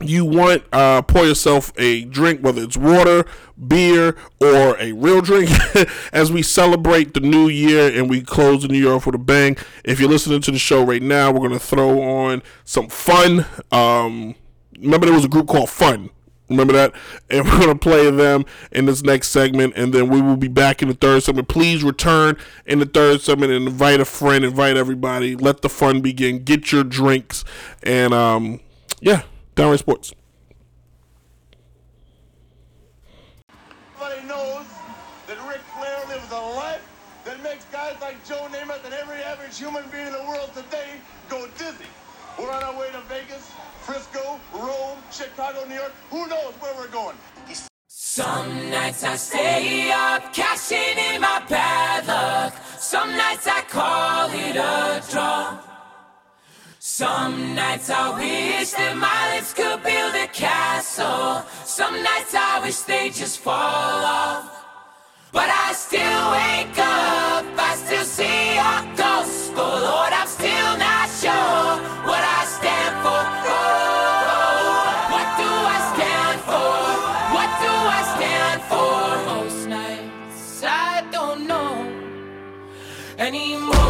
you 0.00 0.24
want 0.24 0.64
uh, 0.72 1.02
pour 1.02 1.24
yourself 1.24 1.72
a 1.76 2.04
drink 2.04 2.40
whether 2.40 2.62
it's 2.62 2.76
water 2.76 3.24
beer 3.66 4.16
or 4.40 4.76
a 4.80 4.92
real 4.92 5.20
drink 5.20 5.50
as 6.12 6.32
we 6.32 6.42
celebrate 6.42 7.14
the 7.14 7.20
new 7.20 7.48
year 7.48 7.94
and 7.96 8.10
we 8.10 8.20
close 8.20 8.62
the 8.62 8.68
new 8.68 8.78
year 8.78 8.92
off 8.92 9.06
with 9.06 9.14
a 9.14 9.18
bang 9.18 9.56
if 9.84 10.00
you're 10.00 10.08
listening 10.08 10.40
to 10.40 10.50
the 10.50 10.58
show 10.58 10.84
right 10.84 11.02
now 11.02 11.30
we're 11.30 11.48
to 11.48 11.58
throw 11.58 12.00
on 12.02 12.42
some 12.64 12.88
fun 12.88 13.44
um, 13.70 14.34
remember 14.78 15.06
there 15.06 15.14
was 15.14 15.24
a 15.24 15.28
group 15.28 15.46
called 15.46 15.70
fun 15.70 16.10
Remember 16.52 16.72
that? 16.74 16.94
And 17.30 17.46
we're 17.46 17.60
going 17.60 17.68
to 17.68 17.74
play 17.74 18.10
them 18.10 18.44
in 18.72 18.84
this 18.84 19.02
next 19.02 19.28
segment, 19.28 19.72
and 19.74 19.94
then 19.94 20.10
we 20.10 20.20
will 20.20 20.36
be 20.36 20.48
back 20.48 20.82
in 20.82 20.88
the 20.88 20.94
third 20.94 21.22
segment. 21.22 21.48
Please 21.48 21.82
return 21.82 22.36
in 22.66 22.78
the 22.78 22.84
third 22.84 23.22
segment 23.22 23.52
and 23.52 23.66
invite 23.66 24.00
a 24.00 24.04
friend, 24.04 24.44
invite 24.44 24.76
everybody. 24.76 25.34
Let 25.34 25.62
the 25.62 25.70
fun 25.70 26.02
begin. 26.02 26.44
Get 26.44 26.70
your 26.70 26.84
drinks, 26.84 27.42
and 27.82 28.12
um, 28.12 28.60
yeah, 29.00 29.22
Downright 29.54 29.80
Sports. 29.80 30.14
Everybody 33.94 34.26
knows 34.26 34.66
that 35.26 35.36
Ric 35.48 35.60
Flair 35.76 35.98
lives 36.08 36.32
a 36.32 36.40
life 36.56 36.82
that 37.24 37.42
makes 37.42 37.64
guys 37.66 37.94
like 38.00 38.24
Joe 38.26 38.48
Namath 38.50 38.84
and 38.84 38.94
every 38.94 39.22
average 39.22 39.58
human 39.58 39.84
being 39.92 40.06
in 40.06 40.12
the 40.12 40.24
world 40.26 40.50
today 40.54 41.00
go 41.28 41.46
dizzy. 41.58 41.84
We're 42.38 42.50
on 42.50 42.62
our 42.62 42.78
way 42.78 42.88
to 42.92 43.00
Vegas, 43.08 43.50
Frisco, 43.82 44.40
Rome, 44.54 44.98
Chicago, 45.12 45.66
New 45.68 45.74
York. 45.74 45.92
Who 46.10 46.26
knows 46.28 46.54
where 46.60 46.74
we're 46.74 46.88
going? 46.88 47.16
Some 47.88 48.70
nights 48.70 49.04
I 49.04 49.16
stay 49.16 49.92
up, 49.92 50.32
cashing 50.32 50.98
in 51.14 51.20
my 51.20 51.42
bad 51.48 52.06
luck. 52.06 52.54
Some 52.78 53.10
nights 53.16 53.46
I 53.46 53.60
call 53.62 54.30
it 54.30 54.56
a 54.56 55.02
draw. 55.10 55.71
Some 56.94 57.54
nights 57.54 57.88
I 57.88 58.10
wish 58.20 58.72
that 58.72 58.94
my 58.98 59.34
lips 59.34 59.54
could 59.54 59.82
build 59.82 60.14
a 60.14 60.28
castle. 60.28 61.40
Some 61.64 62.02
nights 62.02 62.34
I 62.34 62.60
wish 62.60 62.80
they 62.80 63.08
just 63.08 63.38
fall 63.38 63.54
off. 63.56 64.44
But 65.32 65.48
I 65.48 65.72
still 65.72 66.24
wake 66.36 66.76
up, 66.76 67.48
I 67.56 67.72
still 67.80 68.04
see 68.04 68.60
your 68.60 68.80
ghost. 68.92 69.56
Oh 69.56 69.72
Lord, 69.88 70.12
I'm 70.12 70.28
still 70.28 70.72
not 70.76 71.08
sure 71.16 71.80
what 72.04 72.20
I 72.20 72.44
stand 72.60 72.94
for. 73.00 73.22
What 75.16 75.28
do 75.40 75.48
I 75.48 75.78
stand 75.96 76.38
for? 76.44 76.76
What 77.32 77.50
do 77.64 77.72
I 77.72 78.00
stand 78.12 78.60
for? 78.68 79.00
Most 79.32 79.60
nights 79.66 80.60
I 80.62 81.08
don't 81.10 81.48
know 81.48 81.72
anymore. 83.16 83.81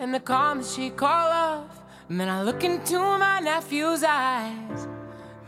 And 0.00 0.14
the 0.14 0.20
calm 0.20 0.58
that 0.58 0.66
she 0.66 0.90
call 0.90 1.28
off. 1.30 1.80
Then 2.08 2.28
I 2.28 2.42
look 2.42 2.62
into 2.64 2.98
my 2.98 3.40
nephew's 3.40 4.04
eyes. 4.04 4.88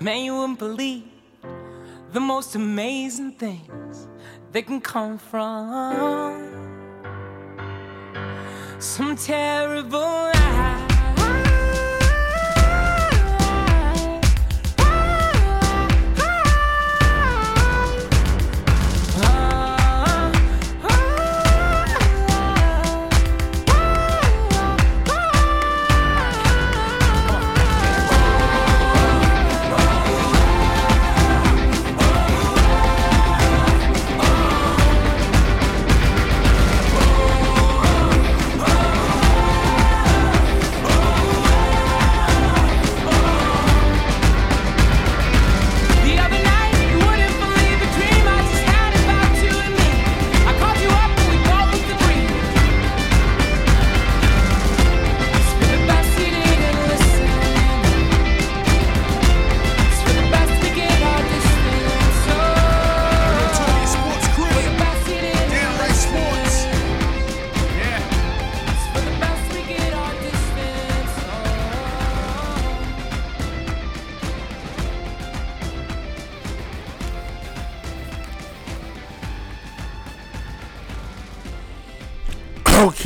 Man, 0.00 0.24
you 0.24 0.34
wouldn't 0.36 0.58
believe 0.58 1.04
the 2.12 2.20
most 2.20 2.54
amazing 2.54 3.32
things 3.32 4.08
that 4.52 4.66
can 4.66 4.80
come 4.80 5.18
from 5.18 6.46
some 8.78 9.16
terrible 9.16 9.98
lie. 10.00 10.75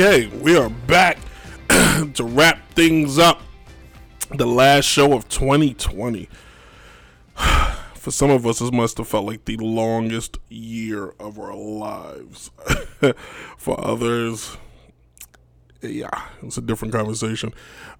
Okay, 0.00 0.28
we 0.28 0.56
are 0.56 0.70
back 0.70 1.18
to 1.68 2.24
wrap 2.24 2.72
things 2.72 3.18
up. 3.18 3.42
The 4.30 4.46
last 4.46 4.86
show 4.86 5.12
of 5.12 5.28
2020. 5.28 6.26
For 7.96 8.10
some 8.10 8.30
of 8.30 8.46
us, 8.46 8.60
this 8.60 8.72
must 8.72 8.96
have 8.96 9.08
felt 9.08 9.26
like 9.26 9.44
the 9.44 9.58
longest 9.58 10.38
year 10.48 11.12
of 11.20 11.38
our 11.38 11.54
lives. 11.54 12.50
For 13.58 13.78
others, 13.78 14.56
yeah, 15.82 16.28
it's 16.42 16.56
a 16.56 16.62
different 16.62 16.94
conversation. 16.94 17.52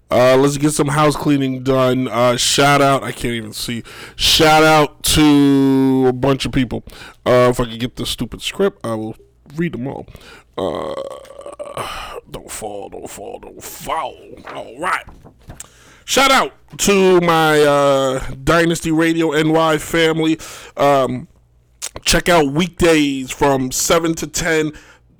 Uh, 0.09 0.37
let's 0.37 0.57
get 0.57 0.71
some 0.71 0.87
house 0.87 1.15
cleaning 1.15 1.61
done. 1.61 2.07
Uh, 2.07 2.35
shout 2.35 2.81
out, 2.81 3.03
I 3.03 3.11
can't 3.11 3.35
even 3.35 3.53
see. 3.53 3.83
Shout 4.15 4.63
out 4.63 5.03
to 5.03 6.05
a 6.07 6.13
bunch 6.13 6.47
of 6.47 6.51
people. 6.51 6.83
Uh, 7.27 7.49
if 7.51 7.59
I 7.59 7.65
can 7.65 7.77
get 7.77 7.97
this 7.97 8.09
stupid 8.09 8.41
script, 8.41 8.83
I 8.83 8.95
will 8.95 9.15
read 9.55 9.73
them 9.73 9.85
all. 9.85 10.07
Uh, 10.57 10.93
don't 12.31 12.51
fall, 12.51 12.89
don't 12.89 13.09
fall, 13.09 13.39
don't 13.39 13.63
fall. 13.63 14.17
All 14.53 14.79
right. 14.79 15.05
Shout 16.05 16.31
out 16.31 16.53
to 16.79 17.21
my 17.21 17.61
uh, 17.61 18.19
Dynasty 18.43 18.91
Radio 18.91 19.31
NY 19.31 19.77
family. 19.77 20.39
Um, 20.75 21.27
check 22.03 22.27
out 22.27 22.51
weekdays 22.51 23.31
from 23.31 23.71
7 23.71 24.15
to 24.15 24.27
10 24.27 24.73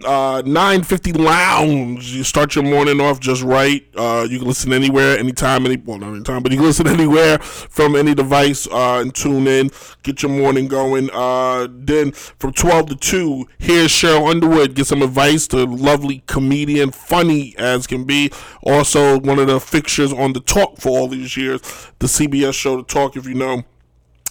uh 0.06 0.42
950 0.46 1.14
lounge. 1.14 2.12
You 2.12 2.24
start 2.24 2.56
your 2.56 2.64
morning 2.64 3.00
off 3.02 3.20
just 3.20 3.44
right. 3.44 3.86
Uh 3.96 4.28
you 4.30 4.40
can 4.40 4.48
listen 4.48 4.74
anywhere 4.74 5.18
anytime 5.18 5.66
any 5.66 5.78
well 5.78 5.98
not 5.98 6.14
anytime 6.14 6.44
but 6.44 6.52
you 6.52 6.58
can 6.58 6.68
listen 6.68 6.88
anywhere 7.00 7.40
from 7.40 7.96
any 7.96 8.14
device 8.14 8.68
uh 8.68 9.00
and 9.02 9.14
tune 9.14 9.48
in. 9.48 9.70
Get 10.04 10.24
your 10.24 10.32
morning 10.32 10.68
going. 10.68 11.10
Uh 11.14 11.68
then 11.70 12.12
from 12.12 12.54
12 12.54 12.90
to 12.90 12.96
2 12.96 13.48
here's 13.60 13.92
cheryl 13.92 14.30
underwood. 14.30 14.76
Get 14.76 14.88
some 14.88 15.02
advice 15.02 15.48
to 15.48 15.66
lovely 15.66 16.24
comedian 16.28 16.92
funny 16.92 17.56
as 17.58 17.88
can 17.88 18.04
be. 18.04 18.32
Also 18.64 19.20
one 19.20 19.40
of 19.40 19.48
the 19.48 19.60
fixtures 19.60 20.14
on 20.14 20.34
the 20.34 20.42
talk 20.42 20.78
for 20.78 20.90
all 20.90 21.08
these 21.08 21.36
years 21.38 21.62
the 22.00 22.08
cbs 22.08 22.54
show 22.54 22.78
the 22.78 22.84
talk 22.84 23.16
if 23.16 23.26
you 23.28 23.36
know. 23.36 23.64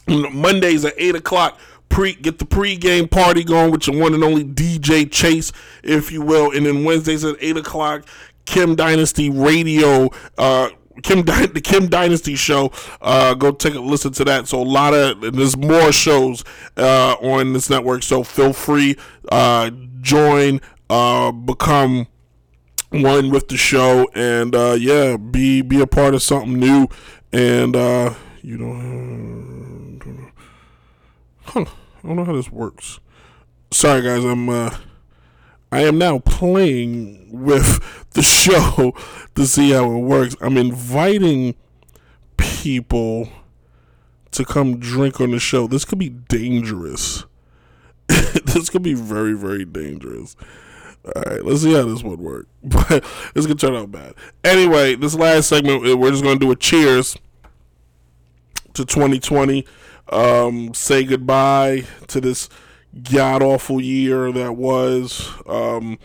Mondays 0.08 0.84
at 0.84 0.94
eight 0.98 1.14
o'clock. 1.14 1.58
Pre 1.90 2.14
get 2.14 2.38
the 2.38 2.46
pregame 2.46 3.10
party 3.10 3.44
going 3.44 3.70
with 3.70 3.86
your 3.86 4.00
one 4.00 4.14
and 4.14 4.24
only 4.24 4.44
DJ 4.44 5.10
Chase, 5.10 5.52
if 5.82 6.10
you 6.10 6.22
will, 6.22 6.50
and 6.56 6.64
then 6.64 6.84
Wednesdays 6.84 7.24
at 7.24 7.36
eight 7.40 7.58
o'clock, 7.58 8.06
Kim 8.46 8.74
Dynasty 8.74 9.28
Radio. 9.28 10.08
Uh, 10.38 10.70
Kim 11.02 11.22
Dy- 11.24 11.46
the 11.46 11.60
Kim 11.60 11.88
Dynasty 11.88 12.34
show. 12.36 12.72
Uh, 13.00 13.34
go 13.34 13.52
take 13.52 13.74
a 13.74 13.80
listen 13.80 14.12
to 14.12 14.24
that. 14.24 14.48
So 14.48 14.60
a 14.60 14.64
lot 14.64 14.94
of 14.94 15.20
there's 15.34 15.56
more 15.56 15.92
shows 15.92 16.44
uh, 16.76 17.16
on 17.20 17.52
this 17.52 17.68
network. 17.70 18.02
So 18.02 18.22
feel 18.22 18.52
free 18.52 18.96
uh, 19.30 19.70
join, 20.00 20.60
uh, 20.88 21.32
become 21.32 22.06
one 22.90 23.30
with 23.30 23.48
the 23.48 23.56
show, 23.56 24.10
and 24.14 24.54
uh, 24.54 24.76
yeah, 24.78 25.16
be 25.16 25.62
be 25.62 25.80
a 25.80 25.86
part 25.86 26.14
of 26.14 26.22
something 26.22 26.58
new. 26.58 26.88
And 27.32 27.76
uh, 27.76 28.14
you 28.42 28.58
know, 28.58 30.30
huh, 31.42 31.64
I 32.02 32.06
don't 32.06 32.16
know 32.16 32.24
how 32.24 32.34
this 32.34 32.50
works. 32.50 33.00
Sorry, 33.70 34.02
guys, 34.02 34.24
I'm 34.24 34.48
uh, 34.48 34.76
I 35.70 35.82
am 35.82 35.98
now 35.98 36.18
playing 36.18 37.28
with 37.30 38.06
the 38.10 38.22
show 38.22 38.94
to 39.34 39.46
see 39.46 39.70
how 39.70 39.84
it 39.92 39.98
works. 40.00 40.36
I'm 40.40 40.56
inviting 40.56 41.54
people 42.36 43.28
to 44.32 44.44
come 44.44 44.78
drink 44.78 45.20
on 45.20 45.30
the 45.30 45.38
show. 45.38 45.66
This 45.66 45.84
could 45.84 45.98
be 45.98 46.08
dangerous. 46.08 47.24
this 48.08 48.70
could 48.70 48.82
be 48.82 48.94
very, 48.94 49.34
very 49.34 49.64
dangerous. 49.64 50.36
All 51.04 51.22
right, 51.26 51.44
let's 51.44 51.62
see 51.62 51.72
how 51.72 51.82
this 51.82 52.02
would 52.02 52.20
work. 52.20 52.46
But 52.62 53.04
this 53.34 53.46
could 53.46 53.58
turn 53.58 53.74
out 53.74 53.90
bad. 53.90 54.14
Anyway, 54.44 54.94
this 54.94 55.14
last 55.14 55.48
segment, 55.48 55.82
we're 55.82 56.10
just 56.10 56.22
going 56.22 56.38
to 56.38 56.44
do 56.44 56.50
a 56.50 56.56
cheers 56.56 57.16
to 58.74 58.84
2020. 58.84 59.64
Um, 60.10 60.74
say 60.74 61.04
goodbye 61.04 61.86
to 62.08 62.20
this 62.20 62.48
god 63.12 63.42
awful 63.42 63.80
year 63.80 64.32
that 64.32 64.56
was. 64.56 65.30
Um, 65.46 65.98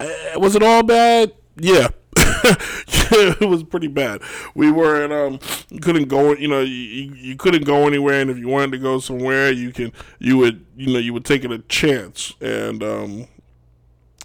eh, 0.00 0.36
was 0.36 0.56
it 0.56 0.62
all 0.62 0.82
bad? 0.82 1.32
Yeah. 1.56 1.88
yeah, 2.44 3.34
it 3.40 3.48
was 3.48 3.62
pretty 3.62 3.86
bad. 3.86 4.20
We 4.54 4.70
weren't, 4.70 5.12
um, 5.12 5.38
you 5.70 5.80
couldn't 5.80 6.08
go, 6.08 6.34
you 6.34 6.48
know, 6.48 6.60
you 6.60 7.14
you 7.14 7.36
couldn't 7.36 7.64
go 7.64 7.86
anywhere, 7.86 8.20
and 8.20 8.30
if 8.30 8.36
you 8.36 8.48
wanted 8.48 8.72
to 8.72 8.78
go 8.78 8.98
somewhere, 8.98 9.50
you 9.50 9.72
can, 9.72 9.92
you 10.18 10.36
would, 10.38 10.64
you 10.76 10.92
know, 10.92 10.98
you 10.98 11.14
would 11.14 11.24
take 11.24 11.42
it 11.44 11.50
a 11.50 11.58
chance, 11.60 12.34
and, 12.40 12.82
um, 12.82 13.28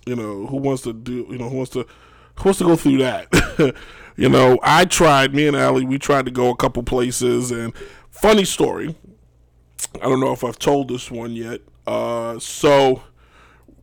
you 0.05 0.15
know, 0.15 0.47
who 0.47 0.57
wants 0.57 0.83
to 0.83 0.91
do, 0.91 1.27
you 1.29 1.37
know, 1.37 1.49
who 1.49 1.57
wants 1.57 1.71
to, 1.71 1.87
who 2.35 2.43
wants 2.43 2.59
to 2.59 2.65
go 2.65 2.75
through 2.75 2.97
that? 2.97 3.73
you 4.17 4.27
know, 4.27 4.59
I 4.63 4.83
tried, 4.83 5.33
me 5.33 5.47
and 5.47 5.55
Allie, 5.55 5.85
we 5.85 5.97
tried 5.97 6.25
to 6.25 6.31
go 6.31 6.49
a 6.49 6.57
couple 6.57 6.83
places, 6.83 7.51
and 7.51 7.73
funny 8.09 8.43
story, 8.43 8.97
I 9.95 10.05
don't 10.09 10.19
know 10.19 10.31
if 10.31 10.43
I've 10.43 10.59
told 10.59 10.89
this 10.89 11.09
one 11.09 11.33
yet. 11.33 11.61
Uh, 11.85 12.37
so 12.39 13.03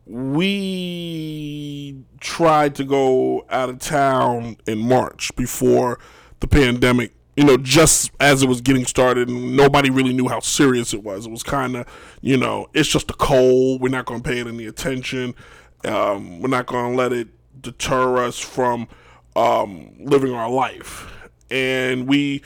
we 0.05 2.03
tried 2.19 2.75
to 2.75 2.83
go 2.83 3.45
out 3.49 3.69
of 3.69 3.79
town 3.79 4.57
in 4.67 4.77
March 4.79 5.35
before 5.35 5.99
the 6.39 6.47
pandemic. 6.47 7.13
You 7.35 7.43
know, 7.43 7.57
just 7.57 8.11
as 8.21 8.43
it 8.43 8.47
was 8.47 8.61
getting 8.61 8.85
started, 8.85 9.27
and 9.27 9.57
nobody 9.57 9.89
really 9.89 10.13
knew 10.13 10.29
how 10.29 10.39
serious 10.39 10.93
it 10.93 11.03
was. 11.03 11.25
It 11.25 11.31
was 11.31 11.43
kind 11.43 11.75
of, 11.75 11.85
you 12.21 12.37
know, 12.37 12.67
it's 12.73 12.87
just 12.87 13.11
a 13.11 13.13
cold. 13.13 13.81
We're 13.81 13.89
not 13.89 14.05
going 14.05 14.21
to 14.21 14.29
pay 14.29 14.39
it 14.39 14.47
any 14.47 14.65
attention. 14.67 15.35
Um, 15.83 16.39
we're 16.39 16.47
not 16.47 16.65
going 16.65 16.91
to 16.91 16.97
let 16.97 17.11
it 17.11 17.27
deter 17.61 18.23
us 18.23 18.39
from 18.39 18.87
um, 19.35 19.91
living 19.99 20.33
our 20.33 20.49
life. 20.49 21.11
And 21.51 22.07
we 22.07 22.41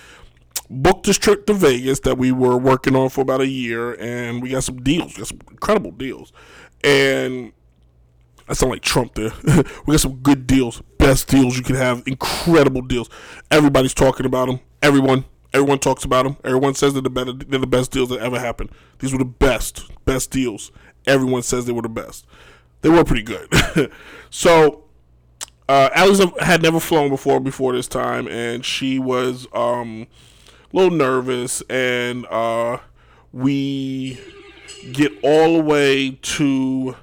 booked 0.69 1.05
this 1.05 1.17
trip 1.17 1.45
to 1.47 1.53
Vegas 1.53 2.01
that 2.01 2.17
we 2.17 2.31
were 2.31 2.57
working 2.57 2.95
on 2.95 3.09
for 3.09 3.21
about 3.21 3.41
a 3.41 3.47
year, 3.47 3.93
and 3.99 4.41
we 4.41 4.49
got 4.49 4.63
some 4.63 4.81
deals, 4.83 5.17
got 5.17 5.27
some 5.27 5.39
incredible 5.49 5.91
deals. 5.91 6.31
And 6.83 7.51
I 8.47 8.53
sound 8.53 8.71
like 8.71 8.81
Trump 8.81 9.15
there. 9.15 9.31
we 9.85 9.93
got 9.93 9.99
some 9.99 10.17
good 10.17 10.47
deals, 10.47 10.81
best 10.97 11.27
deals 11.27 11.57
you 11.57 11.63
can 11.63 11.75
have, 11.75 12.03
incredible 12.05 12.81
deals. 12.81 13.09
Everybody's 13.51 13.93
talking 13.93 14.25
about 14.25 14.47
them. 14.47 14.59
Everyone, 14.81 15.25
everyone 15.53 15.79
talks 15.79 16.03
about 16.03 16.23
them. 16.23 16.37
Everyone 16.43 16.75
says 16.75 16.93
they're 16.93 17.01
the 17.01 17.09
better, 17.09 17.33
they're 17.33 17.59
the 17.59 17.67
best 17.67 17.91
deals 17.91 18.09
that 18.09 18.19
ever 18.19 18.39
happened. 18.39 18.69
These 18.99 19.11
were 19.11 19.19
the 19.19 19.25
best, 19.25 19.91
best 20.05 20.31
deals. 20.31 20.71
Everyone 21.07 21.41
says 21.41 21.65
they 21.65 21.73
were 21.73 21.81
the 21.81 21.89
best. 21.89 22.25
They 22.81 22.89
were 22.89 23.03
pretty 23.03 23.23
good. 23.23 23.91
so, 24.29 24.85
uh, 25.67 25.89
Alex 25.93 26.19
had 26.39 26.63
never 26.63 26.79
flown 26.79 27.09
before 27.09 27.39
before 27.39 27.73
this 27.73 27.87
time, 27.87 28.27
and 28.27 28.65
she 28.65 28.97
was 28.97 29.47
um, 29.53 30.07
little 30.73 30.95
nervous, 30.95 31.61
and 31.69 32.25
uh, 32.27 32.79
we 33.31 34.19
get 34.91 35.11
all 35.23 35.57
the 35.57 35.63
way 35.63 36.11
to 36.21 36.95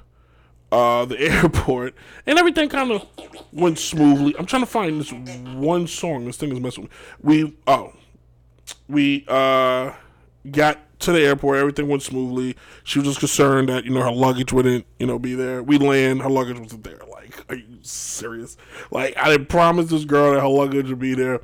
uh, 0.72 1.04
the 1.04 1.18
airport, 1.20 1.94
and 2.26 2.38
everything 2.38 2.68
kind 2.68 2.92
of 2.92 3.06
went 3.52 3.78
smoothly. 3.78 4.34
I'm 4.38 4.46
trying 4.46 4.62
to 4.62 4.66
find 4.66 5.00
this 5.00 5.12
one 5.12 5.86
song. 5.86 6.26
This 6.26 6.36
thing 6.36 6.52
is 6.52 6.60
messing 6.60 6.84
with 6.84 6.92
me. 6.92 7.44
We 7.44 7.56
oh, 7.66 7.92
we 8.88 9.24
uh, 9.28 9.92
got 10.50 10.78
to 11.00 11.12
the 11.12 11.20
airport. 11.20 11.58
Everything 11.58 11.88
went 11.88 12.02
smoothly. 12.02 12.56
She 12.84 12.98
was 12.98 13.08
just 13.08 13.20
concerned 13.20 13.68
that 13.68 13.84
you 13.84 13.90
know 13.90 14.02
her 14.02 14.12
luggage 14.12 14.52
wouldn't 14.52 14.86
you 14.98 15.06
know 15.06 15.18
be 15.18 15.34
there. 15.34 15.62
We 15.62 15.78
land, 15.78 16.22
her 16.22 16.30
luggage 16.30 16.58
wasn't 16.58 16.84
there. 16.84 17.00
Like, 17.10 17.44
are 17.48 17.56
you 17.56 17.78
serious? 17.82 18.56
Like, 18.90 19.16
I 19.16 19.30
didn't 19.30 19.48
promise 19.48 19.90
this 19.90 20.04
girl 20.04 20.32
that 20.32 20.40
her 20.40 20.48
luggage 20.48 20.88
would 20.88 20.98
be 20.98 21.14
there, 21.14 21.40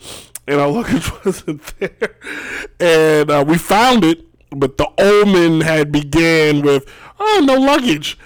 and 0.46 0.60
our 0.60 0.68
luggage 0.68 1.10
wasn't 1.24 1.62
there. 1.78 2.16
And 2.80 3.30
uh, 3.30 3.44
we 3.46 3.58
found 3.58 4.04
it, 4.04 4.24
but 4.50 4.76
the 4.76 4.88
omen 4.98 5.60
had 5.60 5.92
began 5.92 6.62
with, 6.62 6.86
"Oh, 7.18 7.42
no 7.44 7.54
luggage." 7.54 8.18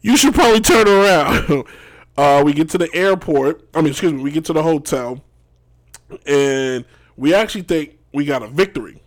you 0.00 0.16
should 0.16 0.34
probably 0.34 0.60
turn 0.60 0.88
around. 0.88 1.64
uh, 2.16 2.42
we 2.44 2.52
get 2.52 2.70
to 2.70 2.78
the 2.78 2.88
airport. 2.94 3.68
I 3.74 3.80
mean, 3.80 3.90
excuse 3.90 4.12
me. 4.12 4.22
We 4.22 4.30
get 4.30 4.44
to 4.46 4.52
the 4.52 4.62
hotel, 4.62 5.22
and 6.26 6.84
we 7.16 7.34
actually 7.34 7.62
think 7.62 7.98
we 8.12 8.24
got 8.24 8.42
a 8.42 8.48
victory, 8.48 9.02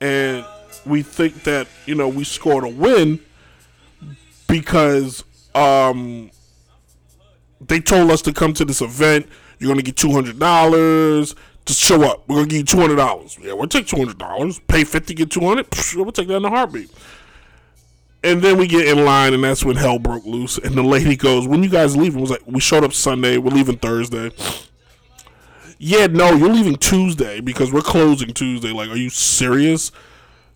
and 0.00 0.44
we 0.86 1.02
think 1.02 1.44
that 1.44 1.68
you 1.86 1.94
know 1.94 2.08
we 2.08 2.24
scored 2.24 2.64
a 2.64 2.68
win 2.68 3.20
because 4.48 5.22
um, 5.54 6.30
they 7.60 7.80
told 7.80 8.10
us 8.10 8.22
to 8.22 8.32
come 8.32 8.52
to 8.54 8.64
this 8.64 8.80
event. 8.80 9.26
You're 9.58 9.68
gonna 9.68 9.82
get 9.82 9.96
two 9.96 10.12
hundred 10.12 10.38
dollars. 10.38 11.34
Show 11.78 12.02
up. 12.02 12.28
We're 12.28 12.36
gonna 12.36 12.48
give 12.48 12.58
you 12.58 12.64
two 12.64 12.78
hundred 12.78 12.96
dollars. 12.96 13.38
Yeah, 13.40 13.52
we'll 13.52 13.68
take 13.68 13.86
two 13.86 13.96
hundred 13.96 14.18
dollars. 14.18 14.58
Pay 14.68 14.84
fifty, 14.84 15.14
get 15.14 15.30
two 15.30 15.40
hundred. 15.40 15.66
We'll 15.94 16.12
take 16.12 16.28
that 16.28 16.36
in 16.36 16.44
a 16.44 16.50
heartbeat. 16.50 16.90
And 18.22 18.42
then 18.42 18.58
we 18.58 18.66
get 18.66 18.86
in 18.86 19.04
line, 19.04 19.32
and 19.32 19.42
that's 19.42 19.64
when 19.64 19.76
hell 19.76 19.98
broke 19.98 20.26
loose. 20.26 20.58
And 20.58 20.74
the 20.74 20.82
lady 20.82 21.16
goes, 21.16 21.46
"When 21.48 21.62
you 21.62 21.70
guys 21.70 21.96
leaving?" 21.96 22.20
Was 22.20 22.30
like, 22.30 22.42
"We 22.46 22.60
showed 22.60 22.84
up 22.84 22.92
Sunday. 22.92 23.38
We're 23.38 23.50
leaving 23.50 23.78
Thursday." 23.78 24.32
Yeah, 25.82 26.08
no, 26.08 26.32
you're 26.34 26.52
leaving 26.52 26.76
Tuesday 26.76 27.40
because 27.40 27.72
we're 27.72 27.80
closing 27.80 28.34
Tuesday. 28.34 28.70
Like, 28.70 28.90
are 28.90 28.96
you 28.96 29.08
serious? 29.08 29.90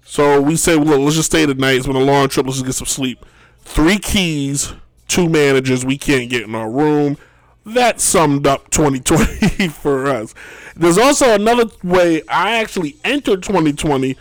So 0.04 0.38
we 0.40 0.54
say, 0.54 0.76
well, 0.76 0.98
let's 0.98 1.16
just 1.16 1.30
stay 1.30 1.46
tonight. 1.46 1.60
night. 1.60 1.76
It's 1.76 1.86
been 1.86 1.96
a 1.96 2.00
long 2.00 2.28
trip. 2.28 2.44
Let's 2.44 2.58
just 2.58 2.66
get 2.66 2.74
some 2.74 2.86
sleep. 2.86 3.24
Three 3.62 3.98
keys, 3.98 4.74
two 5.08 5.28
managers. 5.30 5.82
We 5.82 5.96
can't 5.96 6.28
get 6.28 6.42
in 6.42 6.54
our 6.54 6.70
room. 6.70 7.16
That 7.64 8.00
summed 8.00 8.46
up 8.46 8.68
2020 8.68 9.68
for 9.68 10.06
us. 10.06 10.34
There's 10.76 10.98
also 10.98 11.34
another 11.34 11.66
way 11.82 12.22
I 12.28 12.56
actually 12.56 12.96
entered 13.04 13.42
2020 13.42 14.16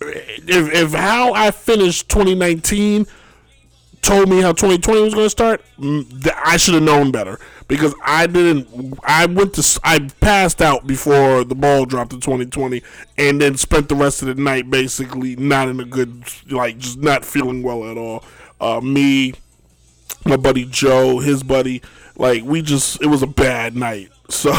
if, 0.00 0.72
if 0.72 0.92
how 0.92 1.32
I 1.32 1.50
finished 1.50 2.08
2019 2.08 3.06
told 4.02 4.28
me 4.28 4.40
how 4.40 4.52
2020 4.52 5.02
was 5.02 5.14
going 5.14 5.26
to 5.26 5.30
start, 5.30 5.64
mm, 5.78 6.30
I 6.44 6.56
should 6.56 6.74
have 6.74 6.82
known 6.82 7.10
better 7.10 7.40
because 7.66 7.94
I 8.04 8.26
didn't. 8.26 8.98
I 9.02 9.26
went 9.26 9.54
to 9.54 9.80
I 9.82 10.08
passed 10.20 10.62
out 10.62 10.86
before 10.86 11.44
the 11.44 11.54
ball 11.54 11.86
dropped 11.86 12.12
in 12.12 12.20
2020, 12.20 12.82
and 13.18 13.40
then 13.40 13.56
spent 13.56 13.88
the 13.88 13.96
rest 13.96 14.22
of 14.22 14.28
the 14.28 14.34
night 14.34 14.70
basically 14.70 15.36
not 15.36 15.68
in 15.68 15.80
a 15.80 15.84
good 15.84 16.24
like 16.50 16.78
just 16.78 16.98
not 16.98 17.24
feeling 17.24 17.62
well 17.62 17.90
at 17.90 17.96
all. 17.96 18.22
Uh, 18.60 18.80
me, 18.80 19.34
my 20.24 20.36
buddy 20.36 20.64
Joe, 20.64 21.18
his 21.18 21.42
buddy, 21.42 21.82
like 22.16 22.44
we 22.44 22.62
just 22.62 23.02
it 23.02 23.06
was 23.06 23.22
a 23.22 23.26
bad 23.26 23.76
night. 23.76 24.10
So 24.28 24.52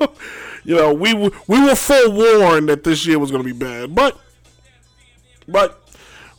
you 0.64 0.76
know 0.76 0.92
we 0.92 1.14
we 1.14 1.64
were 1.64 1.74
forewarned 1.74 2.68
that 2.68 2.84
this 2.84 3.06
year 3.06 3.18
was 3.18 3.30
going 3.30 3.42
to 3.42 3.52
be 3.52 3.58
bad, 3.58 3.94
but 3.94 4.18
but 5.46 5.82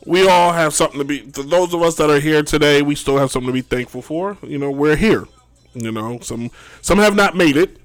we 0.06 0.28
all 0.28 0.52
have 0.52 0.74
something 0.74 0.98
to 0.98 1.04
be. 1.04 1.20
For 1.30 1.42
those 1.42 1.74
of 1.74 1.82
us 1.82 1.96
that 1.96 2.10
are 2.10 2.20
here 2.20 2.42
today, 2.42 2.82
we 2.82 2.94
still 2.94 3.18
have 3.18 3.30
something 3.30 3.48
to 3.48 3.52
be 3.52 3.60
thankful 3.60 4.02
for. 4.02 4.38
You 4.42 4.58
know, 4.58 4.70
we're 4.70 4.96
here. 4.96 5.26
You 5.74 5.92
know, 5.92 6.18
some 6.20 6.50
some 6.80 6.98
have 6.98 7.14
not 7.14 7.36
made 7.36 7.56
it. 7.56 7.76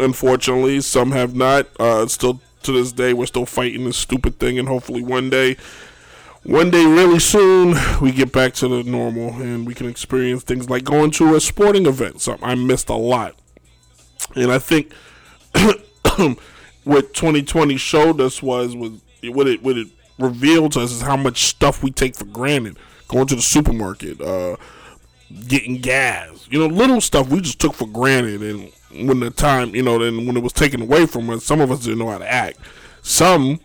Unfortunately, 0.00 0.80
some 0.80 1.12
have 1.12 1.34
not. 1.34 1.68
Uh, 1.78 2.06
still 2.06 2.40
to 2.62 2.72
this 2.72 2.92
day, 2.92 3.12
we're 3.12 3.26
still 3.26 3.46
fighting 3.46 3.84
this 3.84 3.96
stupid 3.96 4.38
thing, 4.38 4.58
and 4.58 4.68
hopefully 4.68 5.02
one 5.02 5.30
day, 5.30 5.56
one 6.42 6.70
day, 6.70 6.84
really 6.84 7.18
soon, 7.18 7.76
we 8.00 8.12
get 8.12 8.32
back 8.32 8.54
to 8.54 8.68
the 8.68 8.82
normal 8.82 9.30
and 9.40 9.66
we 9.66 9.74
can 9.74 9.88
experience 9.88 10.42
things 10.42 10.68
like 10.68 10.84
going 10.84 11.10
to 11.12 11.34
a 11.34 11.40
sporting 11.40 11.86
event. 11.86 12.20
Something 12.20 12.48
I 12.48 12.54
missed 12.54 12.88
a 12.88 12.94
lot, 12.94 13.34
and 14.34 14.52
I 14.52 14.58
think 14.58 14.92
what 16.84 17.14
2020 17.14 17.76
showed 17.76 18.20
us 18.20 18.42
was 18.42 18.76
was 18.76 18.92
what 19.22 19.46
it 19.46 19.62
what 19.62 19.76
it 19.78 19.88
revealed 20.18 20.72
to 20.72 20.80
us 20.80 20.92
is 20.92 21.02
how 21.02 21.16
much 21.16 21.44
stuff 21.44 21.82
we 21.82 21.90
take 21.90 22.14
for 22.14 22.26
granted. 22.26 22.78
Going 23.08 23.26
to 23.26 23.36
the 23.36 23.42
supermarket, 23.42 24.20
uh, 24.20 24.56
getting 25.46 25.76
gas, 25.80 26.46
you 26.50 26.58
know, 26.58 26.66
little 26.66 27.00
stuff 27.00 27.28
we 27.28 27.40
just 27.40 27.60
took 27.60 27.74
for 27.74 27.86
granted. 27.86 28.42
And 28.42 29.08
when 29.08 29.20
the 29.20 29.30
time, 29.30 29.74
you 29.74 29.82
know, 29.82 29.98
then 29.98 30.26
when 30.26 30.36
it 30.36 30.42
was 30.42 30.52
taken 30.52 30.80
away 30.80 31.06
from 31.06 31.28
us, 31.30 31.44
some 31.44 31.60
of 31.60 31.70
us 31.70 31.80
didn't 31.80 31.98
know 31.98 32.10
how 32.10 32.18
to 32.18 32.30
act. 32.30 32.58
Some 33.02 33.60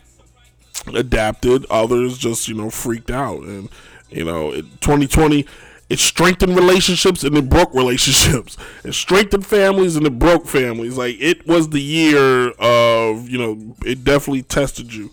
adapted, 0.93 1.65
others 1.70 2.17
just, 2.17 2.47
you 2.47 2.55
know, 2.55 2.70
freaked 2.70 3.11
out. 3.11 3.43
And, 3.43 3.70
you 4.09 4.26
know, 4.26 4.51
2020 4.51 5.45
it 5.89 5.99
strengthened 5.99 6.55
relationships 6.55 7.23
and 7.23 7.35
it 7.35 7.49
broke 7.49 7.73
relationships. 7.73 8.57
It 8.83 8.93
strengthened 8.93 9.45
families 9.45 9.95
and 9.95 10.05
it 10.05 10.17
broke 10.17 10.47
families. 10.47 10.97
Like 10.97 11.17
it 11.19 11.45
was 11.47 11.69
the 11.69 11.81
year 11.81 12.51
of, 12.51 13.29
you 13.29 13.37
know, 13.37 13.75
it 13.85 14.03
definitely 14.03 14.43
tested 14.43 14.93
you. 14.93 15.11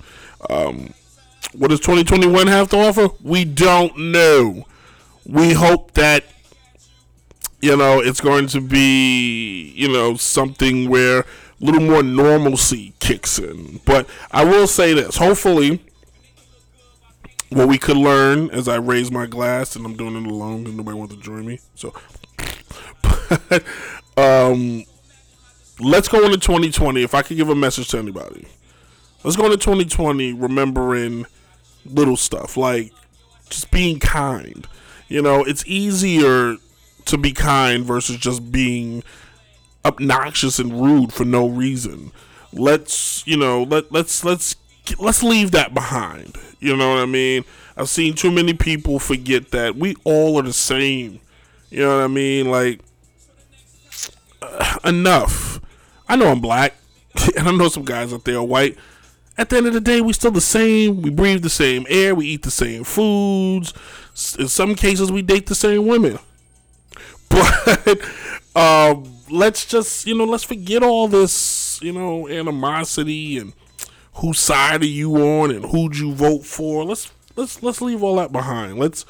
Um, 0.48 0.94
what 1.52 1.68
does 1.68 1.80
2021 1.80 2.46
have 2.46 2.68
to 2.70 2.78
offer? 2.78 3.08
We 3.22 3.44
don't 3.44 3.96
know. 3.96 4.66
We 5.24 5.54
hope 5.54 5.92
that 5.92 6.24
you 7.62 7.76
know 7.76 8.00
it's 8.00 8.20
going 8.20 8.46
to 8.48 8.60
be 8.60 9.72
you 9.74 9.88
know 9.88 10.16
something 10.16 10.88
where 10.88 11.20
a 11.20 11.24
little 11.58 11.80
more 11.80 12.02
normalcy 12.02 12.92
kicks 13.00 13.38
in. 13.38 13.80
But 13.84 14.08
I 14.30 14.44
will 14.44 14.66
say 14.66 14.92
this: 14.92 15.16
hopefully, 15.16 15.80
what 17.51 17.68
we 17.68 17.78
could 17.78 17.97
learn 17.97 18.51
as 18.51 18.68
I 18.68 18.76
raise 18.76 19.11
my 19.11 19.26
glass, 19.26 19.76
and 19.76 19.86
I'm 19.86 19.97
doing 19.97 20.16
it 20.16 20.26
alone 20.26 20.64
because 20.64 20.76
nobody 20.76 20.99
wants 20.99 21.14
to 21.14 21.20
join 21.20 21.47
me. 21.47 21.61
So, 21.74 21.94
but, 23.03 23.64
um, 24.16 24.84
let's 25.80 26.09
go 26.09 26.24
into 26.24 26.38
2020. 26.38 27.03
If 27.03 27.14
I 27.14 27.22
could 27.22 27.36
give 27.36 27.49
a 27.49 27.55
message 27.55 27.88
to 27.88 27.99
anybody, 27.99 28.47
let's 29.22 29.36
go 29.36 29.44
into 29.44 29.59
2020 29.59 30.32
remembering 30.32 31.26
little 31.84 32.16
stuff 32.16 32.57
like 32.57 32.92
just 33.49 33.70
being 33.70 33.99
kind. 34.01 34.66
You 35.09 35.22
know, 35.22 35.44
it's 35.44 35.64
easier 35.66 36.57
to 37.05 37.18
be 37.18 37.32
kind 37.32 37.84
versus 37.84 38.16
just 38.16 38.51
being 38.51 39.05
obnoxious 39.84 40.59
and 40.59 40.80
rude 40.80 41.12
for 41.12 41.24
no 41.24 41.47
reason. 41.49 42.11
Let's, 42.53 43.24
you 43.26 43.36
know, 43.36 43.62
let 43.62 43.92
let's 43.92 44.24
let's 44.24 44.57
let's 44.99 45.22
leave 45.22 45.51
that 45.53 45.74
behind. 45.74 46.37
You 46.61 46.76
know 46.76 46.91
what 46.91 47.03
I 47.03 47.07
mean? 47.07 47.45
I've 47.76 47.89
seen 47.89 48.14
too 48.14 48.30
many 48.30 48.55
people 48.55 48.99
forget 48.99 49.51
that 49.51 49.76
we 49.76 49.97
all 50.05 50.39
are 50.39 50.43
the 50.43 50.53
same. 50.53 51.20
You 51.70 51.80
know 51.80 51.97
what 51.99 52.05
I 52.05 52.09
mean? 52.09 52.51
Like 52.51 52.80
uh, 54.43 54.78
enough. 54.84 55.61
I 56.09 56.16
know 56.16 56.28
I'm 56.28 56.41
black, 56.41 56.74
and 57.37 57.49
I 57.49 57.53
know 57.53 57.68
some 57.68 57.84
guys 57.84 58.12
out 58.12 58.24
there 58.24 58.37
are 58.37 58.45
white 58.45 58.78
at 59.39 59.51
the 59.51 59.57
end 59.57 59.66
of 59.66 59.74
the 59.74 59.80
day, 59.80 60.01
we 60.01 60.12
still 60.12 60.30
the 60.30 60.41
same. 60.41 61.03
We 61.03 61.11
breathe 61.11 61.43
the 61.43 61.51
same 61.51 61.87
air. 61.89 62.14
We 62.14 62.26
eat 62.26 62.43
the 62.43 62.51
same 62.51 62.84
foods. 62.84 63.74
In 64.39 64.49
some 64.49 64.74
cases, 64.74 65.12
we 65.12 65.22
date 65.22 65.47
the 65.47 65.55
same 65.55 65.87
women. 65.87 66.18
But 67.28 68.01
um, 68.55 69.12
let's 69.28 69.66
just 69.66 70.07
you 70.07 70.16
know 70.16 70.24
let's 70.24 70.45
forget 70.45 70.84
all 70.84 71.09
this 71.09 71.80
you 71.82 71.93
know 71.93 72.28
animosity 72.28 73.37
and 73.39 73.53
whose 74.16 74.38
side 74.38 74.82
are 74.82 74.86
you 74.86 75.16
on 75.16 75.50
and 75.50 75.66
who'd 75.66 75.96
you 75.96 76.12
vote 76.12 76.44
for. 76.44 76.84
Let's 76.84 77.12
let's 77.36 77.62
let's 77.62 77.80
leave 77.80 78.02
all 78.02 78.16
that 78.16 78.32
behind. 78.32 78.78
Let's 78.78 79.04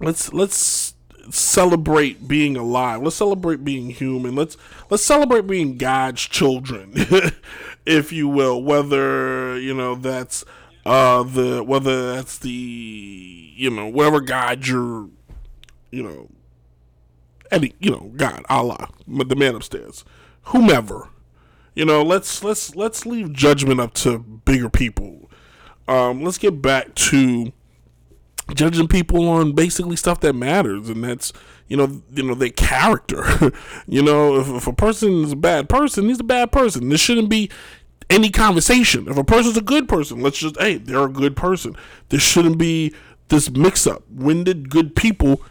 let's 0.00 0.32
let's 0.32 0.94
celebrate 1.30 2.28
being 2.28 2.56
alive. 2.56 3.02
Let's 3.02 3.16
celebrate 3.16 3.64
being 3.64 3.90
human. 3.90 4.34
Let's 4.34 4.56
let's 4.90 5.02
celebrate 5.02 5.46
being 5.46 5.76
God's 5.76 6.22
children, 6.22 6.92
if 7.86 8.12
you 8.12 8.28
will. 8.28 8.62
Whether 8.62 9.58
you 9.58 9.74
know 9.74 9.94
that's 9.94 10.44
uh 10.86 11.22
the 11.22 11.62
whether 11.64 12.14
that's 12.14 12.38
the 12.38 12.50
you 12.50 13.70
know 13.70 13.88
whatever 13.88 14.20
God 14.20 14.66
you're 14.66 15.08
you 15.90 16.02
know 16.02 16.28
any 17.50 17.74
you 17.80 17.90
know 17.90 18.12
God 18.16 18.44
Allah 18.48 18.88
the 19.06 19.36
man 19.36 19.54
upstairs 19.54 20.04
whomever 20.42 21.08
you 21.74 21.84
know 21.84 22.02
let's 22.02 22.42
let's 22.44 22.74
let's 22.76 23.04
leave 23.04 23.32
judgment 23.32 23.80
up 23.80 23.94
to 23.94 24.18
bigger 24.18 24.70
people. 24.70 25.30
Um 25.88 26.22
let's 26.22 26.38
get 26.38 26.62
back 26.62 26.94
to 26.94 27.52
judging 28.54 28.88
people 28.88 29.28
on 29.28 29.52
basically 29.52 29.96
stuff 29.96 30.20
that 30.20 30.34
matters 30.34 30.88
and 30.88 31.02
that's 31.02 31.32
you 31.66 31.76
know 31.76 32.02
you 32.12 32.22
know 32.22 32.34
their 32.34 32.50
character. 32.50 33.24
You 33.86 34.02
know 34.02 34.36
if, 34.36 34.48
if 34.48 34.66
a 34.66 34.72
person 34.72 35.24
is 35.24 35.32
a 35.32 35.36
bad 35.36 35.68
person 35.68 36.08
he's 36.08 36.20
a 36.20 36.24
bad 36.24 36.52
person. 36.52 36.88
There 36.88 36.98
shouldn't 36.98 37.28
be 37.28 37.50
any 38.10 38.30
conversation. 38.30 39.08
If 39.08 39.16
a 39.16 39.24
person's 39.24 39.56
a 39.56 39.62
good 39.62 39.88
person 39.88 40.20
let's 40.20 40.38
just 40.38 40.58
hey 40.60 40.76
they're 40.76 41.04
a 41.04 41.08
good 41.08 41.36
person. 41.36 41.76
There 42.08 42.20
shouldn't 42.20 42.58
be 42.58 42.94
this 43.28 43.50
mix 43.50 43.86
up 43.86 44.04
when 44.10 44.44
did 44.44 44.70
good 44.70 44.94
people 44.94 45.42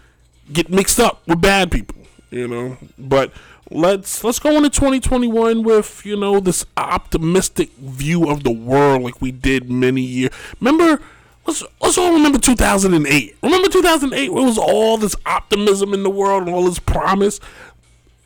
get 0.52 0.70
mixed 0.70 1.00
up 1.00 1.28
with 1.28 1.42
bad 1.42 1.72
people 1.72 2.03
you 2.34 2.48
know? 2.48 2.78
But 2.98 3.32
let's 3.70 4.24
let's 4.24 4.40
go 4.40 4.56
into 4.58 4.70
2021 4.70 5.64
with 5.64 6.06
you 6.06 6.18
know 6.18 6.40
this 6.40 6.66
optimistic 6.76 7.72
view 7.78 8.30
of 8.30 8.44
the 8.44 8.52
world 8.52 9.02
like 9.02 9.22
we 9.22 9.32
did 9.32 9.72
many 9.72 10.02
years 10.02 10.30
remember 10.60 11.02
let's 11.48 11.64
let's 11.82 11.98
all 11.98 12.12
remember 12.12 12.38
2008 12.38 13.38
remember 13.42 13.70
2008 13.70 14.34
where 14.34 14.44
it 14.44 14.46
was 14.46 14.58
all 14.58 14.98
this 14.98 15.16
optimism 15.26 15.94
in 15.94 16.04
the 16.04 16.10
world 16.10 16.44
and 16.44 16.54
all 16.54 16.66
this 16.66 16.80
promise? 16.80 17.40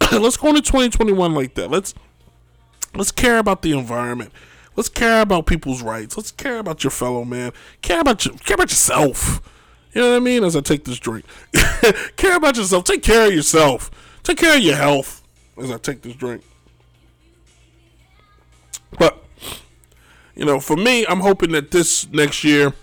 Let's 0.12 0.38
go 0.38 0.50
into 0.50 0.62
2021 0.62 1.34
like 1.34 1.56
that. 1.56 1.70
Let's 1.70 1.94
let's 2.96 3.12
care 3.12 3.40
about 3.40 3.62
the 3.62 3.78
environment. 3.78 4.32
Let's 4.76 4.90
care 4.90 5.22
about 5.22 5.48
people's 5.48 5.82
rights. 5.82 6.16
Let's 6.16 6.32
care 6.32 6.60
about 6.60 6.84
your 6.84 6.92
fellow 6.92 7.26
man. 7.26 7.52
Care 7.82 8.00
about 8.00 8.26
your, 8.26 8.36
care 8.36 8.56
about 8.56 8.70
yourself. 8.70 9.42
You 9.94 10.02
know 10.02 10.12
what 10.12 10.18
I 10.18 10.20
mean? 10.20 10.44
As 10.44 10.56
I 10.56 10.62
take 10.62 10.86
this 10.86 11.00
drink, 11.00 11.26
care 12.16 12.38
about 12.38 12.58
yourself. 12.58 12.84
Take 12.84 13.02
care 13.02 13.28
of 13.28 13.34
yourself. 13.34 13.90
Take 14.28 14.40
care 14.40 14.58
of 14.58 14.62
your 14.62 14.76
health. 14.76 15.24
As 15.58 15.72
I 15.72 15.78
take 15.78 16.02
this 16.02 16.14
drink. 16.14 16.44
But 19.00 19.24
you 20.36 20.44
know, 20.44 20.60
for 20.60 20.76
me, 20.76 21.06
I'm 21.08 21.22
hoping 21.22 21.54
that 21.54 21.72
this 21.72 22.10
next 22.10 22.44
year, 22.44 22.74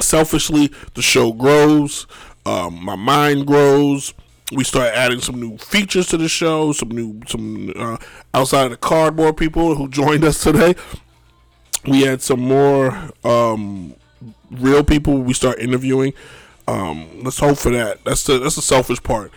selfishly, 0.00 0.72
the 0.94 1.02
show 1.02 1.34
grows, 1.34 2.06
um, 2.46 2.82
my 2.82 2.96
mind 2.96 3.46
grows. 3.46 4.14
We 4.50 4.64
start 4.64 4.94
adding 4.94 5.20
some 5.20 5.38
new 5.38 5.58
features 5.58 6.06
to 6.06 6.16
the 6.16 6.26
show, 6.26 6.72
some 6.72 6.88
new, 6.88 7.20
some 7.26 7.74
uh, 7.76 7.98
outside 8.32 8.64
of 8.64 8.70
the 8.70 8.78
cardboard 8.78 9.36
people 9.36 9.74
who 9.74 9.88
joined 9.88 10.24
us 10.24 10.42
today. 10.42 10.74
We 11.84 12.00
had 12.00 12.22
some 12.22 12.40
more 12.40 13.10
um, 13.24 13.94
real 14.50 14.82
people 14.82 15.18
we 15.18 15.34
start 15.34 15.58
interviewing. 15.58 16.14
Um, 16.66 17.24
let's 17.24 17.40
hope 17.40 17.58
for 17.58 17.70
that. 17.72 18.02
That's 18.04 18.24
the 18.24 18.38
that's 18.38 18.56
the 18.56 18.62
selfish 18.62 19.02
part. 19.02 19.32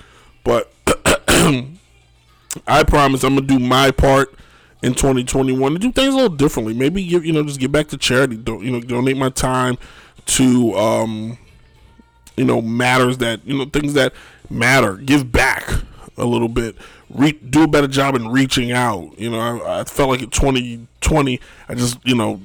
But 0.45 0.71
I 2.67 2.83
promise 2.83 3.23
I'm 3.23 3.35
gonna 3.35 3.47
do 3.47 3.59
my 3.59 3.91
part 3.91 4.33
in 4.81 4.93
2021 4.93 5.73
to 5.73 5.79
do 5.79 5.91
things 5.91 6.13
a 6.13 6.17
little 6.17 6.35
differently. 6.35 6.73
Maybe 6.73 7.05
give 7.05 7.25
you 7.25 7.33
know 7.33 7.43
just 7.43 7.59
get 7.59 7.71
back 7.71 7.87
to 7.89 7.97
charity. 7.97 8.37
Don't 8.37 8.63
you 8.63 8.71
know 8.71 8.81
donate 8.81 9.17
my 9.17 9.29
time 9.29 9.77
to 10.27 10.73
um, 10.75 11.37
you 12.37 12.45
know 12.45 12.61
matters 12.61 13.17
that 13.19 13.45
you 13.45 13.57
know 13.57 13.65
things 13.65 13.93
that 13.93 14.13
matter. 14.49 14.95
Give 14.95 15.31
back 15.31 15.69
a 16.17 16.25
little 16.25 16.49
bit. 16.49 16.75
Re- 17.09 17.31
do 17.31 17.63
a 17.63 17.67
better 17.67 17.87
job 17.87 18.15
in 18.15 18.29
reaching 18.29 18.71
out. 18.71 19.17
You 19.17 19.31
know, 19.31 19.39
I, 19.39 19.81
I 19.81 19.83
felt 19.83 20.09
like 20.09 20.21
in 20.21 20.29
2020, 20.29 21.39
I 21.67 21.75
just 21.75 21.97
you 22.05 22.15
know 22.15 22.41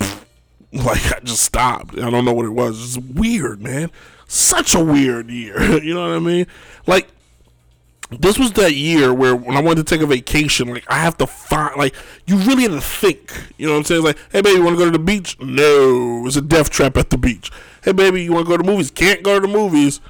like 0.72 1.12
I 1.12 1.20
just 1.22 1.42
stopped. 1.42 1.98
I 1.98 2.10
don't 2.10 2.24
know 2.24 2.32
what 2.32 2.46
it 2.46 2.50
was. 2.50 2.96
It's 2.96 3.06
weird, 3.06 3.62
man. 3.62 3.90
Such 4.28 4.74
a 4.74 4.82
weird 4.82 5.30
year. 5.30 5.60
you 5.82 5.94
know 5.94 6.08
what 6.08 6.16
I 6.16 6.20
mean? 6.20 6.46
Like 6.86 7.08
this 8.20 8.38
was 8.38 8.52
that 8.52 8.74
year 8.74 9.12
where 9.12 9.34
when 9.34 9.56
I 9.56 9.60
wanted 9.60 9.86
to 9.86 9.94
take 9.94 10.02
a 10.02 10.06
vacation, 10.06 10.68
like 10.68 10.84
I 10.88 10.98
have 10.98 11.16
to 11.18 11.26
find, 11.26 11.76
like 11.76 11.94
you 12.26 12.36
really 12.36 12.62
have 12.64 12.72
to 12.72 12.80
think. 12.80 13.32
You 13.56 13.66
know 13.66 13.72
what 13.72 13.78
I'm 13.78 13.84
saying? 13.84 14.02
Like, 14.02 14.18
hey 14.30 14.40
baby, 14.42 14.58
you 14.58 14.64
want 14.64 14.78
to 14.78 14.84
go 14.84 14.90
to 14.90 14.98
the 14.98 15.02
beach? 15.02 15.38
No, 15.40 16.26
it's 16.26 16.36
a 16.36 16.42
death 16.42 16.70
trap 16.70 16.96
at 16.96 17.10
the 17.10 17.18
beach. 17.18 17.50
Hey 17.82 17.92
baby, 17.92 18.22
you 18.22 18.32
want 18.32 18.46
to 18.46 18.50
go 18.50 18.56
to 18.56 18.64
movies? 18.64 18.90
Can't 18.90 19.22
go 19.22 19.38
to 19.38 19.46
the 19.46 19.52
movies. 19.52 20.00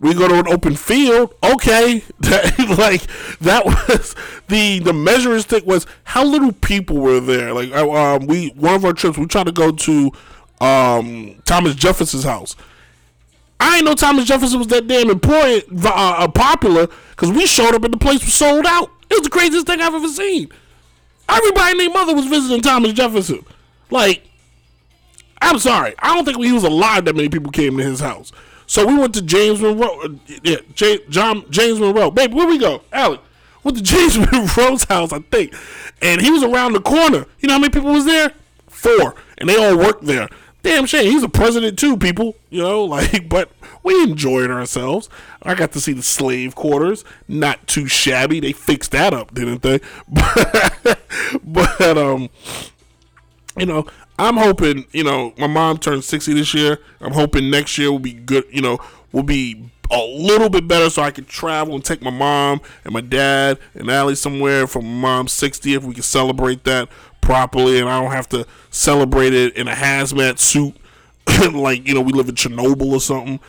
We 0.00 0.14
go 0.14 0.26
to 0.26 0.34
an 0.40 0.48
open 0.48 0.74
field. 0.74 1.32
Okay, 1.44 2.02
like 2.20 3.06
that 3.40 3.62
was 3.64 4.16
the 4.48 4.80
the 4.80 4.92
measuring 4.92 5.40
stick 5.40 5.64
was 5.64 5.86
how 6.04 6.24
little 6.24 6.52
people 6.52 6.96
were 6.96 7.20
there. 7.20 7.52
Like 7.52 7.72
um, 7.72 8.26
we 8.26 8.48
one 8.50 8.74
of 8.74 8.84
our 8.84 8.92
trips, 8.92 9.16
we 9.16 9.26
tried 9.26 9.46
to 9.46 9.52
go 9.52 9.70
to 9.70 10.10
um, 10.60 11.40
Thomas 11.44 11.74
Jefferson's 11.74 12.24
house. 12.24 12.56
I 13.62 13.76
ain't 13.76 13.84
know 13.84 13.94
Thomas 13.94 14.24
Jefferson 14.24 14.58
was 14.58 14.66
that 14.68 14.88
damn 14.88 15.08
important, 15.08 15.86
uh, 15.86 15.90
uh 16.18 16.28
popular, 16.28 16.88
because 17.10 17.30
we 17.30 17.46
showed 17.46 17.74
up 17.74 17.84
and 17.84 17.94
the 17.94 17.98
place 17.98 18.24
was 18.24 18.34
sold 18.34 18.66
out. 18.66 18.90
It 19.08 19.14
was 19.14 19.22
the 19.22 19.30
craziest 19.30 19.66
thing 19.66 19.80
I've 19.80 19.94
ever 19.94 20.08
seen. 20.08 20.50
Everybody 21.28 21.78
named 21.78 21.94
Mother 21.94 22.12
was 22.14 22.26
visiting 22.26 22.60
Thomas 22.60 22.92
Jefferson. 22.92 23.44
Like, 23.88 24.26
I'm 25.40 25.60
sorry, 25.60 25.94
I 26.00 26.14
don't 26.14 26.24
think 26.24 26.38
when 26.38 26.48
he 26.48 26.52
was 26.52 26.64
alive 26.64 27.04
that 27.04 27.14
many 27.14 27.28
people 27.28 27.52
came 27.52 27.76
to 27.76 27.84
his 27.84 28.00
house. 28.00 28.32
So 28.66 28.84
we 28.84 28.98
went 28.98 29.14
to 29.14 29.22
James 29.22 29.60
Monroe. 29.60 30.00
Uh, 30.02 30.08
yeah, 30.42 30.56
J- 30.74 31.04
John 31.08 31.44
James 31.50 31.78
Monroe. 31.78 32.10
Baby, 32.10 32.34
where 32.34 32.48
we 32.48 32.58
go? 32.58 32.82
Alec. 32.92 33.20
Went 33.62 33.76
to 33.76 33.82
James 33.94 34.18
Monroe's 34.18 34.84
house, 34.84 35.12
I 35.12 35.20
think. 35.20 35.54
And 36.00 36.20
he 36.20 36.30
was 36.30 36.42
around 36.42 36.72
the 36.72 36.80
corner. 36.80 37.26
You 37.38 37.46
know 37.46 37.54
how 37.54 37.60
many 37.60 37.70
people 37.70 37.92
was 37.92 38.06
there? 38.06 38.32
Four. 38.66 39.14
And 39.38 39.48
they 39.48 39.56
all 39.56 39.76
worked 39.76 40.04
there. 40.04 40.28
Damn 40.62 40.86
shame. 40.86 41.10
He's 41.10 41.22
a 41.22 41.28
president 41.28 41.78
too, 41.78 41.96
people. 41.96 42.36
You 42.50 42.62
know, 42.62 42.84
like, 42.86 43.28
but 43.28 43.50
we 43.82 44.02
enjoyed 44.02 44.50
ourselves. 44.50 45.08
I 45.42 45.54
got 45.54 45.72
to 45.72 45.80
see 45.80 45.92
the 45.92 46.02
slave 46.02 46.54
quarters. 46.54 47.04
Not 47.28 47.66
too 47.66 47.86
shabby. 47.86 48.40
They 48.40 48.52
fixed 48.52 48.92
that 48.92 49.12
up, 49.12 49.34
didn't 49.34 49.62
they? 49.62 49.80
But, 51.44 51.98
um, 51.98 52.30
you 53.58 53.66
know, 53.66 53.86
I'm 54.18 54.36
hoping, 54.36 54.86
you 54.92 55.04
know, 55.04 55.34
my 55.38 55.46
mom 55.46 55.78
turned 55.78 56.04
60 56.04 56.32
this 56.34 56.54
year. 56.54 56.78
I'm 57.00 57.12
hoping 57.12 57.50
next 57.50 57.76
year 57.78 57.90
will 57.90 57.98
be 57.98 58.12
good, 58.12 58.44
you 58.50 58.62
know, 58.62 58.78
will 59.12 59.22
be 59.22 59.70
a 59.90 60.00
little 60.00 60.48
bit 60.48 60.66
better 60.66 60.88
so 60.88 61.02
I 61.02 61.10
can 61.10 61.26
travel 61.26 61.74
and 61.74 61.84
take 61.84 62.00
my 62.02 62.10
mom 62.10 62.60
and 62.84 62.94
my 62.94 63.02
dad 63.02 63.58
and 63.74 63.90
Allie 63.90 64.14
somewhere 64.14 64.66
for 64.66 64.80
mom's 64.80 65.32
60th. 65.32 65.82
We 65.82 65.94
can 65.94 66.02
celebrate 66.02 66.64
that 66.64 66.88
properly 67.32 67.78
and 67.78 67.88
I 67.88 67.98
don't 67.98 68.12
have 68.12 68.28
to 68.28 68.46
celebrate 68.70 69.32
it 69.32 69.56
in 69.56 69.66
a 69.66 69.72
hazmat 69.72 70.38
suit 70.38 70.76
like, 71.54 71.88
you 71.88 71.94
know, 71.94 72.02
we 72.02 72.12
live 72.12 72.28
in 72.28 72.34
Chernobyl 72.34 72.92
or 72.92 73.00
something. 73.00 73.40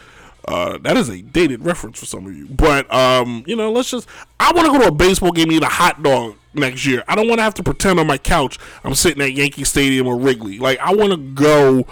Uh, 0.48 0.78
that 0.84 0.96
is 0.96 1.10
a 1.10 1.22
dated 1.22 1.66
reference 1.66 2.00
for 2.00 2.06
some 2.06 2.26
of 2.26 2.34
you. 2.34 2.48
But, 2.48 2.92
um, 2.94 3.44
you 3.46 3.58
know, 3.58 3.74
let's 3.74 3.92
just. 3.92 4.08
I 4.40 4.54
want 4.54 4.68
to 4.68 4.72
go 4.72 4.80
to 4.80 4.88
a 4.88 4.92
baseball 4.92 5.32
game 5.32 5.50
and 5.50 5.54
eat 5.54 5.64
a 5.64 5.68
hot 5.68 6.02
dog 6.02 6.36
next 6.54 6.86
year. 6.86 7.04
I 7.10 7.16
don't 7.16 7.28
want 7.28 7.40
to 7.40 7.44
have 7.44 7.56
to 7.56 7.64
pretend 7.64 8.00
on 8.00 8.08
my 8.08 8.18
couch 8.18 8.58
I'm 8.86 8.96
sitting 8.96 9.22
at 9.22 9.34
Yankee 9.34 9.66
Stadium 9.66 10.08
or 10.08 10.18
Wrigley. 10.18 10.60
Like 10.60 10.80
I 10.80 10.94
want 10.94 11.12
to 11.12 11.18
go 11.18 11.86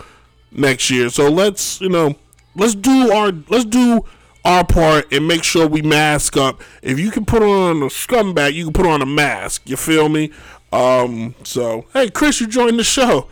next 0.50 0.90
year. 0.90 1.10
So 1.10 1.30
let's 1.30 1.82
you 1.82 1.90
know 1.90 2.16
let's 2.56 2.74
do 2.76 3.12
our 3.12 3.34
let's 3.50 3.66
do 3.66 4.06
our 4.44 4.66
part 4.66 5.12
and 5.12 5.28
make 5.28 5.44
sure 5.44 5.68
we 5.68 5.82
mask 5.82 6.38
up. 6.38 6.62
If 6.82 7.00
you 7.00 7.12
can 7.12 7.26
put 7.26 7.44
on 7.44 7.84
a 7.84 7.88
scumbag, 7.88 8.54
you 8.54 8.66
can 8.66 8.74
put 8.74 8.86
on 8.86 9.02
a 9.02 9.06
mask. 9.06 9.70
You 9.70 9.78
feel 9.78 10.10
me? 10.10 10.32
Um. 10.72 11.36
So 11.44 11.86
hey, 11.94 12.10
Chris, 12.10 12.40
you 12.42 12.48
joined 12.48 12.80
the 12.80 12.84
show. 12.84 13.28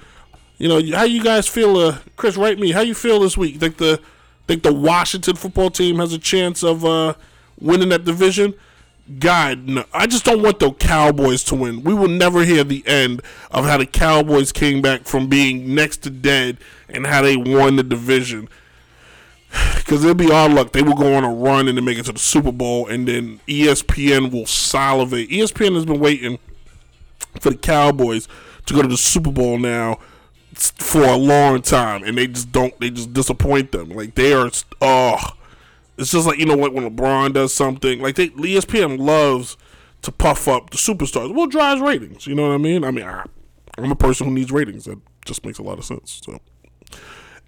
You 0.57 0.67
know 0.67 0.95
how 0.95 1.03
you 1.03 1.23
guys 1.23 1.47
feel? 1.47 1.77
Uh, 1.77 1.99
Chris, 2.17 2.35
write 2.35 2.59
me. 2.59 2.71
How 2.71 2.81
you 2.81 2.93
feel 2.93 3.21
this 3.21 3.37
week? 3.37 3.57
Think 3.59 3.77
the 3.77 4.01
think 4.47 4.63
the 4.63 4.73
Washington 4.73 5.35
football 5.35 5.69
team 5.69 5.99
has 5.99 6.11
a 6.11 6.19
chance 6.19 6.63
of 6.63 6.83
uh, 6.83 7.13
winning 7.59 7.89
that 7.89 8.03
division? 8.03 8.53
God, 9.17 9.67
no. 9.67 9.85
I 9.91 10.05
just 10.05 10.25
don't 10.25 10.43
want 10.43 10.59
the 10.59 10.71
Cowboys 10.71 11.43
to 11.45 11.55
win. 11.55 11.83
We 11.83 11.93
will 11.93 12.09
never 12.09 12.43
hear 12.43 12.63
the 12.63 12.85
end 12.85 13.21
of 13.49 13.65
how 13.65 13.77
the 13.77 13.85
Cowboys 13.85 14.51
came 14.51 14.81
back 14.81 15.05
from 15.05 15.27
being 15.27 15.73
next 15.73 15.97
to 16.03 16.11
dead 16.11 16.57
and 16.89 17.07
how 17.07 17.23
they 17.23 17.35
won 17.35 17.75
the 17.75 17.83
division. 17.83 18.49
Because 19.77 20.03
it'll 20.03 20.15
be 20.15 20.31
our 20.31 20.47
luck. 20.47 20.71
They 20.71 20.83
will 20.83 20.95
go 20.95 21.15
on 21.15 21.23
a 21.23 21.33
run 21.33 21.67
and 21.67 21.77
then 21.77 21.85
make 21.85 21.97
it 21.97 22.05
to 22.05 22.11
the 22.11 22.19
Super 22.19 22.51
Bowl, 22.51 22.87
and 22.87 23.07
then 23.07 23.39
ESPN 23.47 24.31
will 24.31 24.45
salivate. 24.45 25.29
ESPN 25.29 25.75
has 25.75 25.85
been 25.85 25.99
waiting 25.99 26.37
for 27.39 27.49
the 27.51 27.57
Cowboys 27.57 28.27
to 28.67 28.73
go 28.73 28.81
to 28.81 28.87
the 28.87 28.97
Super 28.97 29.31
Bowl 29.31 29.57
now 29.57 29.97
for 30.53 31.03
a 31.03 31.15
long 31.15 31.61
time, 31.61 32.03
and 32.03 32.17
they 32.17 32.27
just 32.27 32.51
don't. 32.51 32.79
They 32.79 32.89
just 32.91 33.13
disappoint 33.13 33.71
them. 33.71 33.89
Like 33.89 34.15
they 34.15 34.33
are. 34.33 34.51
Oh 34.81 35.17
it's 35.99 36.11
just 36.11 36.25
like 36.25 36.39
you 36.39 36.45
know 36.45 36.55
what 36.55 36.73
when 36.73 36.89
LeBron 36.89 37.33
does 37.33 37.53
something 37.53 37.99
like 37.99 38.15
they 38.15 38.29
ESPN 38.29 38.97
loves 38.97 39.57
to 40.01 40.11
puff 40.11 40.47
up 40.47 40.69
the 40.69 40.77
superstars. 40.77 41.33
Well, 41.35 41.47
drives 41.47 41.81
ratings. 41.81 42.25
You 42.25 42.35
know 42.35 42.47
what 42.47 42.55
I 42.55 42.57
mean? 42.57 42.85
I 42.85 42.91
mean, 42.91 43.05
I, 43.05 43.25
I'm 43.77 43.91
a 43.91 43.95
person 43.95 44.27
who 44.27 44.33
needs 44.33 44.49
ratings. 44.49 44.85
That 44.85 44.97
just 45.25 45.45
makes 45.45 45.59
a 45.59 45.63
lot 45.63 45.77
of 45.77 45.83
sense. 45.83 46.21
So 46.23 46.39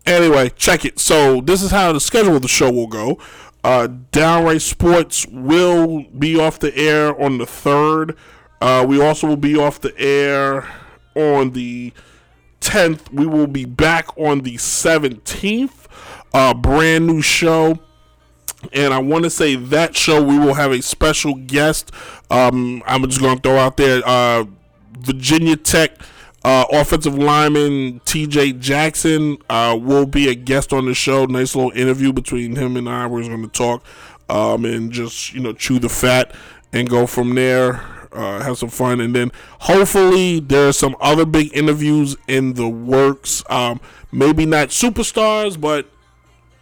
anyway, 0.05 0.49
check 0.55 0.85
it. 0.85 0.99
So 0.99 1.41
this 1.41 1.61
is 1.61 1.71
how 1.71 1.91
the 1.93 1.99
schedule 1.99 2.35
of 2.35 2.41
the 2.41 2.47
show 2.47 2.71
will 2.71 2.87
go. 2.87 3.19
Uh, 3.63 3.87
Downright 4.11 4.61
Sports 4.61 5.27
will 5.27 6.03
be 6.17 6.39
off 6.39 6.59
the 6.59 6.75
air 6.75 7.19
on 7.21 7.37
the 7.37 7.45
third. 7.45 8.17
Uh, 8.59 8.85
we 8.87 9.01
also 9.01 9.27
will 9.27 9.37
be 9.37 9.57
off 9.57 9.79
the 9.81 9.97
air 9.99 10.67
on 11.15 11.51
the 11.51 11.93
10th. 12.61 13.11
We 13.11 13.25
will 13.25 13.47
be 13.47 13.65
back 13.65 14.15
on 14.17 14.41
the 14.41 14.55
17th. 14.55 15.87
Uh, 16.33 16.53
brand 16.53 17.07
new 17.07 17.21
show. 17.21 17.79
And 18.73 18.93
I 18.93 18.99
want 18.99 19.23
to 19.23 19.29
say 19.29 19.55
that 19.55 19.95
show 19.95 20.23
we 20.23 20.37
will 20.37 20.53
have 20.53 20.71
a 20.71 20.81
special 20.81 21.35
guest. 21.35 21.91
Um, 22.29 22.83
I'm 22.85 23.03
just 23.07 23.19
going 23.19 23.35
to 23.35 23.41
throw 23.41 23.57
out 23.57 23.77
there 23.77 24.01
uh, 24.05 24.45
Virginia 24.99 25.55
Tech 25.55 25.97
uh, 26.43 26.65
offensive 26.71 27.15
lineman 27.15 27.99
TJ 28.01 28.59
Jackson 28.59 29.37
uh, 29.49 29.77
will 29.79 30.05
be 30.05 30.29
a 30.29 30.35
guest 30.35 30.73
on 30.73 30.85
the 30.85 30.93
show. 30.93 31.25
Nice 31.25 31.55
little 31.55 31.71
interview 31.71 32.11
between 32.11 32.55
him 32.55 32.77
and 32.77 32.89
I. 32.89 33.07
We're 33.07 33.23
going 33.23 33.43
to 33.43 33.47
talk 33.47 33.83
um, 34.29 34.65
and 34.65 34.91
just, 34.91 35.33
you 35.33 35.41
know, 35.41 35.53
chew 35.53 35.77
the 35.79 35.89
fat 35.89 36.33
and 36.73 36.89
go 36.89 37.05
from 37.05 37.35
there. 37.35 37.85
Uh, 38.13 38.41
have 38.43 38.57
some 38.57 38.67
fun, 38.67 38.99
and 38.99 39.15
then 39.15 39.31
hopefully 39.59 40.41
there 40.41 40.67
are 40.67 40.73
some 40.73 40.97
other 40.99 41.25
big 41.25 41.55
interviews 41.55 42.17
in 42.27 42.55
the 42.55 42.67
works. 42.67 43.41
Um, 43.49 43.79
maybe 44.11 44.45
not 44.45 44.67
superstars, 44.67 45.59
but 45.59 45.87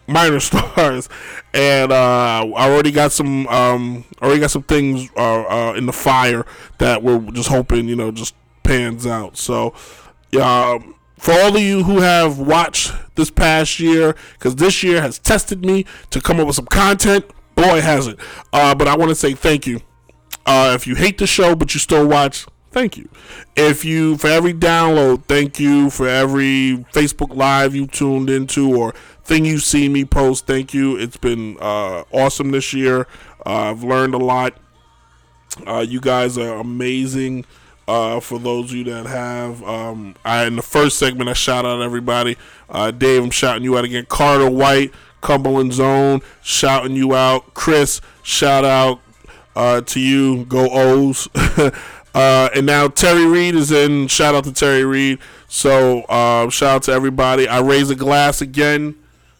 minor 0.05 0.39
stars, 0.39 1.09
and 1.51 1.91
uh, 1.91 2.45
I 2.55 2.69
already 2.69 2.91
got 2.91 3.11
some 3.11 3.47
um, 3.47 4.05
already 4.21 4.41
got 4.41 4.51
some 4.51 4.61
things 4.61 5.09
uh, 5.17 5.69
uh, 5.69 5.73
in 5.73 5.87
the 5.87 5.91
fire 5.93 6.45
that 6.77 7.01
we're 7.01 7.19
just 7.31 7.49
hoping 7.49 7.87
you 7.87 7.95
know 7.95 8.11
just 8.11 8.35
pans 8.69 9.07
out. 9.07 9.35
So, 9.35 9.73
um, 10.39 10.93
for 11.17 11.33
all 11.33 11.55
of 11.55 11.61
you 11.61 11.83
who 11.83 12.01
have 12.01 12.37
watched 12.37 12.93
this 13.15 13.31
past 13.31 13.79
year, 13.79 14.15
because 14.33 14.57
this 14.57 14.83
year 14.83 15.01
has 15.01 15.17
tested 15.17 15.65
me 15.65 15.85
to 16.11 16.21
come 16.21 16.39
up 16.39 16.45
with 16.45 16.55
some 16.55 16.67
content, 16.67 17.25
boy 17.55 17.81
has 17.81 18.05
it. 18.05 18.19
Uh, 18.53 18.75
but 18.75 18.87
I 18.87 18.95
want 18.95 19.09
to 19.09 19.15
say 19.15 19.33
thank 19.33 19.65
you. 19.65 19.81
Uh, 20.45 20.73
if 20.75 20.85
you 20.85 20.95
hate 20.95 21.17
the 21.17 21.25
show 21.25 21.55
but 21.55 21.73
you 21.73 21.79
still 21.79 22.07
watch, 22.07 22.45
thank 22.71 22.95
you. 22.95 23.09
If 23.55 23.83
you 23.83 24.17
for 24.17 24.27
every 24.27 24.53
download, 24.53 25.25
thank 25.25 25.59
you. 25.59 25.89
For 25.89 26.07
every 26.07 26.85
Facebook 26.93 27.35
Live 27.35 27.73
you 27.75 27.87
tuned 27.87 28.29
into 28.29 28.75
or 28.77 28.93
thing 29.23 29.45
you 29.45 29.57
see 29.57 29.89
me 29.89 30.05
post, 30.05 30.45
thank 30.45 30.75
you. 30.75 30.95
It's 30.95 31.17
been 31.17 31.57
uh, 31.59 32.03
awesome 32.11 32.51
this 32.51 32.71
year. 32.71 33.07
Uh, 33.45 33.71
I've 33.71 33.83
learned 33.83 34.13
a 34.13 34.19
lot. 34.19 34.53
Uh, 35.65 35.79
you 35.79 35.99
guys 35.99 36.37
are 36.37 36.59
amazing. 36.59 37.45
Uh, 37.89 38.19
for 38.19 38.37
those 38.37 38.69
of 38.69 38.77
you 38.77 38.83
that 38.83 39.07
have, 39.07 39.63
um, 39.63 40.13
I 40.23 40.45
in 40.45 40.55
the 40.55 40.61
first 40.61 40.99
segment 40.99 41.27
I 41.27 41.33
shout 41.33 41.65
out 41.65 41.81
everybody. 41.81 42.37
Uh, 42.69 42.91
Dave, 42.91 43.23
I'm 43.23 43.31
shouting 43.31 43.63
you 43.63 43.79
out 43.79 43.83
again. 43.83 44.05
Carter 44.07 44.47
White, 44.47 44.93
Cumberland 45.21 45.73
Zone, 45.73 46.21
shouting 46.43 46.95
you 46.95 47.15
out. 47.15 47.55
Chris, 47.55 47.99
shout 48.21 48.63
out 48.63 49.01
uh, 49.55 49.81
to 49.81 49.99
you. 49.99 50.45
Go 50.45 50.69
O's. 50.69 51.27
uh, 52.13 52.49
and 52.53 52.67
now 52.67 52.89
Terry 52.89 53.25
Reed 53.25 53.55
is 53.55 53.71
in. 53.71 54.07
Shout 54.07 54.35
out 54.35 54.43
to 54.43 54.53
Terry 54.53 54.85
Reed. 54.85 55.17
So 55.47 56.01
uh, 56.01 56.51
shout 56.51 56.75
out 56.75 56.83
to 56.83 56.91
everybody. 56.91 57.47
I 57.47 57.59
raise 57.59 57.89
a 57.89 57.95
glass 57.95 58.39
again 58.39 58.97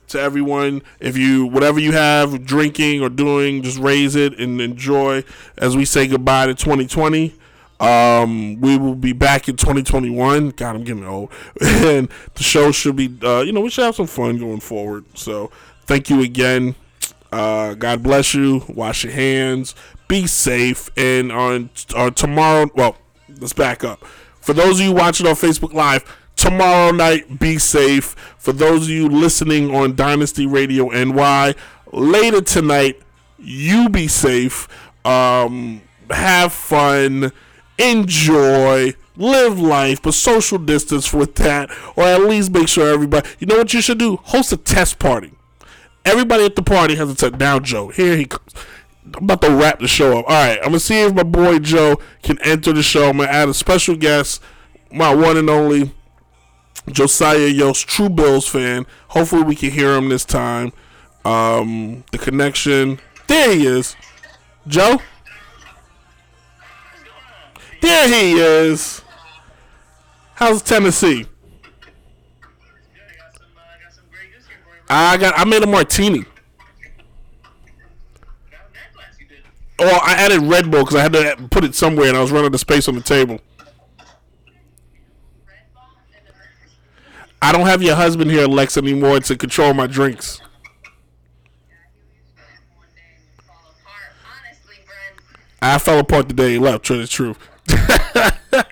to 0.07 0.19
everyone. 0.19 0.81
If 0.99 1.15
you 1.15 1.45
whatever 1.45 1.79
you 1.79 1.91
have 1.91 2.47
drinking 2.47 3.03
or 3.03 3.09
doing, 3.09 3.61
just 3.61 3.77
raise 3.77 4.15
it 4.15 4.39
and 4.39 4.59
enjoy 4.59 5.23
as 5.55 5.77
we 5.77 5.85
say 5.85 6.07
goodbye 6.07 6.47
to 6.47 6.55
2020. 6.55 7.35
Um, 7.79 8.59
we 8.59 8.77
will 8.77 8.95
be 8.95 9.13
back 9.13 9.47
in 9.47 9.55
2021. 9.55 10.49
God, 10.49 10.75
I'm 10.75 10.83
getting 10.83 11.05
old, 11.05 11.31
and 11.61 12.09
the 12.33 12.43
show 12.43 12.71
should 12.71 12.95
be. 12.95 13.17
Uh, 13.23 13.41
you 13.41 13.53
know, 13.53 13.61
we 13.61 13.69
should 13.69 13.85
have 13.85 13.95
some 13.95 14.07
fun 14.07 14.37
going 14.37 14.59
forward. 14.59 15.05
So, 15.17 15.49
thank 15.85 16.09
you 16.09 16.21
again. 16.21 16.75
Uh, 17.31 17.75
God 17.75 18.03
bless 18.03 18.33
you. 18.33 18.63
Wash 18.67 19.03
your 19.03 19.13
hands. 19.13 19.75
Be 20.07 20.27
safe. 20.27 20.89
And 20.97 21.31
on, 21.31 21.69
tomorrow, 22.15 22.69
well, 22.75 22.97
let's 23.39 23.53
back 23.53 23.83
up. 23.83 24.03
For 24.41 24.53
those 24.53 24.79
of 24.79 24.85
you 24.85 24.93
watching 24.93 25.27
on 25.27 25.35
Facebook 25.35 25.73
Live, 25.73 26.03
tomorrow 26.35 26.91
night, 26.91 27.39
be 27.39 27.57
safe. 27.57 28.15
For 28.37 28.51
those 28.51 28.83
of 28.83 28.89
you 28.89 29.07
listening 29.07 29.73
on 29.75 29.95
Dynasty 29.95 30.47
Radio 30.47 30.89
NY, 30.89 31.53
later 31.91 32.41
tonight, 32.41 32.99
you 33.37 33.89
be 33.89 34.07
safe. 34.07 34.67
Um, 35.05 35.81
have 36.09 36.51
fun. 36.51 37.31
Enjoy. 37.79 38.93
Live 39.15 39.59
life, 39.59 40.01
but 40.01 40.13
social 40.13 40.57
distance 40.57 41.13
with 41.13 41.35
that, 41.35 41.69
or 41.97 42.03
at 42.03 42.21
least 42.21 42.51
make 42.51 42.69
sure 42.69 42.87
everybody. 42.87 43.27
You 43.39 43.47
know 43.47 43.57
what 43.57 43.73
you 43.73 43.81
should 43.81 43.97
do? 43.97 44.17
Host 44.17 44.53
a 44.53 44.57
test 44.57 44.97
party. 44.97 45.33
Everybody 46.05 46.45
at 46.45 46.55
the 46.55 46.61
party 46.61 46.95
has 46.95 47.09
a 47.09 47.15
test. 47.15 47.35
Now, 47.35 47.59
Joe, 47.59 47.89
here 47.89 48.15
he 48.15 48.25
comes. 48.25 48.53
I'm 49.15 49.25
about 49.25 49.41
to 49.41 49.51
wrap 49.51 49.79
the 49.79 49.87
show 49.87 50.19
up. 50.19 50.25
All 50.27 50.33
right, 50.33 50.57
I'm 50.59 50.67
gonna 50.67 50.79
see 50.79 51.01
if 51.01 51.13
my 51.13 51.23
boy 51.23 51.59
Joe 51.59 51.99
can 52.23 52.39
enter 52.43 52.71
the 52.71 52.83
show. 52.83 53.09
I'm 53.09 53.17
gonna 53.17 53.29
add 53.29 53.49
a 53.49 53.53
special 53.53 53.95
guest, 53.97 54.41
my 54.91 55.13
one 55.13 55.35
and 55.35 55.49
only 55.49 55.91
Josiah 56.89 57.47
Yost, 57.47 57.87
true 57.87 58.09
Bills 58.09 58.47
fan. 58.47 58.85
Hopefully, 59.09 59.43
we 59.43 59.55
can 59.55 59.71
hear 59.71 59.95
him 59.95 60.09
this 60.09 60.25
time. 60.25 60.71
Um, 61.25 62.05
the 62.11 62.17
connection. 62.17 62.99
There 63.27 63.53
he 63.53 63.65
is, 63.65 63.95
Joe. 64.67 65.01
There 67.81 68.07
he 68.07 68.39
is. 68.39 69.01
How's 70.35 70.61
Tennessee? 70.61 71.25
I 74.89 75.17
got. 75.17 75.37
I 75.37 75.45
made 75.45 75.63
a 75.63 75.67
martini. 75.67 76.25
Oh, 79.81 79.99
I 80.03 80.13
added 80.13 80.41
Red 80.41 80.69
Bull 80.69 80.83
because 80.83 80.95
I 80.95 81.01
had 81.01 81.13
to 81.13 81.47
put 81.49 81.63
it 81.63 81.73
somewhere, 81.73 82.09
and 82.09 82.17
I 82.17 82.21
was 82.21 82.31
running 82.31 82.47
out 82.47 82.53
of 82.53 82.59
space 82.59 82.87
on 82.87 82.95
the 82.95 83.01
table. 83.01 83.39
I 87.41 87.53
don't 87.53 87.65
have 87.65 87.81
your 87.81 87.95
husband 87.95 88.29
here, 88.29 88.45
Lex, 88.45 88.77
anymore 88.77 89.21
to 89.21 89.37
control 89.37 89.73
my 89.73 89.87
drinks. 89.87 90.41
I 95.61 95.77
fell 95.77 95.99
apart 95.99 96.27
the 96.27 96.33
day 96.33 96.51
he 96.53 96.59
left. 96.59 96.85
True, 96.85 96.99
the 96.99 97.07
truth. 97.07 97.48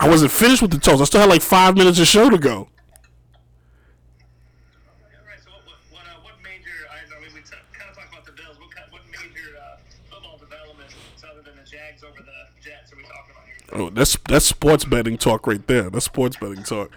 I 0.00 0.08
wasn't 0.08 0.30
finished 0.30 0.62
with 0.62 0.70
the 0.70 0.78
toast. 0.78 1.00
I 1.00 1.04
still 1.04 1.20
had 1.20 1.28
like 1.28 1.42
five 1.42 1.76
minutes 1.76 1.98
of 1.98 2.06
show 2.06 2.30
to 2.30 2.38
go. 2.38 2.68
Oh, 13.70 13.90
that's 13.90 14.16
that's 14.28 14.46
sports 14.46 14.84
betting 14.84 15.18
talk 15.18 15.46
right 15.46 15.64
there. 15.66 15.90
That's 15.90 16.06
sports 16.06 16.36
betting 16.36 16.62
talk. 16.62 16.90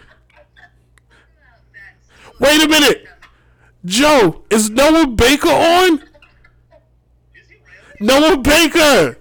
Wait 2.40 2.64
a 2.64 2.68
minute, 2.68 3.06
Joe. 3.86 4.44
Is 4.50 4.70
Noah 4.70 5.08
Baker 5.08 5.50
on? 5.50 6.04
Noah 8.02 8.38
Baker. 8.38 9.18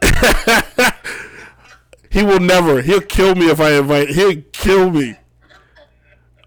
he 2.10 2.22
will 2.22 2.38
never. 2.38 2.80
He'll 2.82 3.00
kill 3.00 3.34
me 3.34 3.50
if 3.50 3.60
I 3.60 3.72
invite. 3.72 4.10
He'll 4.10 4.42
kill 4.52 4.90
me. 4.90 5.16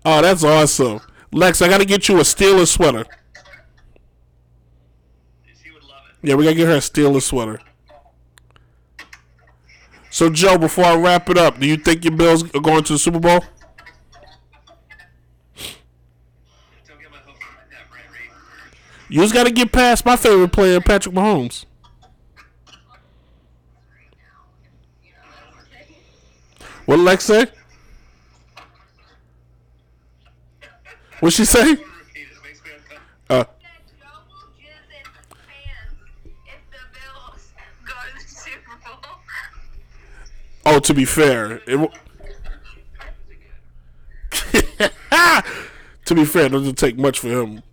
Oh, 0.05 0.21
that's 0.21 0.43
awesome, 0.43 1.01
Lex. 1.31 1.61
I 1.61 1.67
gotta 1.67 1.85
get 1.85 2.07
you 2.07 2.17
a 2.17 2.21
Steelers 2.21 2.69
sweater. 2.69 3.05
Yeah, 6.23 6.35
we 6.35 6.45
gotta 6.45 6.55
get 6.55 6.67
her 6.67 6.75
a 6.75 6.77
Steelers 6.77 7.23
sweater. 7.23 7.59
So, 10.09 10.29
Joe, 10.29 10.57
before 10.57 10.85
I 10.85 10.95
wrap 10.95 11.29
it 11.29 11.37
up, 11.37 11.59
do 11.59 11.67
you 11.67 11.77
think 11.77 12.03
your 12.03 12.15
Bills 12.15 12.43
are 12.55 12.59
going 12.59 12.83
to 12.85 12.93
the 12.93 12.99
Super 12.99 13.19
Bowl? 13.19 13.43
You 19.11 19.19
just 19.19 19.33
gotta 19.33 19.51
get 19.51 19.73
past 19.73 20.05
my 20.05 20.15
favorite 20.15 20.53
player, 20.53 20.79
Patrick 20.79 21.13
Mahomes. 21.13 21.65
What 26.85 26.95
did 26.95 27.03
Lex 27.03 27.25
say? 27.25 27.45
What'd 31.19 31.35
she 31.35 31.45
say? 31.45 31.77
Uh, 33.29 33.43
oh, 40.65 40.79
to 40.79 40.93
be 40.93 41.05
fair, 41.05 41.57
it, 41.67 41.77
w- 41.77 41.89
To 46.05 46.15
be 46.15 46.25
fair, 46.25 46.49
doesn't 46.49 46.75
take 46.77 46.97
much 46.97 47.19
for 47.19 47.29
him. 47.29 47.63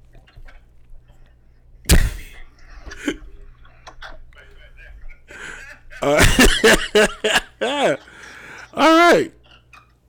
Uh, 6.00 6.24
all 8.72 9.10
right. 9.10 9.32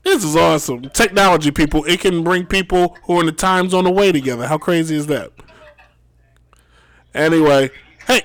This 0.03 0.23
is 0.23 0.35
awesome. 0.35 0.89
Technology, 0.89 1.51
people. 1.51 1.83
It 1.85 1.99
can 1.99 2.23
bring 2.23 2.45
people 2.45 2.97
who 3.03 3.17
are 3.17 3.19
in 3.21 3.25
the 3.25 3.31
time 3.31 3.69
zone 3.69 3.85
away 3.85 4.11
together. 4.11 4.47
How 4.47 4.57
crazy 4.57 4.95
is 4.95 5.07
that? 5.07 5.31
Anyway, 7.13 7.69
hey, 8.07 8.21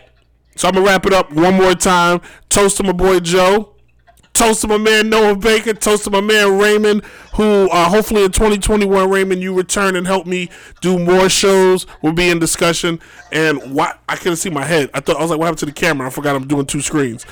so 0.57 0.69
I'm 0.69 0.75
going 0.75 0.85
to 0.85 0.91
wrap 0.91 1.07
it 1.07 1.13
up 1.13 1.33
one 1.33 1.55
more 1.55 1.75
time. 1.75 2.21
Toast 2.49 2.77
to 2.79 2.83
my 2.83 2.93
boy 2.93 3.21
Joe. 3.21 3.75
Toast 4.35 4.63
to 4.63 4.69
my 4.69 4.79
man 4.79 5.09
Noah 5.09 5.37
Baker. 5.37 5.75
Toast 5.75 6.05
to 6.05 6.11
my 6.11 6.21
man 6.21 6.59
Raymond, 6.59 7.05
who 7.35 7.69
uh, 7.71 7.89
hopefully 7.89 8.25
in 8.25 8.33
2021, 8.33 9.09
Raymond, 9.09 9.41
you 9.43 9.55
return 9.55 9.95
and 9.95 10.07
help 10.07 10.27
me 10.27 10.51
do 10.81 10.99
more 10.99 11.29
shows. 11.29 11.87
We'll 12.03 12.13
be 12.13 12.29
in 12.29 12.41
discussion. 12.41 12.99
And 13.31 13.75
what 13.75 14.01
I 14.09 14.17
couldn't 14.17 14.37
see 14.37 14.51
my 14.51 14.65
head. 14.65 14.91
I 14.93 15.01
thought 15.01 15.17
I 15.17 15.23
was 15.23 15.31
like, 15.31 15.39
what 15.39 15.47
happened 15.47 15.61
to 15.61 15.67
the 15.67 15.73
camera? 15.73 16.09
I 16.09 16.11
forgot 16.11 16.35
I'm 16.35 16.49
doing 16.49 16.67
two 16.67 16.81
screens. 16.81 17.25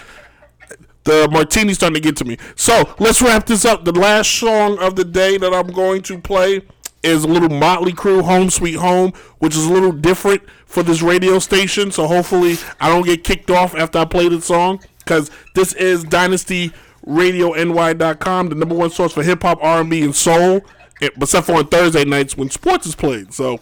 The 1.04 1.28
martini's 1.30 1.76
starting 1.76 1.94
to 1.94 2.00
get 2.00 2.16
to 2.16 2.24
me. 2.24 2.38
So 2.54 2.94
let's 2.98 3.20
wrap 3.20 3.46
this 3.46 3.64
up. 3.64 3.84
The 3.84 3.92
last 3.92 4.30
song 4.30 4.78
of 4.78 4.96
the 4.96 5.04
day 5.04 5.36
that 5.38 5.52
I'm 5.52 5.68
going 5.72 6.02
to 6.02 6.18
play 6.18 6.62
is 7.02 7.24
a 7.24 7.28
little 7.28 7.48
Motley 7.48 7.92
Crue 7.92 8.22
"Home 8.22 8.50
Sweet 8.50 8.76
Home," 8.76 9.12
which 9.38 9.56
is 9.56 9.66
a 9.66 9.72
little 9.72 9.92
different 9.92 10.42
for 10.66 10.82
this 10.82 11.02
radio 11.02 11.38
station. 11.38 11.90
So 11.90 12.06
hopefully 12.06 12.56
I 12.80 12.88
don't 12.88 13.04
get 13.04 13.24
kicked 13.24 13.50
off 13.50 13.74
after 13.74 13.98
I 13.98 14.04
play 14.04 14.28
this 14.28 14.44
song 14.44 14.80
because 14.98 15.30
this 15.54 15.72
is 15.74 16.04
Dynasty 16.04 16.72
Radio 17.04 17.52
DynastyRadioNY.com, 17.52 18.48
the 18.48 18.54
number 18.54 18.74
one 18.74 18.90
source 18.90 19.12
for 19.12 19.22
hip 19.22 19.42
hop, 19.42 19.58
R&B, 19.62 20.02
and 20.02 20.14
soul. 20.14 20.62
Eh, 21.00 21.08
except 21.16 21.46
for 21.46 21.54
on 21.54 21.66
Thursday 21.66 22.04
nights 22.04 22.36
when 22.36 22.48
sports 22.48 22.86
is 22.86 22.94
played. 22.94 23.34
So 23.34 23.58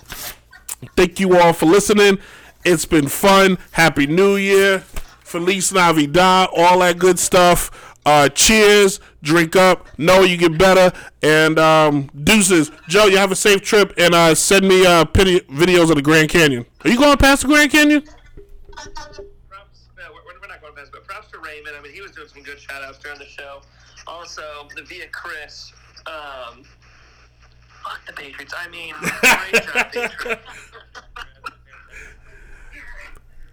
thank 0.96 1.18
you 1.20 1.38
all 1.38 1.52
for 1.52 1.66
listening. 1.66 2.18
It's 2.64 2.84
been 2.84 3.08
fun. 3.08 3.56
Happy 3.72 4.06
New 4.06 4.36
Year. 4.36 4.84
Feliz 5.30 5.72
Navidad, 5.72 6.48
all 6.56 6.80
that 6.80 6.98
good 6.98 7.16
stuff. 7.16 7.94
Uh, 8.04 8.28
cheers, 8.30 8.98
drink 9.22 9.54
up, 9.54 9.86
know 9.96 10.22
you 10.22 10.36
get 10.36 10.58
better, 10.58 10.90
and 11.22 11.56
um, 11.56 12.10
deuces. 12.24 12.72
Joe, 12.88 13.06
you 13.06 13.16
have 13.16 13.30
a 13.30 13.36
safe 13.36 13.60
trip, 13.62 13.94
and 13.96 14.12
uh, 14.12 14.34
send 14.34 14.66
me 14.66 14.84
uh, 14.84 15.04
pity- 15.04 15.38
videos 15.42 15.88
of 15.88 15.94
the 15.94 16.02
Grand 16.02 16.30
Canyon. 16.30 16.66
Are 16.84 16.90
you 16.90 16.98
going 16.98 17.16
past 17.16 17.42
the 17.42 17.48
Grand 17.48 17.70
Canyon? 17.70 18.02
Props, 18.72 19.20
no, 19.96 20.02
we're, 20.12 20.40
we're 20.40 20.48
not 20.48 20.60
going 20.60 20.74
past, 20.74 20.90
but 20.90 21.04
props 21.04 21.30
to 21.30 21.38
Raymond. 21.38 21.76
I 21.78 21.80
mean, 21.80 21.92
he 21.92 22.00
was 22.00 22.10
doing 22.10 22.26
some 22.26 22.42
good 22.42 22.58
shout 22.58 22.82
outs 22.82 22.98
during 22.98 23.20
the 23.20 23.26
show. 23.26 23.62
Also, 24.08 24.42
the 24.74 24.82
via 24.82 25.06
Chris. 25.12 25.72
Um, 26.08 26.64
fuck 27.84 28.04
the 28.04 28.14
Patriots. 28.14 28.52
I 28.58 28.68
mean, 28.68 28.94
great 29.00 29.62
job, 29.62 29.92
Patriots. 29.92 30.42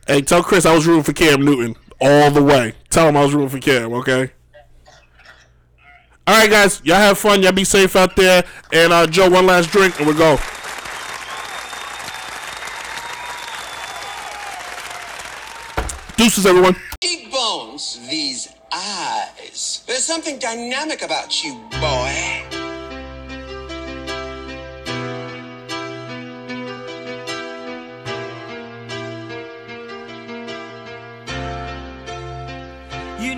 Hey, 0.08 0.22
tell 0.22 0.41
Chris 0.41 0.66
I 0.66 0.74
was 0.74 0.88
rooting 0.88 1.03
for 1.03 1.12
Cam 1.12 1.41
Newton 1.43 1.76
all 1.99 2.32
the 2.32 2.41
way. 2.41 2.74
Tell 2.89 3.10
him 3.10 3.18
I 3.18 3.24
was 3.24 3.34
rooting 3.34 3.49
for 3.49 3.60
Cam, 3.60 3.91
okay? 3.93 4.32
All 6.26 6.39
right, 6.39 6.49
guys, 6.49 6.82
y'all 6.86 6.95
have 6.95 7.18
fun. 7.18 7.43
Y'all 7.43 7.51
be 7.51 7.66
safe 7.66 7.95
out 7.95 8.16
there. 8.16 8.43
And 8.72 8.93
uh, 8.93 9.08
Joe, 9.08 9.30
one 9.30 9.45
last 9.45 9.70
drink, 9.70 9.99
and 9.99 10.08
we 10.08 10.14
go. 10.14 10.38
Deuces, 16.16 16.45
everyone. 16.45 16.76
Cheekbones, 17.03 17.99
these 18.10 18.47
eyes. 18.74 19.84
There's 19.88 20.03
something 20.03 20.39
dynamic 20.39 21.01
about 21.01 21.43
you, 21.43 21.53
boy. 21.80 22.57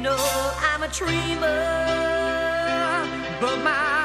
Know 0.02 0.18
I'm 0.18 0.84
a 0.84 0.88
dreamer, 0.88 1.60
but 3.42 3.58
my 3.64 3.99